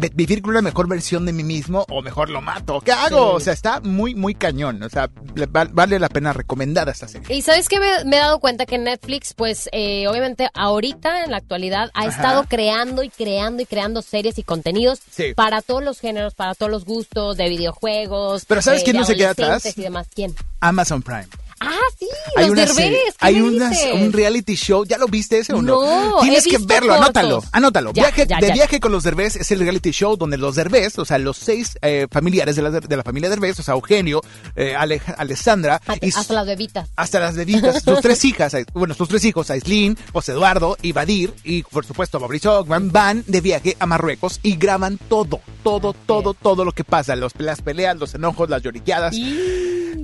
vi- 0.00 0.10
vivir 0.14 0.42
con 0.42 0.50
una 0.50 0.62
mejor 0.62 0.88
versión 0.88 1.26
de 1.26 1.32
mí 1.32 1.42
mismo 1.44 1.84
o 1.92 2.02
mejor 2.02 2.30
lo 2.30 2.40
mato? 2.40 2.80
¿Qué 2.80 2.92
hago? 2.92 3.30
Sí. 3.30 3.36
O 3.36 3.40
sea, 3.40 3.52
está 3.52 3.80
muy, 3.80 4.14
muy 4.14 4.34
cañón. 4.34 4.82
O 4.82 4.88
sea, 4.88 5.10
le- 5.34 5.46
val- 5.46 5.70
vale 5.72 5.98
la 5.98 6.08
pena 6.08 6.32
recomendada 6.32 6.92
esta 6.92 7.08
serie. 7.08 7.34
Y 7.34 7.42
sabes 7.42 7.68
que 7.68 7.78
me, 7.80 8.04
me 8.04 8.16
he 8.16 8.20
dado 8.20 8.38
cuenta 8.40 8.66
que 8.66 8.78
Netflix, 8.78 9.34
pues 9.34 9.68
eh, 9.72 10.06
obviamente 10.08 10.48
ahorita 10.54 11.24
en 11.24 11.30
la 11.30 11.36
actualidad 11.38 11.90
ha 11.94 12.00
Ajá. 12.00 12.08
estado 12.08 12.44
creando 12.48 13.02
y 13.02 13.10
creando 13.10 13.62
y 13.62 13.66
creando 13.66 14.02
series 14.02 14.38
y 14.38 14.42
contenidos 14.42 15.00
Sí. 15.10 15.34
para 15.34 15.62
todos 15.62 15.82
los 15.82 16.00
géneros, 16.00 16.34
para 16.34 16.54
todos 16.54 16.70
los 16.70 16.84
gustos, 16.84 17.36
de 17.36 17.48
videojuegos. 17.48 18.44
Pero 18.46 18.62
¿sabes 18.62 18.80
eh, 18.82 18.84
quién 18.84 18.96
no 18.96 19.04
se 19.04 19.16
queda 19.16 19.30
atrás? 19.30 19.48
adolescentes 19.48 19.78
Y 19.78 19.82
demás. 19.82 20.06
¿Quién? 20.14 20.34
Amazon 20.60 21.02
Prime. 21.02 21.26
Ah, 21.64 21.78
sí, 21.98 22.08
Hay 22.36 22.46
los 22.48 22.56
Derbez, 22.56 22.74
serie- 22.74 22.98
¿qué 23.06 23.14
hay 23.20 23.40
unas- 23.40 23.78
un 23.94 24.12
reality 24.12 24.54
show, 24.56 24.84
¿ya 24.84 24.98
lo 24.98 25.06
viste 25.06 25.38
ese 25.38 25.52
o 25.54 25.62
no? 25.62 25.80
No, 25.84 26.20
Tienes 26.20 26.44
he 26.46 26.50
que 26.50 26.58
verlo, 26.58 26.88
cortos. 26.88 27.04
anótalo, 27.04 27.44
anótalo. 27.52 27.92
Ya, 27.92 28.02
viaje, 28.04 28.26
ya, 28.28 28.38
de 28.38 28.48
ya. 28.48 28.54
viaje 28.54 28.80
con 28.80 28.90
los 28.92 29.04
Derbez 29.04 29.36
es 29.36 29.50
el 29.52 29.60
reality 29.60 29.90
show 29.92 30.16
donde 30.16 30.36
los 30.38 30.56
Derbez, 30.56 30.98
o 30.98 31.04
sea, 31.04 31.18
los 31.18 31.36
seis 31.36 31.78
eh, 31.82 32.06
familiares 32.10 32.56
de 32.56 32.62
la, 32.62 32.70
de 32.70 32.96
la 32.96 33.02
familia 33.02 33.30
Derbez, 33.30 33.60
o 33.60 33.62
sea, 33.62 33.74
Eugenio, 33.74 34.22
eh, 34.56 34.74
Ale- 34.76 35.00
Alessandra 35.16 35.80
y 36.00 36.08
Hasta 36.14 36.34
las 36.34 36.46
bebitas. 36.46 36.88
hasta 36.96 37.20
las 37.20 37.36
bebitas, 37.36 37.82
sus 37.82 38.00
tres 38.00 38.24
hijas, 38.24 38.54
eh, 38.54 38.64
bueno, 38.74 38.94
sus 38.94 39.08
tres 39.08 39.24
hijos, 39.24 39.50
Aislinn, 39.50 39.96
José 40.12 40.32
Eduardo 40.32 40.76
y 40.82 40.92
Badir, 40.92 41.32
y 41.44 41.62
por 41.62 41.84
supuesto 41.86 42.18
Mauricio 42.18 42.58
Ogman, 42.58 42.90
van 42.90 43.24
de 43.26 43.40
viaje 43.40 43.76
a 43.78 43.86
Marruecos 43.86 44.40
y 44.42 44.56
graban 44.56 44.98
todo, 45.08 45.40
todo, 45.62 45.92
todo, 46.06 46.34
todo 46.34 46.64
lo 46.64 46.72
que 46.72 46.84
pasa, 46.84 47.14
los, 47.14 47.32
las 47.38 47.62
peleas, 47.62 47.96
los 47.96 48.14
enojos, 48.14 48.50
las 48.50 48.62
lloriqueadas. 48.62 49.14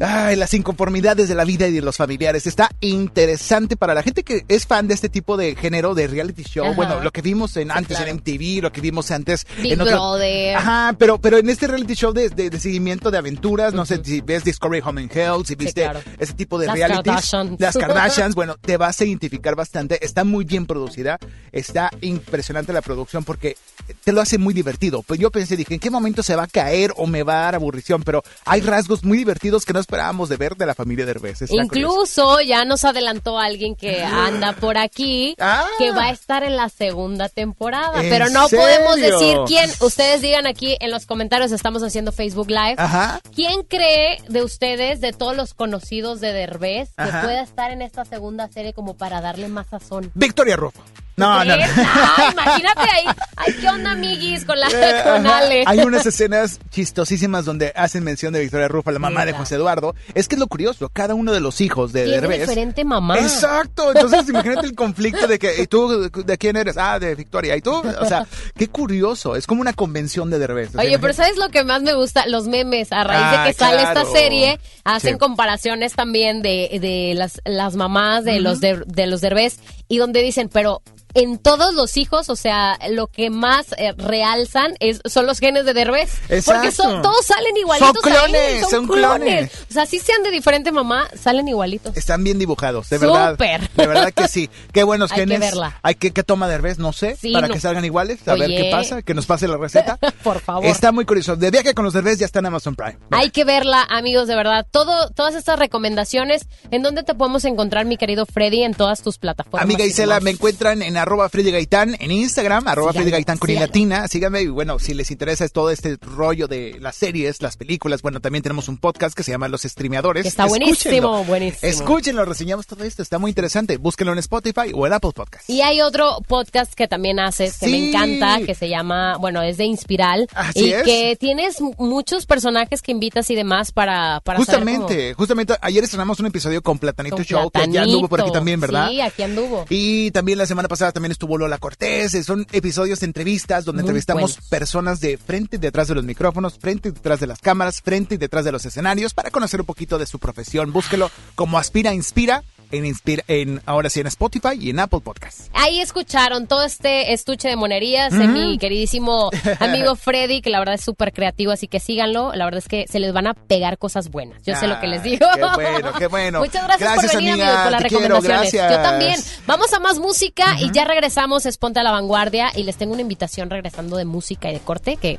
Ay, 0.01 0.37
las 0.37 0.55
inconformidades 0.55 1.29
de 1.29 1.35
la 1.35 1.45
vida 1.49 1.67
y 1.67 1.73
de 1.73 1.81
los 1.81 1.97
familiares. 1.97 2.47
Está 2.47 2.71
interesante 2.81 3.77
para 3.77 3.95
la 3.95 4.03
gente 4.03 4.23
que 4.23 4.45
es 4.49 4.67
fan 4.67 4.87
de 4.87 4.93
este 4.95 5.09
tipo 5.09 5.37
de 5.39 5.57
género 5.57 5.95
de 5.95 6.07
reality 6.07 6.43
show. 6.43 6.67
Ajá. 6.67 6.75
Bueno, 6.77 7.01
lo 7.01 7.11
que 7.11 7.23
vimos 7.23 7.57
en, 7.57 7.71
antes 7.71 7.97
claro. 7.97 8.11
en 8.11 8.17
MTV, 8.19 8.63
lo 8.63 8.71
que 8.71 8.81
vimos 8.83 9.11
antes 9.11 9.47
Big 9.63 9.73
en 9.73 9.81
otro- 9.81 9.95
Brother. 9.97 10.57
Ajá, 10.57 10.95
pero, 10.99 11.19
pero 11.19 11.39
en 11.39 11.49
este 11.49 11.67
reality 11.67 11.95
show 11.95 12.13
de, 12.13 12.29
de- 12.29 12.51
de 12.51 12.61
seguimiento 12.61 13.11
de 13.11 13.17
aventuras, 13.19 13.73
no 13.73 13.87
sé 13.87 14.01
si 14.05 14.21
ves 14.21 14.45
Discovery 14.45 14.83
Home 14.85 15.01
and 15.03 15.17
Health, 15.17 15.47
si 15.47 15.55
viste 15.55 15.83
claro. 15.83 16.01
ese 16.19 16.35
tipo 16.35 16.59
de 16.59 16.67
Las 16.67 16.75
realities. 16.77 17.05
Kardashians. 17.05 17.61
Las 17.61 17.77
Kardashians, 17.79 18.35
bueno, 18.35 18.57
te 18.61 18.77
vas 18.77 19.01
a 19.01 19.05
identificar 19.07 19.55
bastante. 19.57 20.05
Está 20.05 20.25
muy 20.25 20.45
bien 20.45 20.67
producida, 20.67 21.19
está 21.51 21.91
impresionante 22.03 22.73
la 22.75 22.83
producción 22.83 23.25
porque 23.25 23.57
te 24.05 24.13
lo 24.13 24.21
hace 24.21 24.37
muy 24.37 24.53
divertido. 24.53 25.03
Pues 25.03 25.19
yo 25.19 25.31
pensé, 25.31 25.57
dije, 25.57 25.75
¿en 25.75 25.81
qué 25.81 25.91
momento 25.91 26.23
se 26.23 26.37
va 26.37 26.43
a 26.43 26.47
caer 26.47 26.93
o 26.97 27.07
me 27.07 27.23
va 27.23 27.41
a 27.41 27.43
dar 27.45 27.55
aburrición? 27.55 28.03
Pero 28.03 28.23
hay 28.45 28.61
rasgos 28.61 29.03
muy 29.03 29.17
divertidos 29.17 29.65
que 29.65 29.73
no 29.73 29.81
esperábamos 29.81 30.29
de 30.29 30.37
ver 30.37 30.57
de 30.57 30.67
la 30.67 30.75
familia 30.75 31.07
Derbez. 31.07 31.38
Está 31.45 31.55
curioso. 31.64 31.64
Incluso 31.64 32.41
ya 32.41 32.64
nos 32.64 32.84
adelantó 32.84 33.39
alguien 33.39 33.74
que 33.76 34.03
anda 34.05 34.53
por 34.53 34.78
aquí 34.78 35.34
Ah. 35.41 35.66
que 35.78 35.91
va 35.93 36.05
a 36.07 36.11
estar 36.11 36.43
en 36.43 36.57
la 36.57 36.68
segunda 36.68 37.28
temporada. 37.28 38.03
¿En 38.03 38.11
Pero 38.11 38.28
no 38.30 38.49
serio? 38.49 38.64
podemos 38.64 38.97
decir 38.97 39.39
quién. 39.47 39.70
Ustedes 39.80 40.20
digan 40.22 40.47
aquí 40.47 40.76
en 40.80 40.91
los 40.91 41.07
comentarios, 41.07 41.53
estamos 41.53 41.82
haciendo 41.82 42.12
Facebook 42.12 42.49
Live. 42.51 42.74
Ajá. 42.78 43.20
¿Quién 43.34 43.62
cree 43.62 44.22
de 44.28 44.43
ustedes, 44.43 45.01
de 45.01 45.12
todos 45.12 45.36
los 45.36 45.55
conocidos 45.55 46.20
de 46.20 46.32
Derbez, 46.32 46.89
que 46.97 47.03
Ajá. 47.03 47.22
pueda 47.22 47.43
estar 47.43 47.70
en 47.70 47.82
esta 47.82 48.05
segunda 48.05 48.49
serie 48.49 48.72
como 48.72 48.95
para 48.97 49.20
darle 49.20 49.49
más 49.49 49.66
sazón? 49.68 50.11
Victoria 50.14 50.57
Rufo. 50.57 50.82
No, 51.16 51.45
no, 51.45 51.57
no. 51.57 51.64
Ay, 51.64 52.28
imagínate 52.32 52.80
ahí. 52.80 53.05
Ay, 53.36 53.53
¿qué 53.61 53.68
onda, 53.68 53.91
amiguis? 53.91 54.45
Con, 54.45 54.61
la, 54.61 54.68
Eh, 54.68 55.01
con 55.03 55.26
ajá. 55.26 55.39
Ale. 55.39 55.64
Hay 55.66 55.80
unas 55.80 56.07
escenas 56.07 56.61
chistosísimas 56.70 57.45
donde 57.45 57.72
hacen 57.74 58.05
mención 58.05 58.32
de 58.32 58.39
Victoria 58.41 58.68
Rufa, 58.68 58.93
la 58.93 59.01
mamá 59.01 59.26
de. 59.26 59.32
José 59.32 59.57
Eduardo. 59.57 59.97
Es 60.14 60.28
que 60.28 60.36
es 60.36 60.39
lo 60.39 60.47
curioso, 60.47 60.89
cada 60.93 61.14
uno 61.16 61.28
de 61.33 61.41
los 61.41 61.61
hijos 61.61 61.93
de 61.93 62.05
Derbez. 62.07 62.41
diferente 62.41 62.85
mamá. 62.85 63.18
Exacto, 63.18 63.93
entonces 63.95 64.29
imagínate 64.29 64.66
el 64.66 64.74
conflicto 64.74 65.26
de 65.26 65.39
que, 65.39 65.62
¿y 65.62 65.66
tú 65.66 66.11
de 66.11 66.39
quién 66.39 66.57
eres? 66.57 66.76
Ah, 66.79 66.99
de 66.99 67.14
Victoria. 67.14 67.57
¿Y 67.57 67.61
tú? 67.62 67.72
O 68.01 68.05
sea, 68.05 68.26
qué 68.57 68.68
curioso, 68.68 69.37
es 69.37 69.47
como 69.47 69.61
una 69.61 69.72
convención 69.72 70.31
de 70.31 70.39
Derbez. 70.39 70.74
Oye, 70.76 70.99
pero 70.99 71.12
¿sabes 71.12 71.37
lo 71.37 71.49
que 71.51 71.64
más 71.64 71.83
me 71.83 71.95
gusta? 71.95 72.26
Los 72.26 72.47
memes. 72.49 72.93
A 72.93 73.05
raíz 73.05 73.22
Ah, 73.24 73.43
de 73.45 73.51
que 73.53 73.59
sale 73.59 73.83
esta 73.83 74.05
serie, 74.05 74.61
hacen 74.85 75.14
Sí. 75.14 75.18
comparaciones 75.18 75.95
también 75.95 76.43
de, 76.43 76.79
de 76.81 77.12
las, 77.14 77.41
las 77.45 77.76
mamás 77.76 78.24
de 78.24 78.41
los 78.41 78.61
de, 78.61 78.83
de 78.87 79.07
los 79.07 79.20
derbés 79.20 79.59
y 79.89 79.99
donde 79.99 80.22
dicen, 80.22 80.49
pero 80.53 80.83
en 81.15 81.39
todos 81.39 81.75
los 81.75 81.97
hijos, 81.97 82.29
o 82.29 82.37
sea, 82.37 82.79
lo 82.91 83.07
que 83.07 83.31
más 83.31 83.75
eh, 83.79 83.93
realzan 83.97 84.75
es, 84.81 85.01
son 85.05 85.27
los 85.27 85.39
genes 85.39 85.65
de 85.65 85.75
Derbez. 85.75 86.19
Porque 86.29 86.43
son, 86.43 86.65
Exacto. 86.65 87.03
todos 87.03 87.25
salen 87.27 87.57
igualitos. 87.57 87.95
Son 88.03 88.13
clones, 88.13 88.61
son, 88.61 88.71
son 88.71 88.87
clones. 88.87 89.19
clones. 89.29 89.53
O 89.71 89.73
sea, 89.73 89.87
si 89.87 89.99
sean 89.99 90.23
de 90.23 90.31
diferente 90.31 90.73
mamá, 90.73 91.09
salen 91.21 91.49
igualitos. 91.49 91.97
Están 91.97 92.25
bien 92.25 92.39
dibujados, 92.39 92.89
de 92.91 92.99
verdad. 92.99 93.33
Súper. 93.33 93.69
De 93.71 93.87
verdad 93.87 94.13
que 94.13 94.29
sí. 94.29 94.51
Qué 94.73 94.85
buenos 94.85 95.11
Hay 95.13 95.17
que 95.17 95.23
genes. 95.23 95.41
verla. 95.41 95.79
Hay 95.83 95.95
que, 95.95 96.13
¿qué 96.13 96.23
toma 96.23 96.49
Derbez? 96.49 96.79
No 96.79 96.93
sé. 96.93 97.17
Sí, 97.17 97.33
para 97.33 97.49
no. 97.49 97.55
que 97.55 97.61
salgan 97.61 97.85
iguales. 97.85 98.27
A 98.29 98.35
ver 98.35 98.49
qué 98.51 98.69
pasa. 98.71 99.03
Que 99.03 99.15
nos 99.15 99.27
pase 99.27 99.49
la 99.49 99.57
receta. 99.57 99.99
Por 100.23 100.41
favor. 100.41 100.67
Está 100.67 100.93
muy 100.93 101.05
curioso. 101.05 101.37
De 101.37 101.51
viaje 101.51 101.75
con 101.75 101.85
los 101.85 101.95
Derbez 101.95 102.19
ya 102.19 102.27
está 102.27 102.41
en 102.41 102.47
Amazon 102.47 102.75
Prime. 102.75 102.99
Hay 103.11 103.31
que 103.31 103.45
verla, 103.45 103.87
amigos, 103.89 104.29
de 104.29 104.37
verdad. 104.37 104.67
Todo, 104.71 105.11
todas 105.11 105.35
estas 105.35 105.59
recomendaciones, 105.59 106.47
¿en 106.71 106.83
dónde 106.83 107.03
te 107.03 107.15
podemos 107.15 107.45
encontrar, 107.45 107.87
mi 107.87 107.97
querido 107.97 108.27
Freddy, 108.27 108.63
en 108.63 108.75
todas 108.75 109.03
tus 109.03 109.19
plataformas? 109.19 109.63
Amiga 109.63 109.85
Isela, 109.85 110.21
me 110.21 110.31
encuentran 110.31 110.83
en 110.83 110.97
arroba 111.09 111.29
Freddy 111.31 111.51
Gaitán 111.51 111.97
en 111.99 112.11
Instagram, 112.11 112.69
arroba 112.69 112.93
Freddy 112.93 113.11
Gaitán 113.11 113.39
con 113.39 113.53
latina. 113.55 114.07
Síganme 114.09 114.43
y 114.43 114.49
bueno, 114.49 114.79
si 114.79 114.93
les 114.95 115.11
interesa 115.11 115.49
todo 115.49 115.71
este 115.71 115.97
rollo 116.01 116.47
de 116.49 116.77
las 116.81 116.97
series, 116.97 117.41
las 117.41 117.57
películas, 117.57 118.03
bueno, 118.03 118.21
también 118.21 118.43
tenemos 118.43 118.69
un 118.69 118.77
podcast 118.77 119.17
que 119.17 119.23
se 119.23 119.31
llama 119.31 119.49
Los 119.49 119.63
Streameadores. 119.63 120.23
Que 120.23 120.29
está 120.29 120.45
buenísimo, 120.45 120.75
Escúchenlo. 120.75 121.25
buenísimo. 121.25 121.59
Escúchenlo, 121.63 122.25
reseñamos 122.27 122.67
todo 122.67 122.85
esto, 122.85 123.03
está 123.03 123.19
muy 123.19 123.31
interesante. 123.31 123.79
Búsquenlo 123.79 124.13
en 124.13 124.19
Spotify 124.19 124.71
o 124.75 124.87
en 124.87 124.93
Apple 124.93 125.13
Podcast. 125.15 125.49
Y 125.49 125.63
hay 125.63 125.81
otro 125.81 126.19
podcast 126.29 126.75
que 126.75 126.87
también 126.89 127.19
haces, 127.21 127.57
que 127.59 127.69
me 127.69 127.89
encanta, 127.89 128.41
que 128.45 128.55
se 128.55 128.69
llama, 128.69 129.17
bueno, 129.17 129.41
es 129.43 129.57
de 129.57 129.65
Inspiral. 129.65 130.29
Así 130.35 130.67
y 130.67 130.73
es. 130.73 130.83
que 130.83 131.17
tienes 131.19 131.57
muchos 131.79 132.27
personajes 132.27 132.83
que 132.83 132.93
invitas 132.93 133.31
y 133.31 133.35
demás 133.35 133.73
para, 133.73 134.21
para 134.21 134.45
saber 134.45 134.61
cómo- 134.65 134.77
Justamente, 134.89 135.15
justamente 135.15 135.55
ayer 135.63 135.83
estrenamos 135.85 136.21
un 136.21 136.27
episodio 136.27 136.63
con 136.63 136.79
Platanito 136.79 137.17
con 137.17 137.25
Show, 137.25 137.51
que 137.51 137.59
ya 137.61 137.65
Platanito. 137.65 137.81
anduvo 137.83 138.09
por 138.09 138.21
aquí 138.21 138.31
también, 138.33 138.61
¿verdad? 138.61 138.89
Sí, 138.91 139.01
aquí 139.01 139.23
anduvo. 139.23 139.65
Y 139.71 140.11
también 140.11 140.37
la 140.39 140.47
semana 140.47 140.69
pasada 140.69 140.88
también 140.93 141.12
estuvo 141.12 141.36
Lola 141.39 141.59
Cortés. 141.59 142.14
eh, 142.14 142.22
Son 142.22 142.47
episodios 142.53 143.03
entrevistas 143.03 143.64
donde 143.64 143.82
Muy 143.82 143.89
entrevistamos 143.91 144.32
buenos. 144.36 144.49
personas 144.49 145.01
de 145.01 145.16
frente 145.18 145.57
y 145.57 145.59
detrás 145.59 145.89
de 145.89 145.95
los 145.95 146.05
micrófonos, 146.05 146.59
frente 146.59 146.89
y 146.89 146.93
detrás 146.93 147.20
de 147.20 147.26
las 147.26 147.41
cámaras, 147.41 147.80
frente 147.82 148.14
y 148.14 148.18
detrás 148.18 148.45
de 148.45 148.53
los 148.53 148.64
escenarios 148.64 149.14
para 149.14 149.30
conocer 149.30 149.61
un 149.61 149.66
poquito 149.66 149.99
de 149.99 150.07
su 150.07 150.18
profesión. 150.18 150.72
Búsquelo 150.72 151.11
como 151.34 151.59
Aspira 151.59 151.95
Inspira 151.95 152.43
en, 152.71 152.87
Inspira, 152.87 153.25
en 153.29 153.61
ahora 153.66 153.91
sí 153.91 154.01
en 154.01 154.07
Spotify 154.07 154.59
y 154.59 154.71
en 154.71 154.81
Apple 154.81 155.01
Podcast. 155.01 155.49
Ahí 155.53 155.81
escucharon 155.81 156.47
todo 156.47 156.64
este 156.64 157.12
estuche 157.12 157.49
de 157.49 157.57
monerías 157.57 158.12
de 158.12 158.27
mi 158.29 158.59
queridísimo 158.59 159.31
amigo 159.61 159.97
Freddy, 159.97 160.41
que 160.41 160.51
la 160.51 160.59
verdad 160.59 160.75
es 160.75 160.85
súper 160.85 161.12
creativo, 161.12 161.53
así 161.53 161.69
que 161.69 161.81
síganlo. 161.81 162.33
La 162.35 162.45
verdad 162.45 162.59
es 162.59 162.69
que 162.69 162.87
se 162.89 162.99
les 162.99 163.12
van 163.12 163.27
a 163.27 163.35
pegar 163.35 163.79
cosas 163.79 164.11
buenas. 164.11 164.43
Yo 164.45 164.55
sé 164.57 164.66
lo 164.66 164.81
que 164.81 164.87
les 164.87 165.03
digo. 165.03 165.27
Qué 165.35 165.43
bueno, 165.55 165.93
qué 165.99 166.07
bueno. 166.07 166.39
Muchas 166.49 166.64
gracias, 166.64 166.93
Gracias, 166.93 167.12
por 167.12 167.16
venir, 167.16 167.33
amiga, 167.33 167.49
amigo, 167.49 167.62
por 167.62 167.73
las 167.73 167.83
quiero, 167.83 168.09
recomendaciones. 168.14 168.77
Yo 168.77 168.83
también. 168.83 169.21
Vamos 169.47 169.73
a 169.73 169.81
más 169.81 169.99
música 169.99 170.57
y 170.61 170.71
ya 170.73 170.85
regresamos. 170.85 171.47
Es 171.47 171.59
Ponte 171.59 171.81
a 171.81 171.83
la 171.83 171.91
Vanguardia 171.91 172.51
y 172.55 172.62
les 172.64 172.77
tengo 172.77 172.93
una 172.93 173.03
invitación 173.03 173.51
regresando 173.51 173.97
de 173.97 174.05
música 174.05 174.51
y 174.51 174.55
de 174.55 174.61
corte 174.61 174.97
que 174.97 175.19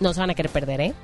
no 0.00 0.14
se 0.14 0.20
van 0.20 0.30
a 0.30 0.34
querer 0.34 0.50
perder, 0.50 0.80
¿eh? 0.80 0.94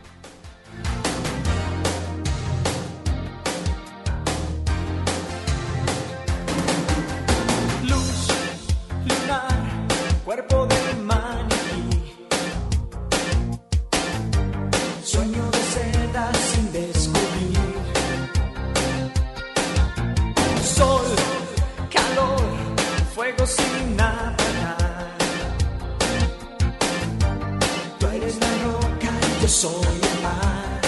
Soy 29.62 30.00
el. 30.22 30.80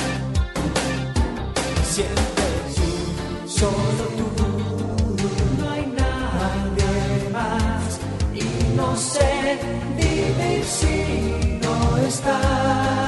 Siempre 1.94 2.48
tú, 2.76 2.90
solo 3.48 4.04
tú. 4.36 4.48
No 5.58 5.70
hay 5.70 5.86
nadie 5.86 7.30
más 7.32 7.98
y 8.34 8.76
no 8.76 8.94
sé 8.94 9.58
vivir 9.96 10.64
si 10.66 11.58
no 11.62 11.96
estás. 12.06 13.07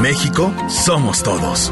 México 0.00 0.50
somos 0.66 1.22
todos. 1.22 1.70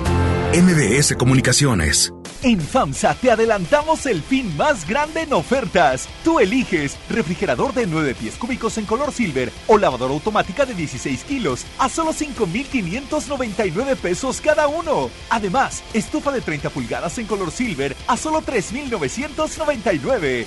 MBS 0.52 1.16
Comunicaciones. 1.16 2.12
En 2.42 2.60
FAMSA 2.60 3.14
te 3.14 3.32
adelantamos 3.32 4.06
el 4.06 4.22
fin 4.22 4.56
más 4.56 4.86
grande 4.86 5.22
en 5.22 5.32
ofertas. 5.32 6.08
Tú 6.22 6.38
eliges 6.38 6.96
refrigerador 7.08 7.74
de 7.74 7.86
9 7.86 8.14
pies 8.14 8.36
cúbicos 8.36 8.78
en 8.78 8.84
color 8.84 9.12
silver 9.12 9.50
o 9.66 9.76
lavadora 9.76 10.12
automática 10.12 10.64
de 10.64 10.74
16 10.74 11.24
kilos 11.24 11.66
a 11.78 11.88
solo 11.88 12.12
5,599 12.12 13.96
pesos 13.96 14.40
cada 14.40 14.68
uno. 14.68 15.10
Además, 15.30 15.82
estufa 15.94 16.30
de 16.30 16.42
30 16.42 16.70
pulgadas 16.70 17.18
en 17.18 17.26
color 17.26 17.50
silver 17.50 17.96
a 18.06 18.16
solo 18.16 18.42
3,999. 18.42 20.46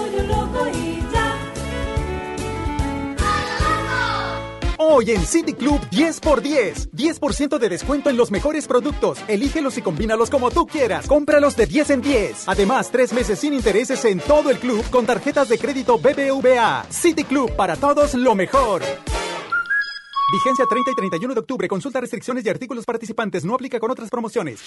Hoy 4.93 5.11
en 5.11 5.25
City 5.25 5.53
Club 5.53 5.79
10 5.89 6.19
por 6.19 6.41
10. 6.41 6.91
10% 6.91 7.57
de 7.57 7.69
descuento 7.69 8.09
en 8.09 8.17
los 8.17 8.29
mejores 8.29 8.67
productos. 8.67 9.19
Elígelos 9.29 9.77
y 9.77 9.81
combínalos 9.81 10.29
como 10.29 10.51
tú 10.51 10.67
quieras. 10.67 11.07
Cómpralos 11.07 11.55
de 11.55 11.65
10 11.65 11.89
en 11.91 12.01
10. 12.01 12.43
Además, 12.49 12.91
tres 12.91 13.13
meses 13.13 13.39
sin 13.39 13.53
intereses 13.53 14.03
en 14.03 14.19
todo 14.19 14.49
el 14.49 14.59
club 14.59 14.83
con 14.89 15.05
tarjetas 15.05 15.47
de 15.47 15.57
crédito 15.57 15.97
BBVA. 15.97 16.87
City 16.89 17.23
Club 17.23 17.55
para 17.55 17.77
todos 17.77 18.15
lo 18.15 18.35
mejor. 18.35 18.81
Vigencia 20.33 20.65
30 20.69 20.91
y 20.91 20.95
31 20.95 21.35
de 21.35 21.39
octubre. 21.39 21.67
Consulta 21.69 22.01
restricciones 22.01 22.45
y 22.45 22.49
artículos 22.49 22.83
participantes. 22.83 23.45
No 23.45 23.55
aplica 23.55 23.79
con 23.79 23.91
otras 23.91 24.09
promociones. 24.09 24.59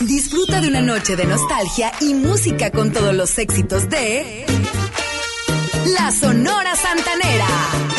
Disfruta 0.00 0.60
de 0.60 0.66
una 0.66 0.82
noche 0.82 1.14
de 1.14 1.24
nostalgia 1.24 1.92
y 2.00 2.14
música 2.14 2.72
con 2.72 2.92
todos 2.92 3.14
los 3.14 3.38
éxitos 3.38 3.88
de 3.88 4.44
La 5.86 6.10
Sonora 6.10 6.74
Santanera. 6.74 7.91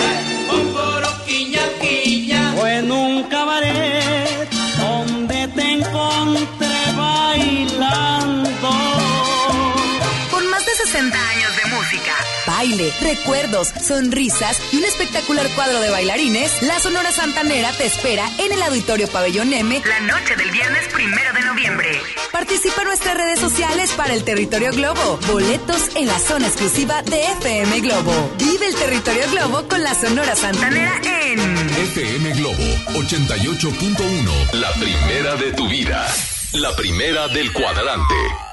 En 2.83 2.91
un 2.91 3.23
cabaret 3.29 3.92
baile, 12.63 12.93
recuerdos, 13.01 13.73
sonrisas 13.85 14.57
y 14.71 14.77
un 14.77 14.85
espectacular 14.85 15.49
cuadro 15.49 15.81
de 15.81 15.89
bailarines, 15.89 16.61
la 16.61 16.79
Sonora 16.79 17.11
Santanera 17.11 17.69
te 17.73 17.85
espera 17.85 18.25
en 18.37 18.53
el 18.53 18.61
Auditorio 18.61 19.09
Pabellón 19.09 19.51
M 19.51 19.81
la 19.85 19.99
noche 19.99 20.37
del 20.37 20.49
viernes 20.49 20.87
primero 20.93 21.33
de 21.33 21.41
noviembre. 21.41 22.01
Participa 22.31 22.83
en 22.83 22.87
nuestras 22.87 23.17
redes 23.17 23.39
sociales 23.39 23.91
para 23.97 24.13
el 24.13 24.23
Territorio 24.23 24.71
Globo. 24.71 25.19
Boletos 25.27 25.93
en 25.95 26.07
la 26.07 26.17
zona 26.19 26.47
exclusiva 26.47 27.01
de 27.01 27.25
FM 27.39 27.81
Globo. 27.81 28.31
Vive 28.37 28.67
el 28.67 28.75
Territorio 28.75 29.29
Globo 29.31 29.67
con 29.67 29.83
la 29.83 29.93
Sonora 29.93 30.33
Santanera 30.33 31.01
en 31.03 31.39
FM 31.39 32.31
Globo 32.35 32.63
88.1. 32.93 34.53
La 34.53 34.71
primera 34.75 35.35
de 35.35 35.51
tu 35.51 35.67
vida. 35.67 36.07
La 36.53 36.73
primera 36.77 37.27
del 37.27 37.51
cuadrante. 37.51 38.52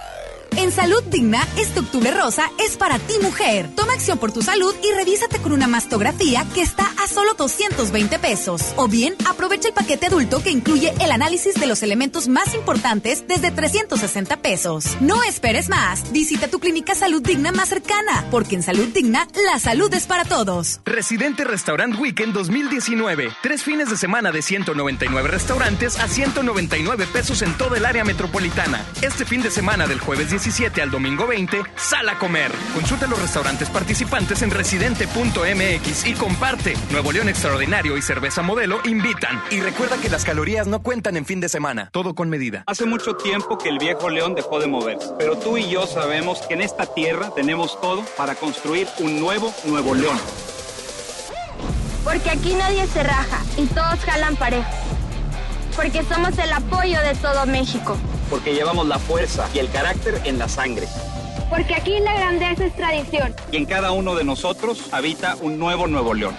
En 0.57 0.73
Salud 0.73 1.03
Digna, 1.05 1.47
este 1.57 1.81
octubre 1.81 2.11
rosa 2.11 2.51
es 2.59 2.77
para 2.77 2.99
ti 2.99 3.15
mujer. 3.23 3.71
Toma 3.75 3.93
acción 3.93 4.19
por 4.19 4.33
tu 4.33 4.43
salud 4.43 4.75
y 4.83 4.95
revísate 4.95 5.39
con 5.39 5.53
una 5.53 5.67
mastografía 5.67 6.47
que 6.55 6.63
está 6.63 6.87
a 7.03 7.07
solo 7.07 7.35
220 7.35 8.19
pesos. 8.19 8.73
O 8.77 8.89
bien, 8.89 9.15
aprovecha 9.29 9.69
el 9.69 9.75
paquete 9.75 10.07
adulto 10.07 10.43
que 10.43 10.51
incluye 10.51 10.93
el 11.01 11.13
análisis 11.13 11.55
de 11.55 11.67
los 11.67 11.83
elementos 11.83 12.29
más 12.29 12.55
importantes 12.55 13.25
desde 13.27 13.51
360 13.51 14.37
pesos. 14.39 14.97
No 15.01 15.23
esperes 15.23 15.69
más. 15.69 16.11
Visita 16.13 16.49
tu 16.49 16.59
clínica 16.59 16.95
Salud 16.95 17.23
Digna 17.23 17.53
más 17.53 17.69
cercana, 17.69 18.27
porque 18.31 18.57
en 18.57 18.63
Salud 18.63 18.89
Digna, 18.89 19.29
la 19.47 19.59
salud 19.59 19.93
es 19.95 20.07
para 20.07 20.25
todos. 20.25 20.81
Residente 20.85 21.45
Restaurant 21.45 21.99
Weekend 21.99 22.35
2019. 22.35 23.31
Tres 23.43 23.63
fines 23.63 23.91
de 23.91 23.97
semana 23.97 24.33
de 24.33 24.43
199 24.43 25.29
restaurantes 25.29 25.99
a 25.99 26.09
199 26.09 27.07
pesos 27.13 27.43
en 27.43 27.57
toda 27.57 27.79
el 27.79 27.85
área 27.85 28.05
metropolitana. 28.05 28.85
Este 29.03 29.25
fin 29.25 29.43
de 29.43 29.51
semana 29.51 29.87
del 29.87 30.01
jueves 30.01 30.31
17 30.41 30.81
al 30.81 30.91
domingo 30.91 31.27
20, 31.27 31.61
sal 31.77 32.09
a 32.09 32.19
comer. 32.19 32.51
Consulta 32.73 33.07
los 33.07 33.21
restaurantes 33.21 33.69
participantes 33.69 34.41
en 34.41 34.51
residente.mx 34.51 36.07
y 36.07 36.15
comparte. 36.15 36.75
Nuevo 36.91 37.13
León 37.13 37.29
Extraordinario 37.29 37.99
y 37.99 38.03
Cerveza 38.03 38.41
Modelo 38.41 38.81
invitan. 38.85 39.43
Y 39.51 39.61
recuerda 39.61 39.99
que 39.99 40.09
las 40.09 40.25
calorías 40.25 40.67
no 40.67 40.83
cuentan 40.83 41.19
en 41.19 41.27
fin 41.27 41.41
de 41.41 41.51
semana. 41.51 41.91
Todo 41.93 42.15
con 42.15 42.31
medida. 42.31 42.65
Hace 42.67 42.87
mucho 42.87 43.17
tiempo 43.17 43.59
que 43.59 43.69
el 43.69 43.79
viejo 43.79 44.09
León 44.09 44.35
dejó 44.35 44.61
de 44.61 44.67
moverse, 44.67 45.11
pero 45.19 45.37
tú 45.37 45.59
y 45.59 45.69
yo 45.69 45.87
sabemos 45.87 46.41
que 46.49 46.55
en 46.55 46.63
esta 46.63 46.87
tierra 46.87 47.35
tenemos 47.35 47.79
todo 47.83 48.03
para 48.17 48.35
construir 48.35 48.89
un 48.99 49.21
nuevo 49.21 49.53
Nuevo 49.67 49.95
León. 49.95 50.19
Porque 52.03 52.31
aquí 52.31 52.55
nadie 52.55 52.87
se 52.87 53.03
raja 53.03 53.43
y 53.59 53.67
todos 53.67 53.99
jalan 54.07 54.37
parejo. 54.37 54.71
Porque 55.77 56.03
somos 56.05 56.39
el 56.39 56.51
apoyo 56.51 56.99
de 57.03 57.15
todo 57.17 57.45
México. 57.45 57.99
Porque 58.31 58.55
llevamos 58.55 58.87
la 58.87 58.99
fuerza 58.99 59.49
y 59.53 59.59
el 59.59 59.69
carácter 59.71 60.21
en 60.25 60.39
la 60.39 60.49
sangre. 60.49 60.87
Porque 61.51 61.75
aquí 61.75 61.99
la 61.99 62.15
grandeza 62.15 62.67
es 62.67 62.77
tradición. 62.77 63.35
Y 63.51 63.57
en 63.57 63.67
cada 63.67 63.91
uno 63.91 64.15
de 64.15 64.23
nosotros 64.23 64.89
habita 64.93 65.37
un 65.41 65.59
nuevo 65.59 65.89
Nuevo 65.89 66.15
León. 66.15 66.37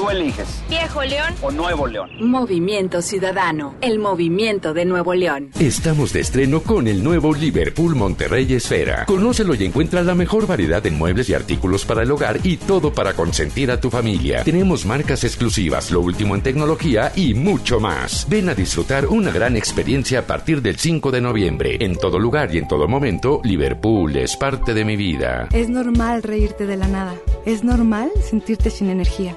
Tú 0.00 0.08
eliges. 0.08 0.62
Viejo 0.70 1.02
León 1.04 1.34
o 1.42 1.50
Nuevo 1.50 1.86
León. 1.86 2.08
Movimiento 2.20 3.02
Ciudadano, 3.02 3.74
el 3.82 3.98
movimiento 3.98 4.72
de 4.72 4.86
Nuevo 4.86 5.12
León. 5.12 5.50
Estamos 5.60 6.14
de 6.14 6.20
estreno 6.20 6.62
con 6.62 6.88
el 6.88 7.04
nuevo 7.04 7.34
Liverpool 7.34 7.94
Monterrey 7.94 8.50
Esfera. 8.50 9.04
Conócelo 9.04 9.54
y 9.54 9.66
encuentra 9.66 10.02
la 10.02 10.14
mejor 10.14 10.46
variedad 10.46 10.82
de 10.82 10.90
muebles 10.90 11.28
y 11.28 11.34
artículos 11.34 11.84
para 11.84 12.02
el 12.02 12.10
hogar 12.12 12.40
y 12.44 12.56
todo 12.56 12.94
para 12.94 13.12
consentir 13.12 13.70
a 13.70 13.78
tu 13.78 13.90
familia. 13.90 14.42
Tenemos 14.42 14.86
marcas 14.86 15.22
exclusivas, 15.22 15.90
lo 15.90 16.00
último 16.00 16.34
en 16.34 16.40
tecnología 16.40 17.12
y 17.14 17.34
mucho 17.34 17.78
más. 17.78 18.26
Ven 18.26 18.48
a 18.48 18.54
disfrutar 18.54 19.06
una 19.06 19.30
gran 19.30 19.54
experiencia 19.54 20.20
a 20.20 20.26
partir 20.26 20.62
del 20.62 20.78
5 20.78 21.10
de 21.10 21.20
noviembre. 21.20 21.76
En 21.78 21.94
todo 21.94 22.18
lugar 22.18 22.54
y 22.54 22.56
en 22.56 22.68
todo 22.68 22.88
momento, 22.88 23.42
Liverpool 23.44 24.16
es 24.16 24.34
parte 24.38 24.72
de 24.72 24.82
mi 24.82 24.96
vida. 24.96 25.50
Es 25.52 25.68
normal 25.68 26.22
reírte 26.22 26.64
de 26.64 26.78
la 26.78 26.88
nada. 26.88 27.16
Es 27.44 27.64
normal 27.64 28.10
sentirte 28.22 28.70
sin 28.70 28.88
energía. 28.88 29.36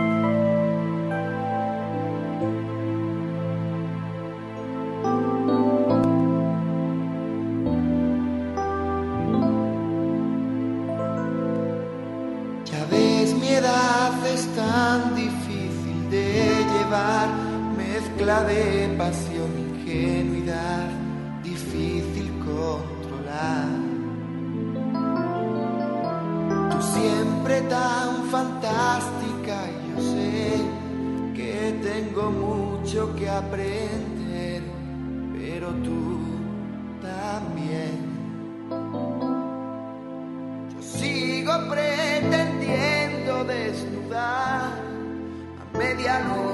de 18.39 18.95
pasión, 18.97 19.51
ingenuidad, 19.59 20.87
difícil 21.43 22.31
controlar. 22.39 23.67
Tú 26.71 26.81
siempre 26.81 27.61
tan 27.63 28.23
fantástica, 28.31 29.55
y 29.69 29.91
yo 29.91 30.01
sé 30.13 30.61
que 31.35 31.77
tengo 31.83 32.31
mucho 32.31 33.13
que 33.15 33.29
aprender, 33.29 34.63
pero 35.37 35.67
tú 35.83 36.19
también. 37.01 37.99
Yo 40.73 40.81
sigo 40.81 41.51
pretendiendo 41.69 43.43
desnudar 43.43 44.71
a 45.59 45.77
media 45.77 46.19
luz 46.21 46.50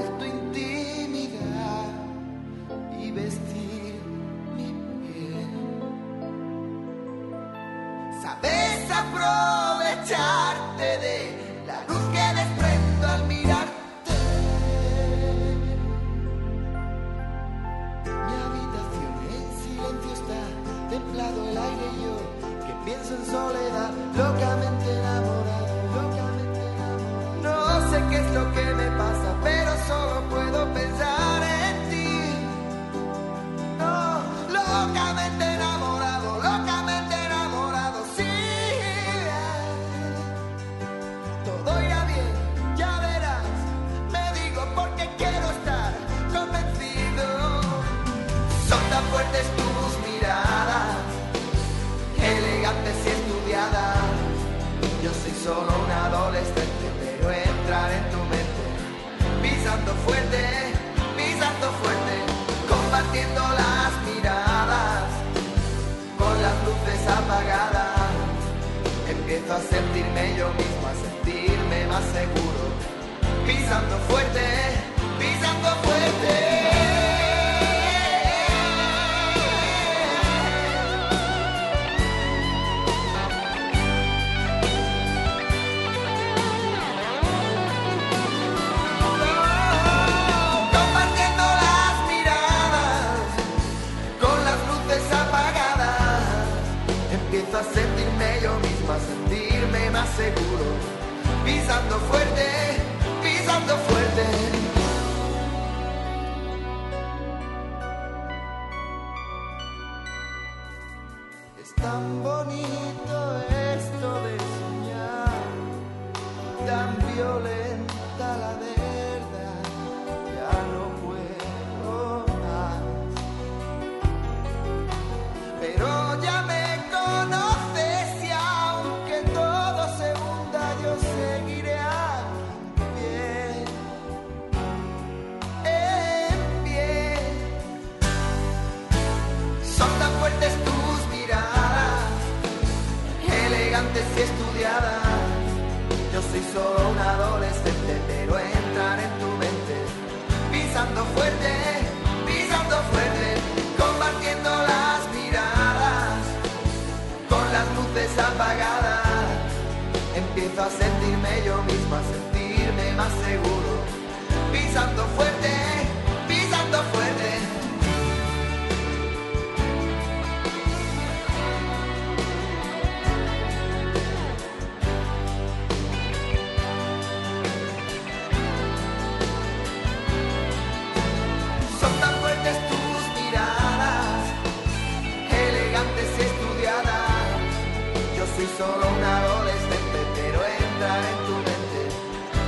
solo 188.58 188.90
un 188.90 189.04
adolescente, 189.04 190.00
pero 190.16 190.40
entra 190.44 190.92
en 191.12 191.18
tu 191.28 191.36
mente, 191.48 191.82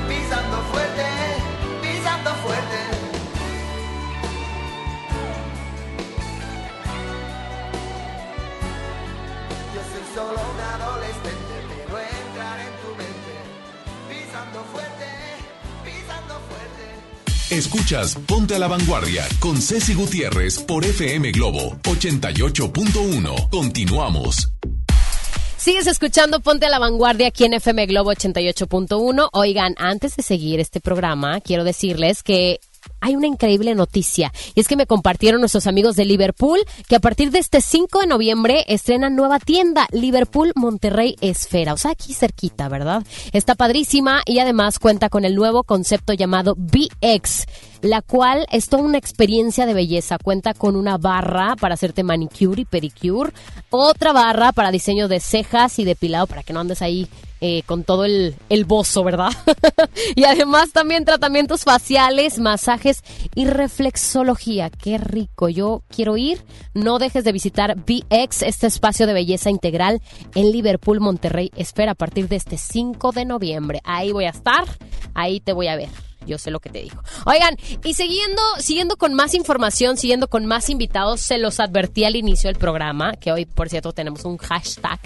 pisando 0.10 0.58
fuerte, 0.72 1.06
pisando 1.84 2.30
fuerte. 2.44 2.80
Yo 9.76 9.82
soy 9.92 10.06
solo 10.16 10.40
un 10.54 10.60
adolescente, 10.76 11.56
pero 11.86 12.00
entrar 12.00 12.60
en 12.60 12.74
tu 12.82 12.90
mente, 13.02 13.34
pisando 14.10 14.64
fuerte, 14.72 15.08
pisando 15.86 16.34
fuerte. 16.50 17.56
Escuchas 17.56 18.16
Ponte 18.26 18.56
a 18.56 18.60
la 18.60 18.68
Vanguardia 18.68 19.28
con 19.40 19.62
Ceci 19.62 19.94
Gutiérrez 19.94 20.60
por 20.60 20.84
FM 20.86 21.32
Globo 21.32 21.78
88.1. 21.84 23.50
Continuamos. 23.50 24.59
Sigues 25.70 25.86
escuchando 25.86 26.40
Ponte 26.40 26.66
a 26.66 26.70
la 26.72 26.80
Vanguardia 26.80 27.28
aquí 27.28 27.46
en 27.46 27.54
FM 27.54 27.86
Globo 27.86 28.12
88.1. 28.12 29.30
Oigan, 29.34 29.76
antes 29.78 30.16
de 30.16 30.24
seguir 30.24 30.60
este 30.60 30.80
programa, 30.80 31.42
quiero 31.42 31.64
decirles 31.64 32.24
que 32.24 32.60
hay 33.02 33.16
una 33.16 33.28
increíble 33.28 33.76
noticia 33.76 34.32
y 34.56 34.60
es 34.60 34.68
que 34.68 34.76
me 34.76 34.86
compartieron 34.86 35.40
nuestros 35.40 35.68
amigos 35.68 35.96
de 35.96 36.06
Liverpool 36.06 36.60
que 36.88 36.96
a 36.96 37.00
partir 37.00 37.32
de 37.32 37.40
este 37.40 37.62
5 37.62 38.00
de 38.00 38.08
noviembre 38.08 38.66
estrenan 38.68 39.16
nueva 39.16 39.40
tienda 39.40 39.88
Liverpool 39.92 40.52
Monterrey 40.56 41.16
Esfera, 41.22 41.74
o 41.74 41.78
sea, 41.78 41.92
aquí 41.92 42.14
cerquita, 42.14 42.68
¿verdad? 42.70 43.04
Está 43.32 43.56
padrísima 43.56 44.22
y 44.26 44.40
además 44.40 44.80
cuenta 44.80 45.10
con 45.10 45.26
el 45.26 45.36
nuevo 45.36 45.64
concepto 45.64 46.14
llamado 46.14 46.56
BX, 46.58 47.46
la 47.82 48.02
cual 48.02 48.46
es 48.52 48.70
toda 48.70 48.84
una 48.84 48.98
experiencia 48.98 49.66
de 49.66 49.74
belleza. 49.74 50.18
Cuenta 50.18 50.54
con 50.54 50.76
una 50.76 50.98
barra 50.98 51.56
para 51.56 51.76
hacerte 51.76 52.04
manicure 52.04 52.62
y 52.62 52.66
pedicure, 52.66 53.32
otra 53.70 54.14
barra 54.14 54.52
para 54.52 54.72
diseño 54.72 55.08
de 55.08 55.20
cejas 55.20 55.80
y 55.80 55.86
depilado 55.86 56.28
para 56.28 56.44
que 56.44 56.54
no 56.54 56.60
andes 56.60 56.82
ahí 56.82 57.08
eh, 57.42 57.64
con 57.66 57.84
todo 57.84 58.06
el, 58.06 58.36
el 58.50 58.66
bozo, 58.66 59.04
¿verdad? 59.04 59.32
y 60.16 60.26
además 60.26 60.72
también 60.72 61.06
tratamientos 61.06 61.64
faciales, 61.64 62.40
masajes 62.40 63.02
y 63.34 63.46
reflexología. 63.46 64.70
Qué 64.70 64.98
rico. 64.98 65.48
Yo 65.50 65.84
quiero 65.88 66.18
ir. 66.18 66.44
No 66.74 67.00
dejes 67.00 67.24
de 67.24 67.32
visitar 67.32 67.76
BX, 67.76 68.44
este 68.44 68.68
espacio 68.68 69.08
de 69.08 69.14
belleza 69.14 69.50
integral 69.50 70.02
en 70.36 70.52
Liverpool, 70.52 71.00
Monterrey. 71.00 71.52
Espera 71.56 71.94
a 71.94 71.96
partir 71.96 72.28
de 72.28 72.36
este 72.36 72.58
5 72.58 73.12
de 73.12 73.26
noviembre. 73.26 73.80
Ahí 73.84 74.12
voy 74.12 74.26
a 74.26 74.32
estar. 74.32 74.66
Ahí 75.14 75.40
te 75.40 75.54
voy 75.54 75.68
a 75.68 75.76
ver. 75.76 75.90
Yo 76.26 76.38
sé 76.38 76.52
lo 76.52 76.60
que 76.60 76.70
te 76.70 76.82
digo. 76.82 77.02
Oigan, 77.26 77.56
y 77.84 77.94
siguiendo, 77.94 78.42
siguiendo 78.60 78.98
con 78.98 79.14
más 79.14 79.34
información, 79.34 79.98
siguiendo 79.98 80.28
con 80.28 80.46
más 80.46 80.70
invitados, 80.70 81.22
se 81.22 81.38
los 81.38 81.60
advertí 81.60 82.04
al 82.04 82.16
inicio 82.16 82.50
del 82.50 82.58
programa, 82.58 83.14
que 83.14 83.32
hoy, 83.32 83.46
por 83.46 83.70
cierto, 83.70 83.94
tenemos 83.94 84.26
un 84.26 84.38
hashtag 84.38 85.00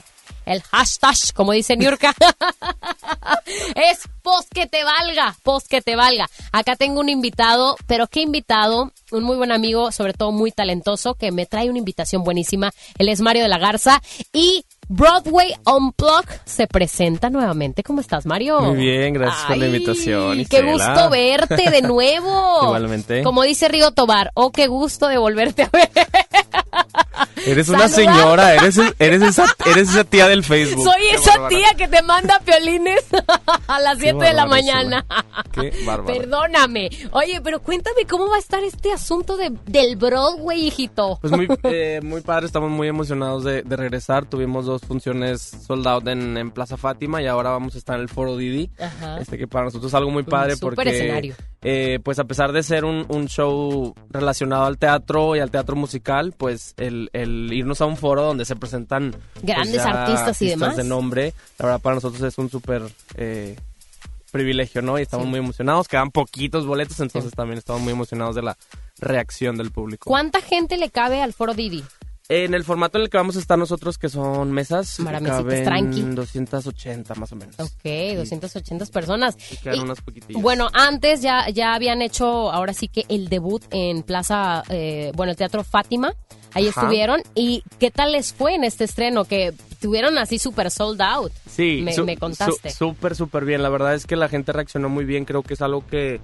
el 0.46 0.62
hashtag, 0.62 1.34
como 1.34 1.52
dice 1.52 1.78
Niurka, 1.78 2.14
es 3.76 4.08
post 4.22 4.50
que 4.54 4.68
te 4.68 4.84
valga, 4.84 5.36
post 5.44 5.68
que 5.68 5.82
te 5.82 5.96
valga. 5.96 6.30
Acá 6.52 6.76
tengo 6.76 7.00
un 7.00 7.10
invitado, 7.10 7.76
pero 7.88 8.08
qué 8.08 8.22
invitado, 8.22 8.92
un 9.12 9.24
muy 9.24 9.36
buen 9.36 9.52
amigo, 9.52 9.92
sobre 9.92 10.14
todo 10.14 10.32
muy 10.32 10.52
talentoso, 10.52 11.16
que 11.16 11.32
me 11.32 11.46
trae 11.46 11.70
una 11.70 11.80
invitación 11.80 12.24
buenísima. 12.24 12.72
Él 12.98 13.10
es 13.10 13.22
Mario 13.22 13.44
de 13.44 13.50
la 13.50 13.58
Garza 13.58 14.02
y 14.32 14.66
Broadway 14.88 15.54
Unplugged 15.66 16.42
se 16.46 16.68
presenta 16.68 17.30
nuevamente. 17.30 17.84
¿Cómo 17.84 18.02
estás, 18.02 18.26
Mario? 18.26 18.60
Muy 18.62 18.78
bien, 18.78 19.14
gracias 19.14 19.46
por 19.46 19.58
la 19.58 19.66
invitación. 19.68 20.36
Qué 20.46 20.58
Isela. 20.58 20.72
gusto 20.72 21.10
verte 21.10 21.70
de 21.70 21.82
nuevo. 21.82 22.60
Igualmente. 22.64 23.24
Como 23.24 23.44
dice 23.44 23.68
Rigo 23.68 23.92
Tobar, 23.92 24.32
oh, 24.34 24.52
qué 24.52 24.68
gusto 24.68 25.08
de 25.08 25.18
volverte 25.18 25.64
a 25.64 25.70
ver. 25.70 25.90
Eres 27.46 27.70
una 27.70 27.88
señora, 27.88 28.54
eres, 28.54 28.78
eres, 29.00 29.22
esa, 29.22 29.46
eres 29.66 29.90
esa 29.90 30.04
tía 30.04 30.28
del 30.28 30.44
Facebook. 30.44 30.84
Soy 30.84 31.02
Qué 31.10 31.16
esa 31.16 31.48
tía 31.48 31.68
que 31.78 31.88
te 31.88 32.02
manda 32.02 32.40
piolines 32.40 33.04
a 33.68 33.80
las 33.80 33.98
7 34.00 34.18
de 34.24 34.34
la 34.34 34.46
mañana. 34.46 35.06
Qué 35.52 35.74
bárbaro. 35.86 36.20
Perdóname. 36.20 36.90
Oye, 37.12 37.42
pero 37.44 37.62
cuéntame 37.62 38.06
cómo 38.10 38.30
va 38.30 38.38
a 38.38 38.40
estar 38.40 38.64
este 38.64 38.92
asunto 38.92 39.38
de, 39.38 39.52
del 39.66 39.96
Broadway, 39.96 40.68
hijito. 40.68 41.18
Pues 41.22 41.34
muy, 41.34 41.48
eh, 41.64 42.00
muy 42.04 42.22
padre, 42.22 42.46
estamos 42.46 42.70
muy 42.70 42.88
emocionados 42.88 43.44
de, 43.44 43.62
de 43.64 43.76
regresar. 43.76 44.26
Tuvimos 44.26 44.66
dos 44.66 44.82
funciones 44.82 45.42
sold 45.42 45.88
out 45.88 46.08
en, 46.08 46.38
en 46.38 46.52
Plaza 46.52 46.78
Fátima 46.78 47.22
y 47.22 47.28
ahora 47.28 47.50
vamos 47.50 47.76
a 47.76 47.78
estar 47.78 47.96
en 47.96 48.02
el 48.04 48.10
Foro 48.10 48.38
Didi. 48.38 48.70
Ajá. 48.80 49.20
Este 49.20 49.38
que 49.38 49.48
para 49.48 49.66
nosotros 49.66 49.92
es 49.92 49.96
algo 49.96 50.12
muy 50.12 50.24
padre 50.24 50.54
Un 50.54 50.60
súper 50.60 50.76
porque 50.76 50.92
escenario. 50.92 51.36
Eh, 51.64 52.00
pues 52.04 52.20
a 52.20 52.26
pesar 52.26 52.52
de 52.52 52.62
ser 52.62 52.86
un, 52.86 53.06
un 53.10 53.28
show 53.28 53.96
relacionado 54.10 54.66
al 54.66 54.78
teatro 54.78 55.36
y 55.36 55.40
al 55.40 55.50
teatro 55.50 55.76
musical, 55.76 56.34
pues 56.38 56.74
el, 56.78 57.10
el 57.14 57.52
irnos 57.54 57.82
a 57.82 57.86
un 57.86 57.98
foro 57.98 58.24
donde 58.24 58.46
se 58.46 58.56
presentan 58.56 59.12
pues, 59.34 59.46
Grandes 59.46 59.80
artistas 59.80 60.42
y 60.42 60.50
demás. 60.50 60.76
de 60.76 60.84
nombre, 60.84 61.34
la 61.60 61.66
verdad 61.66 61.82
para 61.82 61.96
nosotros 61.96 62.22
es 62.22 62.38
un 62.38 62.50
súper 62.50 62.84
eh, 63.16 63.56
privilegio, 64.32 64.82
¿no? 64.82 65.00
Y 65.00 65.04
estamos 65.04 65.28
muy 65.28 65.40
emocionados, 65.40 65.88
quedan 65.88 66.12
poquitos 66.12 66.66
boletos, 66.66 67.00
entonces 67.00 67.32
también 67.32 67.60
estamos 67.60 67.82
muy 67.82 67.94
emocionados 67.94 68.36
de 68.36 68.42
la 68.42 68.58
reacción 69.00 69.58
del 69.58 69.72
público. 69.72 70.10
¿Cuánta 70.10 70.42
gente 70.42 70.78
le 70.78 70.90
cabe 70.90 71.22
al 71.22 71.34
Foro 71.34 71.54
Didi? 71.54 71.84
En 72.30 72.54
el 72.54 72.64
formato 72.64 72.98
en 72.98 73.04
el 73.04 73.10
que 73.10 73.18
vamos 73.18 73.36
a 73.36 73.40
estar 73.40 73.58
nosotros, 73.60 73.98
que 73.98 74.08
son 74.08 74.50
mesas, 74.52 74.98
caben 75.22 75.64
tranqui. 75.66 76.02
280 76.02 77.16
más 77.16 77.32
o 77.34 77.36
menos. 77.36 77.60
Ok, 77.60 78.16
280 78.16 78.86
personas. 78.86 79.36
quedan 79.62 79.78
Y, 79.78 79.82
unas 79.82 80.00
poquitillas. 80.02 80.42
Bueno, 80.42 80.70
antes 80.74 81.22
ya, 81.22 81.50
ya 81.50 81.74
habían 81.74 82.02
hecho, 82.02 82.50
ahora 82.52 82.74
sí 82.74 82.88
que 82.88 83.04
el 83.10 83.28
debut 83.28 83.62
en 83.72 84.04
Plaza, 84.04 84.64
eh, 84.70 85.12
bueno, 85.16 85.32
el 85.32 85.38
Teatro 85.38 85.64
Fátima. 85.66 86.14
Ahí 86.54 86.68
Ajá. 86.68 86.82
estuvieron. 86.82 87.22
¿Y 87.36 87.64
qué 87.80 87.92
tal 87.92 88.12
les 88.14 88.32
fue 88.32 88.54
en 88.56 88.64
este 88.64 88.84
estreno? 88.86 89.26
Que 89.26 89.54
tuvieron 89.82 90.18
así 90.18 90.38
súper 90.40 90.70
sold 90.72 91.02
out. 91.02 91.32
Sí, 91.50 91.82
me, 91.84 91.94
su- 91.94 92.06
me 92.06 92.16
contaste. 92.16 92.70
su- 92.70 92.78
Súper, 92.78 93.16
súper 93.16 93.44
bien. 93.44 93.62
La 93.64 93.70
verdad 93.70 93.96
es 93.96 94.06
que 94.06 94.16
la 94.16 94.30
gente 94.30 94.54
reaccionó 94.54 94.88
muy 94.88 95.04
bien. 95.04 95.26
Creo 95.26 95.42
que 95.44 95.56
es 95.56 95.62
algo 95.62 95.86
que, 95.88 96.22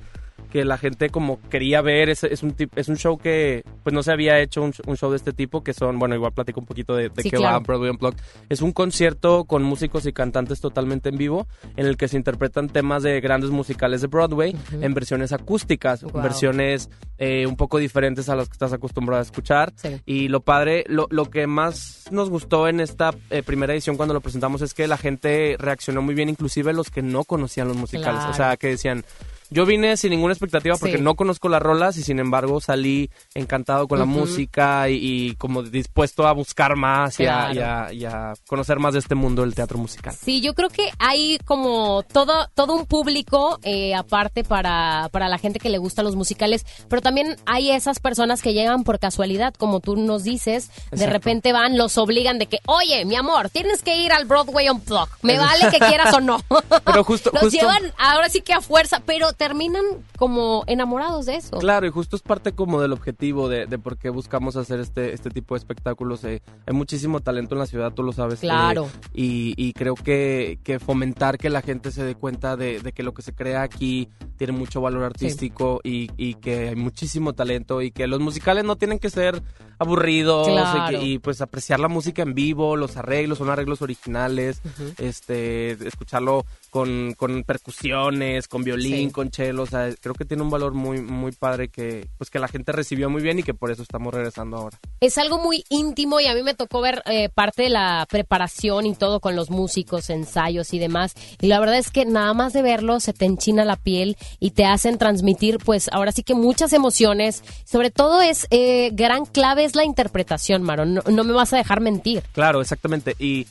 que 0.51 0.65
la 0.65 0.77
gente 0.77 1.09
como 1.09 1.39
quería 1.49 1.81
ver. 1.81 2.09
Es, 2.09 2.23
es 2.23 2.43
un, 2.43 2.55
es 2.75 2.87
un 2.89 2.97
show 2.97 3.17
que 3.17 3.63
pues 3.83 3.93
no 3.93 4.03
se 4.03 4.11
había 4.11 4.39
hecho 4.39 4.61
un, 4.63 4.73
un 4.87 4.97
show 4.97 5.09
de 5.11 5.17
este 5.17 5.33
tipo, 5.33 5.63
que 5.63 5.73
son, 5.73 5.99
bueno, 5.99 6.15
igual 6.15 6.31
platico 6.33 6.59
un 6.59 6.65
poquito 6.65 6.95
de, 6.95 7.09
de 7.09 7.23
Sí, 7.23 7.29
qué 7.29 7.37
claro. 7.37 7.53
va 7.55 7.59
Broadway 7.59 7.89
Unplugged. 7.91 8.19
Es 8.49 8.61
un 8.61 8.71
concierto 8.71 9.45
con 9.45 9.63
músicos 9.63 10.05
y 10.05 10.13
cantantes 10.13 10.59
totalmente 10.61 11.09
en 11.09 11.17
vivo, 11.17 11.47
en 11.77 11.85
el 11.85 11.97
que 11.97 12.07
se 12.07 12.17
interpretan 12.17 12.67
temas 12.69 13.03
de 13.03 13.19
grandes 13.21 13.51
musicales 13.51 14.01
de 14.01 14.07
Broadway 14.07 14.55
en 14.81 14.93
versiones 14.93 15.31
acústicas, 15.33 16.03
Wow. 16.03 16.21
versiones 16.23 16.89
eh, 17.17 17.45
un 17.45 17.55
poco 17.55 17.77
diferentes 17.77 18.29
a 18.29 18.35
las 18.35 18.47
que 18.47 18.53
estás 18.53 18.73
acostumbrado 18.73 19.19
a 19.19 19.23
escuchar. 19.23 19.71
Sí. 19.75 20.01
Y 20.05 20.27
lo 20.29 20.41
padre, 20.41 20.83
lo, 20.87 21.07
lo 21.11 21.29
que 21.29 21.45
más 21.47 22.05
nos 22.11 22.29
gustó 22.29 22.67
en 22.67 22.79
esta 22.79 23.11
eh, 23.29 23.43
primera 23.43 23.73
edición 23.73 23.97
cuando 23.97 24.13
lo 24.13 24.21
presentamos 24.21 24.61
es 24.61 24.73
que 24.73 24.87
la 24.87 24.97
gente 24.97 25.55
reaccionó 25.59 26.01
muy 26.01 26.15
bien, 26.15 26.29
inclusive 26.29 26.73
los 26.73 26.89
que 26.89 27.01
no 27.01 27.23
conocían 27.25 27.67
los 27.67 27.77
musicales. 27.77 28.19
Claro. 28.19 28.31
O 28.31 28.33
sea, 28.33 28.57
que 28.57 28.67
decían, 28.67 29.03
yo 29.49 29.65
vine 29.65 29.97
sin 29.97 30.11
ninguna 30.11 30.33
expectativa 30.33 30.75
porque 30.77 30.97
Sí. 30.97 31.03
no 31.03 31.15
conozco 31.15 31.49
las 31.49 31.61
rolas 31.61 31.97
y 31.97 32.03
sin 32.03 32.19
embargo 32.19 32.61
salí 32.61 33.09
encantado 33.33 33.87
con 33.87 33.99
la 33.99 34.05
música 34.05 34.89
y, 34.89 34.95
y 35.29 35.35
como 35.35 35.63
dispuesto 35.63 36.27
a 36.27 36.33
buscar 36.33 36.75
más 36.75 37.19
y 37.19 37.25
a- 37.25 37.53
y, 37.53 37.59
a, 37.59 37.93
y 37.93 38.05
a 38.05 38.33
conocer 38.47 38.79
más 38.79 38.93
de 38.93 38.99
este 38.99 39.15
mundo 39.15 39.41
del 39.41 39.55
teatro 39.55 39.77
musical. 39.77 40.13
Sí, 40.13 40.41
yo 40.41 40.53
creo 40.53 40.69
que 40.69 40.89
hay 40.99 41.37
como 41.45 42.03
todo, 42.03 42.47
todo 42.53 42.75
un 42.75 42.85
público 42.85 43.59
eh, 43.63 43.95
aparte 43.95 44.43
para, 44.43 45.09
para 45.11 45.27
la 45.29 45.37
gente 45.37 45.59
que 45.59 45.69
le 45.69 45.77
gustan 45.77 46.05
los 46.05 46.15
musicales, 46.15 46.65
pero 46.87 47.01
también 47.01 47.35
hay 47.45 47.71
esas 47.71 47.99
personas 47.99 48.41
que 48.41 48.53
llegan 48.53 48.83
por 48.83 48.99
casualidad, 48.99 49.53
como 49.55 49.79
tú 49.79 49.95
nos 49.95 50.23
dices, 50.23 50.69
de 50.91 51.07
repente 51.07 51.53
van, 51.53 51.77
los 51.77 51.97
obligan 51.97 52.39
de 52.39 52.45
que, 52.47 52.59
oye, 52.65 53.05
mi 53.05 53.15
amor, 53.15 53.49
tienes 53.49 53.81
que 53.81 53.97
ir 53.97 54.11
al 54.11 54.25
Broadway 54.25 54.69
Unplugged, 54.69 55.11
me 55.21 55.37
vale 55.37 55.69
que 55.71 55.79
quieras 55.79 56.13
o 56.13 56.21
no. 56.21 56.39
Pero 56.85 57.03
justo, 57.03 57.29
los 57.33 57.43
justo- 57.43 57.57
llevan 57.57 57.93
ahora 57.97 58.29
sí 58.29 58.41
que 58.41 58.53
a 58.53 58.61
fuerza, 58.61 59.01
pero 59.05 59.33
terminan 59.39 59.83
como 60.17 60.65
enamorados 60.67 61.25
de 61.25 61.37
eso. 61.37 61.59
Claro, 61.59 61.87
y 61.87 61.89
justo 61.91 62.17
es 62.17 62.21
parte 62.21 62.51
como 62.51 62.81
del 62.81 62.91
objetivo 62.91 63.47
de, 63.47 63.65
de 63.67 63.79
por 63.79 63.97
qué 63.97 64.09
buscamos 64.09 64.57
hacer 64.57 64.81
este, 64.81 65.13
este 65.13 65.29
tipo 65.29 65.55
de 65.55 65.59
espectáculos. 65.59 66.25
Eh, 66.25 66.41
hay 66.67 66.73
muchísimo 66.73 67.21
talento 67.21 67.55
en 67.55 67.59
la 67.59 67.65
ciudad, 67.65 67.93
tú 67.93 68.03
lo 68.03 68.11
sabes. 68.11 68.41
Claro. 68.41 68.85
eh, 68.85 69.07
y, 69.13 69.53
y 69.55 69.71
creo 69.71 69.95
que, 69.95 70.59
que 70.63 70.77
fomentar 70.79 71.37
que 71.37 71.49
la 71.49 71.61
gente 71.61 71.91
se 71.91 72.03
dé 72.03 72.15
cuenta 72.15 72.57
de, 72.57 72.81
de 72.81 72.91
que 72.91 73.01
lo 73.01 73.13
que 73.13 73.21
se 73.21 73.33
crea 73.33 73.61
aquí 73.61 74.09
tiene 74.35 74.51
mucho 74.51 74.81
valor 74.81 75.03
artístico 75.05 75.79
y, 75.85 76.11
y 76.17 76.33
que 76.35 76.69
hay 76.69 76.75
muchísimo 76.75 77.31
talento 77.33 77.81
y 77.81 77.91
que 77.91 78.07
los 78.07 78.19
musicales 78.19 78.65
no 78.65 78.75
tienen 78.75 78.99
que 78.99 79.09
ser 79.09 79.41
aburridos 79.79 80.49
y 80.49 80.51
Claro. 80.51 80.99
que- 80.99 81.05
y, 81.05 81.19
pues 81.19 81.39
apreciar 81.39 81.79
la 81.79 81.87
música 81.87 82.21
en 82.23 82.33
vivo, 82.33 82.75
los 82.75 82.97
arreglos, 82.97 83.37
son 83.37 83.49
arreglos 83.49 83.81
originales, 83.81 84.61
este 84.97 85.71
escucharlo 85.87 86.45
con, 86.69 87.13
con 87.15 87.43
percusiones, 87.43 88.47
con 88.47 88.63
violín, 88.63 89.07
Sí. 89.07 89.11
con 89.11 89.31
cello, 89.31 89.63
o 89.63 89.65
sea, 89.65 89.89
creo 89.99 90.13
que 90.13 90.25
tiene 90.25 90.43
un 90.43 90.49
valor 90.49 90.73
muy 90.73 91.01
muy 91.01 91.31
padre 91.31 91.69
que 91.69 92.07
pues 92.17 92.29
que 92.29 92.39
la 92.39 92.47
gente 92.47 92.71
recibió 92.71 93.09
muy 93.09 93.21
bien 93.21 93.39
y 93.39 93.43
que 93.43 93.53
por 93.53 93.71
eso 93.71 93.81
estamos 93.83 94.13
regresando 94.13 94.57
ahora. 94.57 94.77
Es 94.99 95.17
algo 95.17 95.39
muy 95.39 95.63
íntimo 95.69 96.19
y 96.19 96.25
a 96.27 96.33
mí 96.33 96.43
me 96.43 96.53
tocó 96.53 96.81
ver 96.81 97.01
eh, 97.05 97.29
parte 97.29 97.63
de 97.63 97.69
la 97.69 98.05
preparación 98.09 98.85
y 98.85 98.95
todo 98.95 99.19
con 99.19 99.35
los 99.35 99.49
músicos, 99.49 100.09
ensayos 100.09 100.73
y 100.73 100.79
demás. 100.79 101.13
Y 101.41 101.47
la 101.47 101.59
verdad 101.59 101.77
es 101.77 101.91
que 101.91 102.05
nada 102.05 102.33
más 102.33 102.53
de 102.53 102.61
verlo 102.61 102.99
se 102.99 103.13
te 103.13 103.25
enchina 103.25 103.65
la 103.65 103.75
piel 103.75 104.17
y 104.39 104.51
te 104.51 104.65
hacen 104.65 104.97
transmitir, 104.97 105.57
pues 105.59 105.89
ahora 105.91 106.11
sí 106.11 106.23
que 106.23 106.33
muchas 106.35 106.73
emociones. 106.73 107.43
Sobre 107.65 107.91
todo 107.91 108.21
es, 108.21 108.47
eh, 108.51 108.89
gran 108.93 109.25
clave 109.25 109.63
es 109.63 109.75
la 109.75 109.85
interpretación, 109.85 110.63
Maro. 110.63 110.85
No, 110.85 111.01
no 111.09 111.23
me 111.23 111.33
vas 111.33 111.53
a 111.53 111.57
dejar 111.57 111.81
mentir. 111.81 112.23
Claro, 112.33 112.61
exactamente. 112.61 113.15
Y 113.19 113.47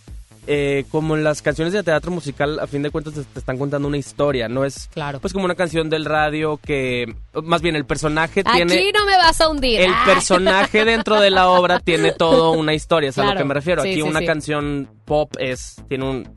eh, 0.51 0.85
como 0.91 1.15
en 1.15 1.23
las 1.25 1.43
canciones 1.43 1.75
de 1.75 1.83
teatro 1.83 2.11
musical, 2.11 2.59
a 2.59 2.67
fin 2.67 2.83
de 2.83 2.91
cuentas 2.91 3.13
te, 3.15 3.23
te 3.23 3.39
están 3.39 3.59
contando 3.59 3.87
una 3.87 3.99
historia, 3.99 4.49
no 4.49 4.65
es 4.65 4.89
claro. 4.93 5.21
pues 5.21 5.33
como 5.35 5.45
una 5.45 5.55
canción 5.55 5.91
del 5.91 6.07
radio 6.07 6.57
que 6.57 7.15
más 7.45 7.61
bien 7.61 7.77
el 7.77 7.85
personaje 7.85 8.43
tiene 8.43 8.75
Aquí 8.75 8.91
no 8.97 9.05
me 9.05 9.17
vas 9.19 9.41
a 9.41 9.49
hundir. 9.51 9.81
el 9.81 9.93
Ah. 9.93 10.03
personaje 10.07 10.85
dentro 10.85 11.21
de 11.21 11.31
la 11.31 11.51
obra 11.51 11.81
tiene 11.81 12.13
todo 12.13 12.53
una 12.53 12.73
historia, 12.75 13.11
es 13.11 13.19
a 13.19 13.25
lo 13.25 13.37
que 13.37 13.45
me 13.45 13.53
refiero. 13.55 13.83
Sí, 13.83 13.89
Aquí 13.91 13.97
sí, 13.97 14.03
una 14.03 14.21
sí. 14.21 14.27
canción 14.27 14.89
pop 15.05 15.33
es 15.39 15.77
tiene 15.89 16.09
un 16.09 16.29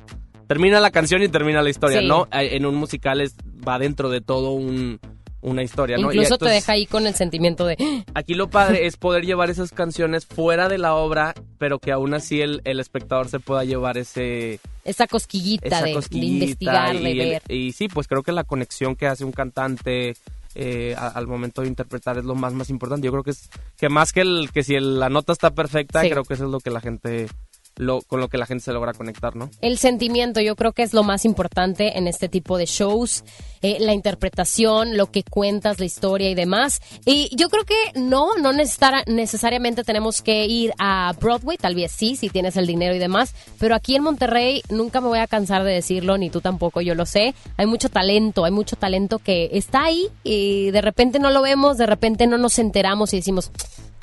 termina 0.48 0.82
la 0.82 0.92
canción 0.92 1.24
y 1.24 1.30
termina 1.30 1.62
la 1.62 1.70
historia, 1.70 2.02
Sí. 2.02 2.08
¿no? 2.08 2.28
Eh, 2.34 2.58
En 2.58 2.66
un 2.66 2.76
musical 2.76 3.22
es 3.22 3.36
va 3.66 3.80
dentro 3.80 4.10
de 4.10 4.20
todo 4.20 4.52
un 4.52 5.00
una 5.42 5.64
historia, 5.64 5.98
¿no? 5.98 6.12
Y 6.12 6.16
Incluso 6.18 6.38
te 6.38 6.50
deja 6.50 6.74
ahí 6.74 6.86
con 6.86 7.08
el 7.08 7.16
sentimiento 7.16 7.66
de... 7.66 7.76
"Ah, 7.80 8.12
Aquí 8.16 8.34
lo 8.36 8.50
padre 8.50 8.86
es 8.86 8.98
poder 8.98 9.26
llevar 9.26 9.50
esas 9.50 9.72
canciones 9.72 10.26
fuera 10.26 10.70
de 10.70 10.78
la 10.78 10.94
obra, 10.96 11.34
pero 11.58 11.80
que 11.80 11.92
aún 11.92 12.14
así 12.14 12.42
el, 12.42 12.62
el 12.64 12.80
espectador 12.80 13.28
se 13.28 13.40
pueda 13.40 13.64
llevar 13.64 13.98
ese 13.98 14.60
Esa 14.86 15.08
cosquillita, 15.08 15.68
esa 15.68 15.82
de, 15.84 15.92
investigar, 15.92 16.96
y, 16.96 17.18
de 17.18 17.36
el- 17.48 17.56
y 17.56 17.72
sí, 17.72 17.88
pues 17.88 18.08
creo 18.08 18.22
que 18.24 18.32
la 18.32 18.44
conexión 18.44 18.96
que 18.96 19.08
hace 19.08 19.26
un 19.26 19.32
cantante 19.32 20.14
eh, 20.54 20.96
a- 20.98 21.08
al 21.08 21.28
momento 21.28 21.62
de 21.62 21.70
interpretar 21.70 22.18
es 22.18 22.26
lo 22.26 22.36
más 22.36 22.54
más 22.54 22.70
importante. 22.70 23.06
Yo 23.06 23.12
creo 23.12 23.24
que 23.24 23.32
es 23.32 23.50
que 23.78 23.88
más 23.90 24.12
que 24.12 24.22
el 24.22 24.50
que 24.54 24.64
si 24.64 24.76
el- 24.76 25.00
la 25.00 25.10
nota 25.10 25.32
está 25.34 25.52
perfecta, 25.52 26.02
Sí. 26.02 26.10
creo 26.10 26.24
que 26.24 26.34
eso 26.34 26.44
es 26.46 26.52
lo 26.52 26.60
que 26.60 26.72
la 26.72 26.82
gente 26.82 27.28
lo 27.76 28.02
con 28.02 28.20
lo 28.20 28.28
que 28.28 28.38
la 28.38 28.46
gente 28.46 28.64
se 28.64 28.74
logra 28.74 28.94
conectar, 28.94 29.36
¿no? 29.36 29.50
El 29.62 29.78
sentimiento, 29.78 30.42
yo 30.42 30.56
creo 30.56 30.74
que 30.74 30.84
es 30.84 30.94
lo 30.94 31.04
más 31.04 31.26
importante 31.26 31.98
en 31.98 32.08
este 32.08 32.30
tipo 32.30 32.58
de 32.58 32.66
shows, 32.66 33.24
eh, 33.62 33.78
la 33.80 33.94
interpretación, 33.94 34.98
lo 34.98 35.12
que 35.12 35.24
cuentas, 35.24 35.80
la 35.80 35.86
historia 35.86 36.30
y 36.30 36.36
demás. 36.36 36.82
Y 37.06 37.36
yo 37.36 37.50
creo 37.50 37.64
que 37.64 38.00
no, 38.00 38.36
no 38.38 38.54
necesariamente 38.54 39.84
tenemos 39.84 40.22
que 40.22 40.46
ir 40.46 40.74
a 40.80 41.14
Broadway, 41.20 41.58
tal 41.58 41.76
vez 41.76 41.92
sí, 41.92 42.16
si 42.16 42.30
tienes 42.30 42.58
el 42.58 42.68
dinero 42.68 42.96
y 42.96 43.00
demás, 43.00 43.34
pero 43.60 43.76
aquí 43.76 43.96
en 43.96 44.04
Monterrey 44.04 44.62
nunca 44.70 45.02
me 45.02 45.08
voy 45.08 45.20
a 45.20 45.28
cansar 45.28 45.64
de 45.64 45.74
decirlo, 45.74 46.18
ni 46.18 46.30
tú 46.30 46.42
tampoco, 46.42 46.82
yo 46.82 46.96
lo 46.96 47.06
sé. 47.06 47.34
Hay 47.58 47.66
mucho 47.66 47.90
talento, 47.90 48.46
hay 48.46 48.52
mucho 48.52 48.76
talento 48.76 49.20
que 49.20 49.50
está 49.54 49.84
ahí 49.86 50.08
y 50.24 50.72
de 50.72 50.82
repente 50.82 51.20
no 51.20 51.30
lo 51.30 51.42
vemos, 51.42 51.78
de 51.78 51.86
repente 51.86 52.28
no 52.28 52.38
nos 52.38 52.60
enteramos 52.60 53.14
y 53.14 53.18
decimos... 53.18 53.52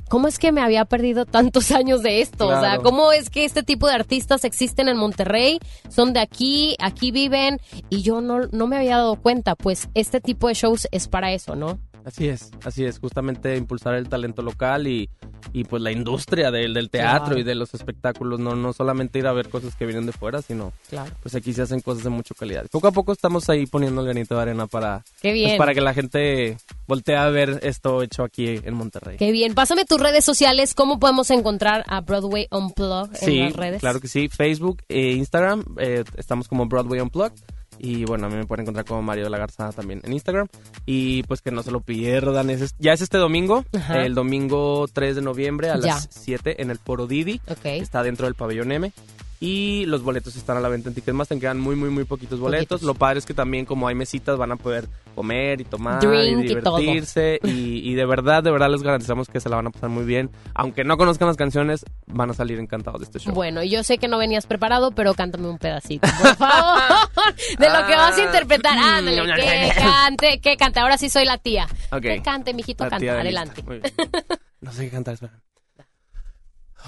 ¿Cómo 0.09 0.28
es 0.28 0.39
que 0.39 0.52
me 0.52 0.60
había 0.60 0.85
perdido 0.85 1.26
tantos 1.26 1.70
años 1.72 2.02
de 2.02 2.20
esto? 2.20 2.48
O 2.48 2.60
sea. 2.60 2.78
¿cómo 2.78 3.12
es 3.12 3.30
que 3.30 3.44
este 3.44 3.62
tipo 3.62 3.86
de 3.86 3.94
artistas 3.94 4.44
existen 4.44 4.89
en 4.89 4.97
Monterrey? 4.97 5.59
Son 5.89 6.12
de 6.12 6.20
aquí, 6.20 6.76
aquí 6.80 7.10
viven 7.10 7.60
y 7.90 8.02
yo 8.02 8.20
no, 8.20 8.47
no 8.52 8.66
me 8.66 8.76
había 8.76 8.97
dado 8.97 9.16
cuenta. 9.16 9.55
Pues 9.55 9.89
este 9.94 10.20
tipo 10.20 10.48
de 10.48 10.55
shows 10.55 10.89
es 10.90 11.09
para 11.09 11.32
eso, 11.32 11.56
¿no? 11.56 11.78
Así 12.05 12.28
es, 12.28 12.51
así 12.64 12.86
es, 12.86 12.98
justamente 12.98 13.56
impulsar 13.56 13.94
el 13.94 14.09
talento 14.09 14.40
local 14.40 14.86
y, 14.86 15.10
y 15.52 15.65
pues 15.65 15.82
la 15.82 15.90
industria 15.93 16.51
del, 16.51 16.74
del 16.74 16.90
teatro 16.90 17.27
Claro. 17.27 17.39
y 17.40 17.43
de 17.43 17.55
los 17.55 17.74
espectáculos, 17.74 18.39
no, 18.40 18.55
no 18.56 18.73
solamente 18.73 19.19
ir 19.19 19.27
a 19.27 19.32
ver 19.32 19.48
cosas 19.48 19.74
que 19.74 19.86
vienen 19.86 20.06
de 20.06 20.12
fuera, 20.12 20.43
sino 20.43 20.73
Claro. 20.90 21.10
pues 21.23 21.35
aquí 21.35 21.52
se 21.52 21.62
hacen 21.62 21.81
cosas 21.81 22.05
de 22.05 22.10
mucha 22.10 22.35
calidad. 22.35 22.66
Poco 22.70 22.89
a 22.89 22.93
poco 22.93 23.12
estamos 23.12 23.48
ahí 23.48 23.66
poniendo 23.66 24.01
el 24.02 24.06
granito 24.09 24.35
de 24.36 24.43
arena 24.43 24.66
para, 24.66 25.05
Qué 25.23 25.32
bien. 25.32 25.51
pues, 25.51 25.59
para 25.59 25.74
que 25.74 25.81
la 25.81 25.94
gente 25.94 26.56
voltee 26.86 27.16
a 27.16 27.28
ver 27.28 27.60
esto 27.62 28.02
hecho 28.02 28.23
aquí 28.24 28.60
en 28.62 28.74
Monterrey. 28.74 29.16
Qué 29.19 29.32
bien. 29.32 29.55
Pásame 29.55 29.85
tus 29.85 30.01
redes 30.01 30.24
sociales. 30.24 30.74
¿Cómo 30.74 30.98
podemos 30.98 31.31
encontrar 31.31 31.85
a 31.89 32.01
Broadway 32.01 32.47
Unplugged 32.51 33.16
en 33.23 33.40
las 33.40 33.52
redes? 33.55 33.81
claro 33.81 34.01
que 34.01 34.09
sí, 34.09 34.28
Facebook 34.28 34.82
e 34.89 35.12
Instagram, 35.12 35.65
eh, 35.78 36.05
estamos 36.16 36.48
como 36.48 36.66
Broadway 36.66 37.01
Unplugged. 37.01 37.39
Y 37.79 38.05
bueno, 38.05 38.27
a 38.27 38.31
mí 38.31 38.37
me 38.37 38.45
pueden 38.47 38.63
encontrar 38.63 38.85
como 38.85 39.03
Mario 39.03 39.25
de 39.25 39.31
la 39.31 39.39
Garza 39.39 39.71
también 39.73 40.01
en 40.05 40.13
Instagram. 40.13 40.49
Y 40.87 41.23
pues 41.25 41.41
que 41.43 41.51
no 41.51 41.63
se 41.63 41.71
lo 41.71 41.81
pierdan. 41.81 42.51
es- 42.51 42.75
ya 42.79 42.93
es 42.93 43.01
este 43.01 43.19
domingo, 43.19 43.65
Ajá. 43.77 44.05
el 44.05 44.15
domingo 44.15 44.87
3 44.93 45.17
de 45.17 45.23
noviembre 45.23 45.71
a 45.71 45.75
Ya. 45.79 45.87
las 45.95 46.09
7 46.11 46.61
en 46.63 46.71
el 46.71 46.79
Foro 46.79 47.07
Didi. 47.07 47.41
Ok. 47.49 47.65
Está 47.67 48.03
dentro 48.03 48.27
del 48.27 48.35
pabellón 48.35 48.73
M. 48.73 48.93
Y 49.40 49.86
los 49.86 50.02
boletos 50.02 50.35
están 50.35 50.56
a 50.56 50.60
la 50.60 50.69
venta 50.69 50.89
en 50.89 50.94
Ticketmaster. 50.97 51.39
Quedan 51.39 51.60
muy, 51.60 51.77
muy, 51.77 51.90
muy 51.90 52.05
poquitos 52.05 52.40
boletos. 52.40 52.66
Poquitos. 52.66 52.82
Lo 52.82 52.94
padre 52.94 53.20
es 53.20 53.27
que 53.27 53.35
también, 53.35 53.65
como 53.66 53.86
hay 53.86 53.94
mesitas, 53.94 54.36
van 54.36 54.51
a 54.51 54.56
poder 54.56 54.89
comer 55.15 55.60
y 55.60 55.65
tomar 55.65 56.01
Drink 56.01 56.44
y 56.44 56.48
divertirse. 56.48 57.39
Y, 57.44 57.89
y 57.89 57.94
de 57.94 58.05
verdad, 58.05 58.43
de 58.43 58.51
verdad 58.51 58.69
les 58.69 58.82
garantizamos 58.82 59.28
que 59.28 59.39
se 59.39 59.48
la 59.48 59.56
van 59.56 59.69
a 59.69 59.70
pasar 59.70 59.90
muy 59.90 60.05
bien. 60.05 60.31
Aunque 60.55 60.82
no 60.82 60.97
conozcan 60.97 61.28
las 61.28 61.36
canciones, 61.36 61.85
van 62.06 62.31
a 62.31 62.35
salir 62.35 62.59
encantados 62.59 63.01
de 63.01 63.05
este 63.05 63.20
show. 63.20 63.32
Bueno, 63.32 63.62
yo 63.62 63.85
sé 63.85 63.98
que 63.98 64.09
no 64.09 64.19
venías 64.19 64.47
preparado, 64.47 64.90
pero 64.90 65.15
cántame 65.15 65.48
un 65.48 65.59
pedacito, 65.59 66.09
por 66.20 66.35
favor, 66.35 66.82
de 67.59 67.69
lo 67.69 67.86
que 67.86 67.94
vas 67.94 68.19
a 68.19 68.24
interpretar. 68.24 68.77
Ah. 68.77 68.97
Ándale, 68.98 69.23
que 69.35 69.73
cante, 69.77 70.40
que 70.40 70.56
cante. 70.56 70.81
Ahora 70.81 70.98
sí 70.98 71.09
soy 71.09 71.24
la 71.24 71.39
tía. 71.39 71.69
Que 72.02 72.20
cante, 72.23 72.55
mijito, 72.55 72.85
La 72.85 72.90
canta. 72.90 73.20
Adelante. 73.20 73.62
No 74.60 74.73
sé 74.73 74.86
qué 74.86 74.90
cantar, 74.90 75.15
espera. 75.15 75.40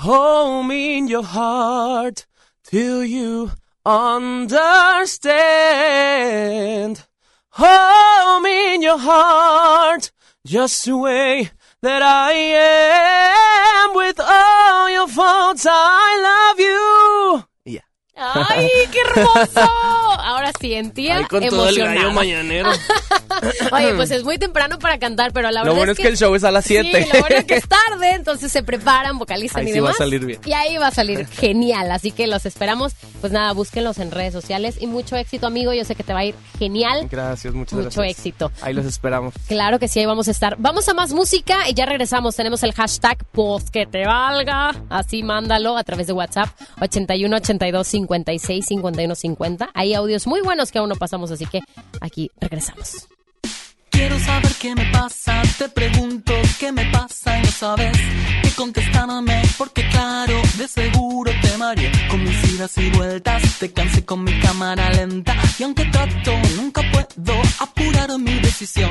Hold 0.02 0.66
me 0.66 0.96
in 0.96 1.08
your 1.08 1.24
heart 1.24 2.20
till 2.70 3.04
you 3.04 3.50
understand. 3.84 4.62
Hold 7.50 8.42
me 8.44 8.76
in 8.76 8.82
your 8.82 8.98
heart 8.98 10.12
just 10.46 10.84
the 10.84 10.96
way 10.96 11.50
that 11.82 12.00
I 12.02 12.32
am 12.32 13.94
with 13.96 14.20
all 14.20 14.88
your 14.88 15.08
faults. 15.08 15.66
I 15.68 16.20
love 16.30 16.60
you. 16.60 17.49
¡Ay, 18.20 18.68
qué 18.92 18.98
hermoso! 19.00 19.60
Ahora 20.22 20.52
sí, 20.60 20.74
en 20.74 20.90
tía, 20.90 21.16
Ahí 21.18 21.24
con 21.24 21.42
todo 21.48 21.68
el 21.68 21.78
gallo 21.78 22.10
mañanero. 22.12 22.70
Oye, 23.72 23.94
pues 23.94 24.10
es 24.10 24.22
muy 24.24 24.36
temprano 24.38 24.78
para 24.78 24.98
cantar, 24.98 25.32
pero 25.32 25.50
la 25.50 25.60
Lo 25.60 25.66
verdad 25.66 25.76
bueno 25.76 25.92
es 25.92 25.98
que 25.98 26.08
el 26.08 26.16
show 26.16 26.34
es 26.34 26.44
a 26.44 26.50
las 26.50 26.64
Sí, 26.64 26.78
7. 26.80 27.08
lo 27.14 27.20
bueno 27.20 27.36
es 27.36 27.44
que 27.44 27.54
es 27.54 27.64
tarde, 27.68 28.12
entonces 28.14 28.52
se 28.52 28.62
preparan, 28.62 29.18
vocalizan 29.18 29.60
Ahí 29.62 29.70
y 29.70 29.72
sí 29.72 29.80
va 29.80 29.88
a 29.88 29.92
demás. 29.92 29.98
salir 29.98 30.24
bien. 30.26 30.40
Y 30.44 30.52
ahí 30.52 30.76
va 30.76 30.88
a 30.88 30.90
salir 30.90 31.26
genial, 31.26 31.90
así 31.90 32.10
que 32.10 32.26
los 32.26 32.44
esperamos. 32.46 32.92
Pues 33.20 33.32
nada, 33.32 33.52
búsquenlos 33.52 33.98
en 33.98 34.10
redes 34.10 34.32
sociales 34.32 34.76
y 34.80 34.86
mucho 34.86 35.16
éxito, 35.16 35.46
amigo. 35.46 35.72
Yo 35.72 35.84
sé 35.84 35.94
que 35.94 36.02
te 36.02 36.12
va 36.12 36.20
a 36.20 36.24
ir 36.24 36.34
genial. 36.58 37.08
Gracias, 37.10 37.54
muchas 37.54 37.74
Mucho 37.78 38.00
gracias. 38.02 38.18
éxito. 38.18 38.52
Ahí 38.62 38.74
los 38.74 38.84
esperamos. 38.86 39.34
Claro 39.48 39.78
que 39.78 39.88
sí, 39.88 40.00
ahí 40.00 40.06
vamos 40.06 40.28
a 40.28 40.30
estar. 40.30 40.56
Vamos 40.58 40.88
a 40.88 40.94
más 40.94 41.12
música 41.12 41.68
y 41.68 41.74
ya 41.74 41.86
regresamos. 41.86 42.36
Tenemos 42.36 42.62
el 42.62 42.72
hashtag 42.72 43.18
pues 43.32 43.70
que 43.70 43.86
te 43.86 44.06
valga. 44.06 44.74
Así 44.90 45.22
mándalo 45.22 45.76
a 45.76 45.84
través 45.84 46.06
de 46.06 46.12
WhatsApp 46.12 46.48
81 46.80 47.36
82 47.36 47.86
56 48.10 48.66
51 48.66 49.14
50. 49.14 49.70
Hay 49.72 49.94
audios 49.94 50.26
muy 50.26 50.40
buenos 50.40 50.72
que 50.72 50.78
aún 50.78 50.88
no 50.88 50.96
pasamos, 50.96 51.30
así 51.30 51.46
que 51.46 51.60
aquí 52.00 52.30
regresamos. 52.40 53.08
Quiero 53.90 54.18
saber 54.18 54.52
qué 54.60 54.74
me 54.74 54.86
pasa, 54.90 55.42
te 55.58 55.68
pregunto 55.68 56.32
qué 56.58 56.72
me 56.72 56.86
pasa 56.90 57.38
y 57.38 57.42
no 57.42 57.48
sabes 57.48 57.98
qué 58.42 58.50
contestarme, 58.56 59.42
porque 59.58 59.86
claro, 59.90 60.40
de 60.56 60.66
seguro 60.66 61.30
te 61.42 61.56
mareé 61.58 61.90
con 62.08 62.22
mis 62.24 62.52
idas 62.52 62.78
y 62.78 62.88
vueltas, 62.90 63.42
te 63.58 63.72
cansé 63.72 64.04
con 64.04 64.24
mi 64.24 64.38
cámara 64.40 64.90
lenta 64.90 65.36
y 65.58 65.62
aunque 65.64 65.84
trato, 65.86 66.32
nunca 66.56 66.82
puedo 66.92 67.42
apurar 67.58 68.18
mi 68.18 68.40
decisión. 68.40 68.90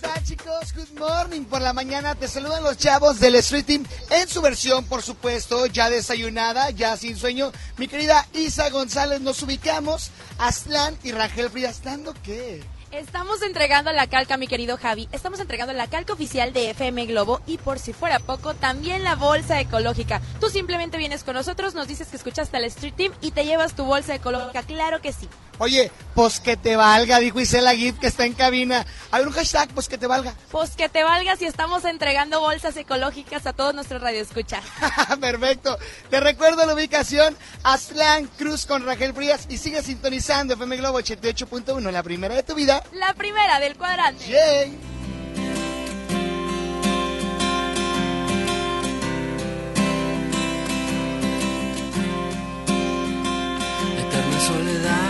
¿Qué 0.00 0.08
tal 0.08 0.24
chicos? 0.24 0.74
Good 0.74 0.98
morning. 0.98 1.44
Por 1.44 1.60
la 1.60 1.74
mañana 1.74 2.14
te 2.14 2.26
saludan 2.26 2.64
los 2.64 2.78
chavos 2.78 3.20
del 3.20 3.34
Street 3.34 3.66
Team 3.66 3.84
en 4.10 4.28
su 4.28 4.40
versión, 4.40 4.86
por 4.86 5.02
supuesto, 5.02 5.66
ya 5.66 5.90
desayunada, 5.90 6.70
ya 6.70 6.96
sin 6.96 7.18
sueño. 7.18 7.52
Mi 7.76 7.86
querida 7.86 8.26
Isa 8.32 8.70
González, 8.70 9.20
nos 9.20 9.42
ubicamos. 9.42 10.10
Aslan 10.38 10.96
y 11.02 11.12
Rangel 11.12 11.50
Frías, 11.50 11.82
¿dando 11.82 12.14
qué? 12.22 12.64
Estamos 12.92 13.42
entregando 13.42 13.92
la 13.92 14.06
calca, 14.06 14.38
mi 14.38 14.46
querido 14.46 14.78
Javi. 14.78 15.06
Estamos 15.12 15.38
entregando 15.38 15.74
la 15.74 15.86
calca 15.86 16.14
oficial 16.14 16.54
de 16.54 16.70
FM 16.70 17.04
Globo 17.04 17.42
y 17.46 17.58
por 17.58 17.78
si 17.78 17.92
fuera 17.92 18.20
poco, 18.20 18.54
también 18.54 19.04
la 19.04 19.16
bolsa 19.16 19.60
ecológica. 19.60 20.22
Tú 20.40 20.48
simplemente 20.48 20.96
vienes 20.96 21.24
con 21.24 21.34
nosotros, 21.34 21.74
nos 21.74 21.88
dices 21.88 22.08
que 22.08 22.16
escuchaste 22.16 22.56
al 22.56 22.64
Street 22.64 22.94
Team 22.96 23.12
y 23.20 23.32
te 23.32 23.44
llevas 23.44 23.74
tu 23.74 23.84
bolsa 23.84 24.14
ecológica. 24.14 24.62
Claro 24.62 25.02
que 25.02 25.12
sí. 25.12 25.28
Oye, 25.60 25.92
pues 26.14 26.40
que 26.40 26.56
te 26.56 26.74
valga, 26.74 27.18
dijo 27.18 27.38
Isela 27.38 27.74
Gibb 27.74 27.98
que 28.00 28.06
está 28.06 28.24
en 28.24 28.32
cabina. 28.32 28.86
A 29.10 29.18
ver, 29.18 29.28
un 29.28 29.34
hashtag, 29.34 29.68
pues 29.74 29.88
que 29.88 29.98
te 29.98 30.06
valga. 30.06 30.34
Pues 30.50 30.70
que 30.70 30.88
te 30.88 31.04
valga 31.04 31.36
si 31.36 31.44
estamos 31.44 31.84
entregando 31.84 32.40
bolsas 32.40 32.74
ecológicas 32.78 33.46
a 33.46 33.52
todos 33.52 33.74
nuestros 33.74 34.00
radioescuchas. 34.00 34.64
Perfecto. 35.20 35.78
Te 36.08 36.18
recuerdo 36.18 36.64
la 36.64 36.72
ubicación, 36.72 37.36
Aslan 37.62 38.26
Cruz 38.38 38.64
con 38.64 38.86
Rangel 38.86 39.12
Frías 39.12 39.46
y 39.50 39.58
sigue 39.58 39.82
sintonizando 39.82 40.54
FM 40.54 40.78
Globo 40.78 40.98
88.1, 40.98 41.90
la 41.90 42.02
primera 42.02 42.34
de 42.34 42.42
tu 42.42 42.54
vida. 42.54 42.82
La 42.94 43.12
primera 43.12 43.60
del 43.60 43.76
cuadrante. 43.76 44.26
Yay. 44.26 44.78
eterna 53.98 54.40
soledad. 54.40 55.09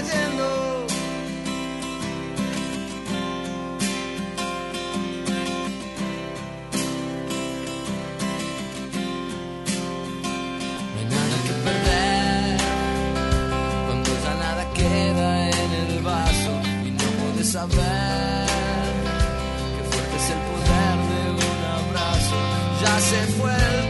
cayendo. 0.00 0.86
Hay 10.96 11.04
nada 11.04 11.36
que 11.46 11.52
perder 11.66 12.60
cuando 13.86 14.10
ya 14.24 14.34
nada 14.44 14.64
queda 14.74 15.50
en 15.50 15.72
el 15.84 16.02
vaso 16.02 16.52
y 16.86 16.90
no 16.90 17.06
puedes 17.20 17.48
saber 17.52 18.46
qué 19.76 19.82
fuerte 19.90 20.16
es 20.16 20.30
el 20.34 20.40
poder 20.50 20.96
de 21.08 21.46
un 21.52 21.62
abrazo. 21.80 22.38
Ya 22.82 23.00
se 23.00 23.20
fue 23.38 23.52
el 23.52 23.89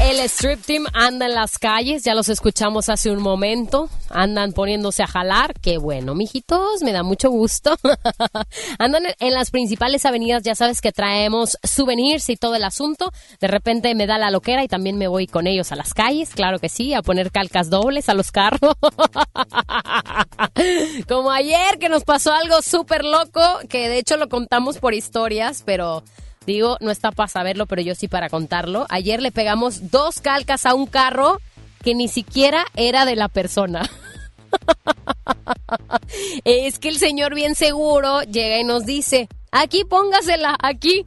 El 0.00 0.18
Strip 0.20 0.64
Team 0.64 0.86
anda 0.94 1.26
en 1.26 1.34
las 1.34 1.58
calles, 1.58 2.04
ya 2.04 2.14
los 2.14 2.30
escuchamos 2.30 2.88
hace 2.88 3.10
un 3.10 3.20
momento, 3.20 3.90
andan 4.08 4.52
poniéndose 4.52 5.02
a 5.02 5.06
jalar, 5.06 5.52
qué 5.60 5.76
bueno, 5.76 6.14
mijitos, 6.14 6.82
me 6.82 6.92
da 6.92 7.02
mucho 7.02 7.28
gusto. 7.28 7.76
andan 8.78 9.02
en 9.18 9.34
las 9.34 9.50
principales 9.50 10.06
avenidas, 10.06 10.42
ya 10.42 10.54
sabes 10.54 10.80
que 10.80 10.90
traemos 10.90 11.58
souvenirs 11.62 12.30
y 12.30 12.36
todo 12.36 12.56
el 12.56 12.64
asunto, 12.64 13.12
de 13.40 13.48
repente 13.48 13.94
me 13.94 14.06
da 14.06 14.16
la 14.16 14.30
loquera 14.30 14.64
y 14.64 14.68
también 14.68 14.96
me 14.96 15.06
voy 15.06 15.26
con 15.26 15.46
ellos 15.46 15.70
a 15.70 15.76
las 15.76 15.92
calles, 15.92 16.30
claro 16.30 16.58
que 16.58 16.70
sí, 16.70 16.94
a 16.94 17.02
poner 17.02 17.30
calcas 17.30 17.68
dobles 17.68 18.08
a 18.08 18.14
los 18.14 18.32
carros. 18.32 18.60
Como 21.08 21.30
ayer 21.30 21.78
que 21.78 21.90
nos 21.90 22.04
pasó 22.04 22.32
algo 22.32 22.62
súper 22.62 23.04
loco, 23.04 23.42
que 23.68 23.90
de 23.90 23.98
hecho 23.98 24.16
lo 24.16 24.30
contamos 24.30 24.78
por 24.78 24.94
historias, 24.94 25.62
pero 25.64 26.02
Digo, 26.50 26.78
no 26.80 26.90
está 26.90 27.12
para 27.12 27.28
saberlo, 27.28 27.66
pero 27.66 27.80
yo 27.80 27.94
sí 27.94 28.08
para 28.08 28.28
contarlo. 28.28 28.84
Ayer 28.88 29.22
le 29.22 29.30
pegamos 29.30 29.92
dos 29.92 30.20
calcas 30.20 30.66
a 30.66 30.74
un 30.74 30.86
carro 30.86 31.40
que 31.84 31.94
ni 31.94 32.08
siquiera 32.08 32.66
era 32.74 33.04
de 33.04 33.14
la 33.14 33.28
persona. 33.28 33.88
es 36.44 36.80
que 36.80 36.88
el 36.88 36.98
señor 36.98 37.36
bien 37.36 37.54
seguro 37.54 38.22
llega 38.22 38.58
y 38.58 38.64
nos 38.64 38.84
dice, 38.84 39.28
aquí 39.52 39.84
póngasela, 39.84 40.56
aquí. 40.60 41.06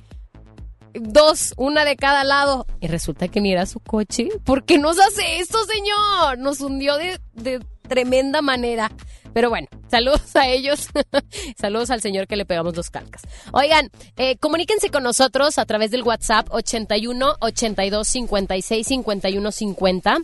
Dos, 0.93 1.53
una 1.57 1.83
de 1.83 1.97
cada 1.97 2.23
lado. 2.23 2.65
Y 2.79 2.87
resulta 2.87 3.27
que 3.27 3.41
ni 3.41 3.51
era 3.51 3.65
su 3.65 3.81
coche. 3.81 4.29
¿Por 4.45 4.63
qué 4.63 4.77
nos 4.77 4.97
hace 4.97 5.39
esto, 5.39 5.57
señor? 5.65 6.37
Nos 6.37 6.61
hundió 6.61 6.95
de, 6.95 7.19
de 7.33 7.59
tremenda 7.89 8.41
manera. 8.41 8.89
Pero 9.33 9.49
bueno, 9.49 9.67
saludos 9.89 10.35
a 10.35 10.47
ellos. 10.47 10.89
saludos 11.59 11.89
al 11.89 12.01
señor 12.01 12.27
que 12.27 12.35
le 12.35 12.45
pegamos 12.45 12.73
dos 12.73 12.89
calcas. 12.89 13.23
Oigan, 13.51 13.89
eh, 14.17 14.37
comuníquense 14.37 14.89
con 14.89 15.03
nosotros 15.03 15.57
a 15.57 15.65
través 15.65 15.91
del 15.91 16.03
WhatsApp 16.03 16.47
81 16.51 17.35
82 17.39 18.07
56 18.07 18.87
51 18.87 19.51
50 19.51 20.17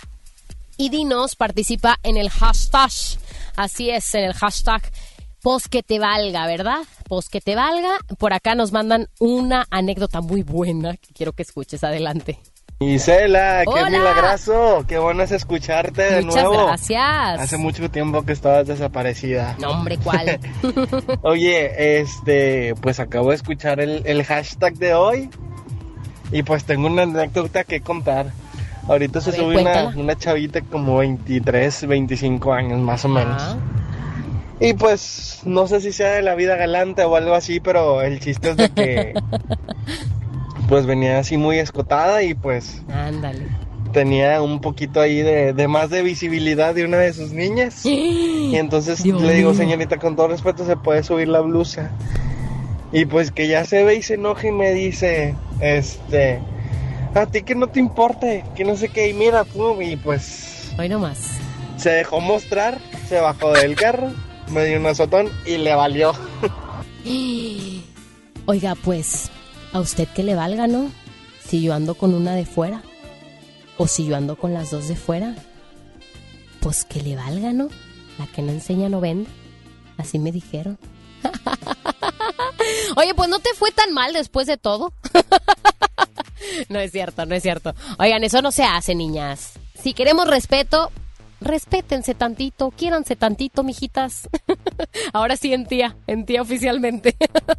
y 0.78 0.90
dinos, 0.90 1.36
participa 1.36 2.00
en 2.04 2.16
el 2.16 2.30
hashtag. 2.30 2.92
Así 3.58 3.90
es, 3.90 4.16
en 4.16 4.24
el 4.24 4.34
hashtag 4.34 4.82
Pos 5.42 5.70
que 5.70 5.84
te 5.84 6.00
valga, 6.00 6.46
¿verdad? 6.48 6.80
Pos 7.08 7.30
que 7.30 7.40
te 7.40 7.56
valga. 7.56 7.98
Por 8.18 8.34
acá 8.34 8.56
nos 8.56 8.74
mandan 8.74 9.08
una 9.20 9.66
anécdota 9.70 10.20
muy 10.20 10.44
buena 10.44 10.98
que 10.98 11.14
quiero 11.14 11.32
que 11.32 11.44
escuches. 11.44 11.84
Adelante. 11.84 12.40
Isela, 12.82 13.66
qué 13.66 13.92
milagroso, 13.92 14.86
qué 14.88 14.98
bueno 14.98 15.24
es 15.24 15.34
escucharte 15.34 16.02
de 16.02 16.22
Muchas 16.22 16.44
nuevo. 16.46 16.68
gracias. 16.68 17.40
Hace 17.40 17.58
mucho 17.58 17.92
tiempo 17.92 18.24
que 18.24 18.32
estabas 18.32 18.68
desaparecida. 18.68 19.58
No, 19.60 19.72
hombre, 19.72 19.98
¿cuál? 19.98 20.40
Oye, 21.22 22.00
este, 22.00 22.76
pues 22.82 23.02
acabo 23.02 23.32
de 23.32 23.36
escuchar 23.36 23.82
el, 23.82 24.02
el 24.06 24.24
hashtag 24.24 24.76
de 24.76 24.94
hoy 24.94 25.30
y 26.32 26.44
pues 26.44 26.64
tengo 26.64 26.88
una 26.88 27.04
anécdota 27.04 27.66
que 27.66 27.82
contar. 27.82 28.28
Ahorita 28.88 29.20
se 29.20 29.32
ver, 29.32 29.40
sube 29.42 29.58
una, 29.62 29.88
una 29.98 30.18
chavita 30.18 30.62
como 30.62 31.00
23, 31.00 31.86
25 31.86 32.54
años 32.54 32.80
más 32.80 33.04
o 33.04 33.10
menos. 33.10 33.42
Ah. 33.42 33.58
Y 34.62 34.74
pues 34.74 35.42
no 35.44 35.68
sé 35.68 35.82
si 35.82 35.92
sea 35.92 36.14
de 36.14 36.22
la 36.22 36.36
vida 36.36 36.56
galante 36.56 37.04
o 37.04 37.16
algo 37.18 37.34
así, 37.34 37.60
pero 37.60 38.02
el 38.02 38.22
chiste 38.22 38.52
es 38.52 38.58
de 38.58 38.70
que 38.70 39.14
pues 40.70 40.86
venía 40.86 41.18
así 41.18 41.36
muy 41.36 41.58
escotada 41.58 42.22
y 42.22 42.36
pues 42.36 42.84
Ándale. 42.94 43.48
tenía 43.92 44.42
un 44.42 44.62
poquito 44.62 45.02
ahí 45.02 45.24
de, 45.24 45.52
de 45.52 45.68
más 45.68 45.90
de 45.90 46.04
visibilidad 46.04 46.76
de 46.76 46.86
una 46.86 46.98
de 46.98 47.12
sus 47.12 47.32
niñas. 47.32 47.84
Y 47.86 48.56
entonces 48.56 49.04
Dios 49.04 49.22
le 49.22 49.34
digo, 49.34 49.54
señorita, 49.54 49.98
con 49.98 50.16
todo 50.16 50.30
respeto, 50.30 50.66
se 50.66 50.76
puede 50.78 51.04
subir 51.04 51.28
la 51.28 51.42
blusa. 51.42 51.92
Y 52.92 53.06
pues 53.06 53.32
que 53.32 53.48
ya 53.48 53.64
se 53.66 53.84
ve 53.84 53.96
y 53.96 54.02
se 54.02 54.16
enoja 54.16 54.48
y 54.48 54.52
me 54.52 54.74
dice, 54.74 55.36
este, 55.60 56.40
a 57.14 57.28
ti 57.28 57.44
que 57.44 57.54
no 57.54 57.68
te 57.68 57.80
importe, 57.80 58.44
que 58.56 58.64
no 58.64 58.76
sé 58.76 58.90
qué, 58.90 59.10
y 59.10 59.14
mira, 59.14 59.44
pum, 59.44 59.80
y 59.82 59.96
pues... 59.98 60.72
Hoy 60.80 60.90
nomás. 60.90 61.38
Se 61.78 61.92
dejó 61.92 62.22
mostrar, 62.22 62.80
se 63.08 63.20
bajó 63.20 63.52
del 63.52 63.76
carro, 63.76 64.12
me 64.52 64.66
dio 64.66 64.80
un 64.80 64.88
azotón 64.88 65.30
y 65.46 65.58
le 65.58 65.76
valió. 65.76 66.14
Oiga, 68.48 68.76
pues, 68.84 69.30
a 69.74 69.80
usted 69.80 70.08
que 70.08 70.24
le 70.24 70.36
valga, 70.36 70.68
¿no? 70.68 70.92
Si 71.46 71.62
yo 71.62 71.74
ando 71.74 71.96
con 71.96 72.14
una 72.14 72.36
de 72.36 72.46
fuera. 72.46 72.82
O 73.78 73.88
si 73.88 74.06
yo 74.06 74.16
ando 74.16 74.36
con 74.36 74.54
las 74.54 74.72
dos 74.72 74.88
de 74.88 74.96
fuera. 74.96 75.36
Pues 76.60 76.86
que 76.86 77.02
le 77.02 77.16
valga, 77.16 77.54
¿no? 77.54 77.70
La 78.18 78.28
que 78.28 78.42
no 78.42 78.52
enseña 78.52 78.90
no 78.90 79.00
vende. 79.00 79.30
Así 79.98 80.20
me 80.20 80.32
dijeron. 80.32 80.78
Oye, 82.96 83.14
pues 83.14 83.30
no 83.30 83.40
te 83.40 83.54
fue 83.54 83.72
tan 83.72 83.94
mal 83.94 84.14
después 84.14 84.48
de 84.48 84.58
todo. 84.58 84.94
no 86.70 86.80
es 86.80 86.92
cierto, 86.92 87.26
no 87.26 87.36
es 87.36 87.44
cierto. 87.44 87.74
Oigan, 87.98 88.24
eso 88.24 88.42
no 88.42 88.52
se 88.52 88.64
hace, 88.64 88.96
niñas. 88.96 89.54
Si 89.82 89.94
queremos 89.94 90.28
respeto, 90.28 90.92
respétense 91.42 92.14
tantito, 92.16 92.72
quiéranse 92.72 93.16
tantito, 93.16 93.64
mijitas. 93.64 94.30
Ahora 95.14 95.38
sí 95.38 95.54
en 95.54 95.66
tía, 95.66 95.96
en 96.08 96.26
tía 96.26 96.42
oficialmente. 96.42 97.16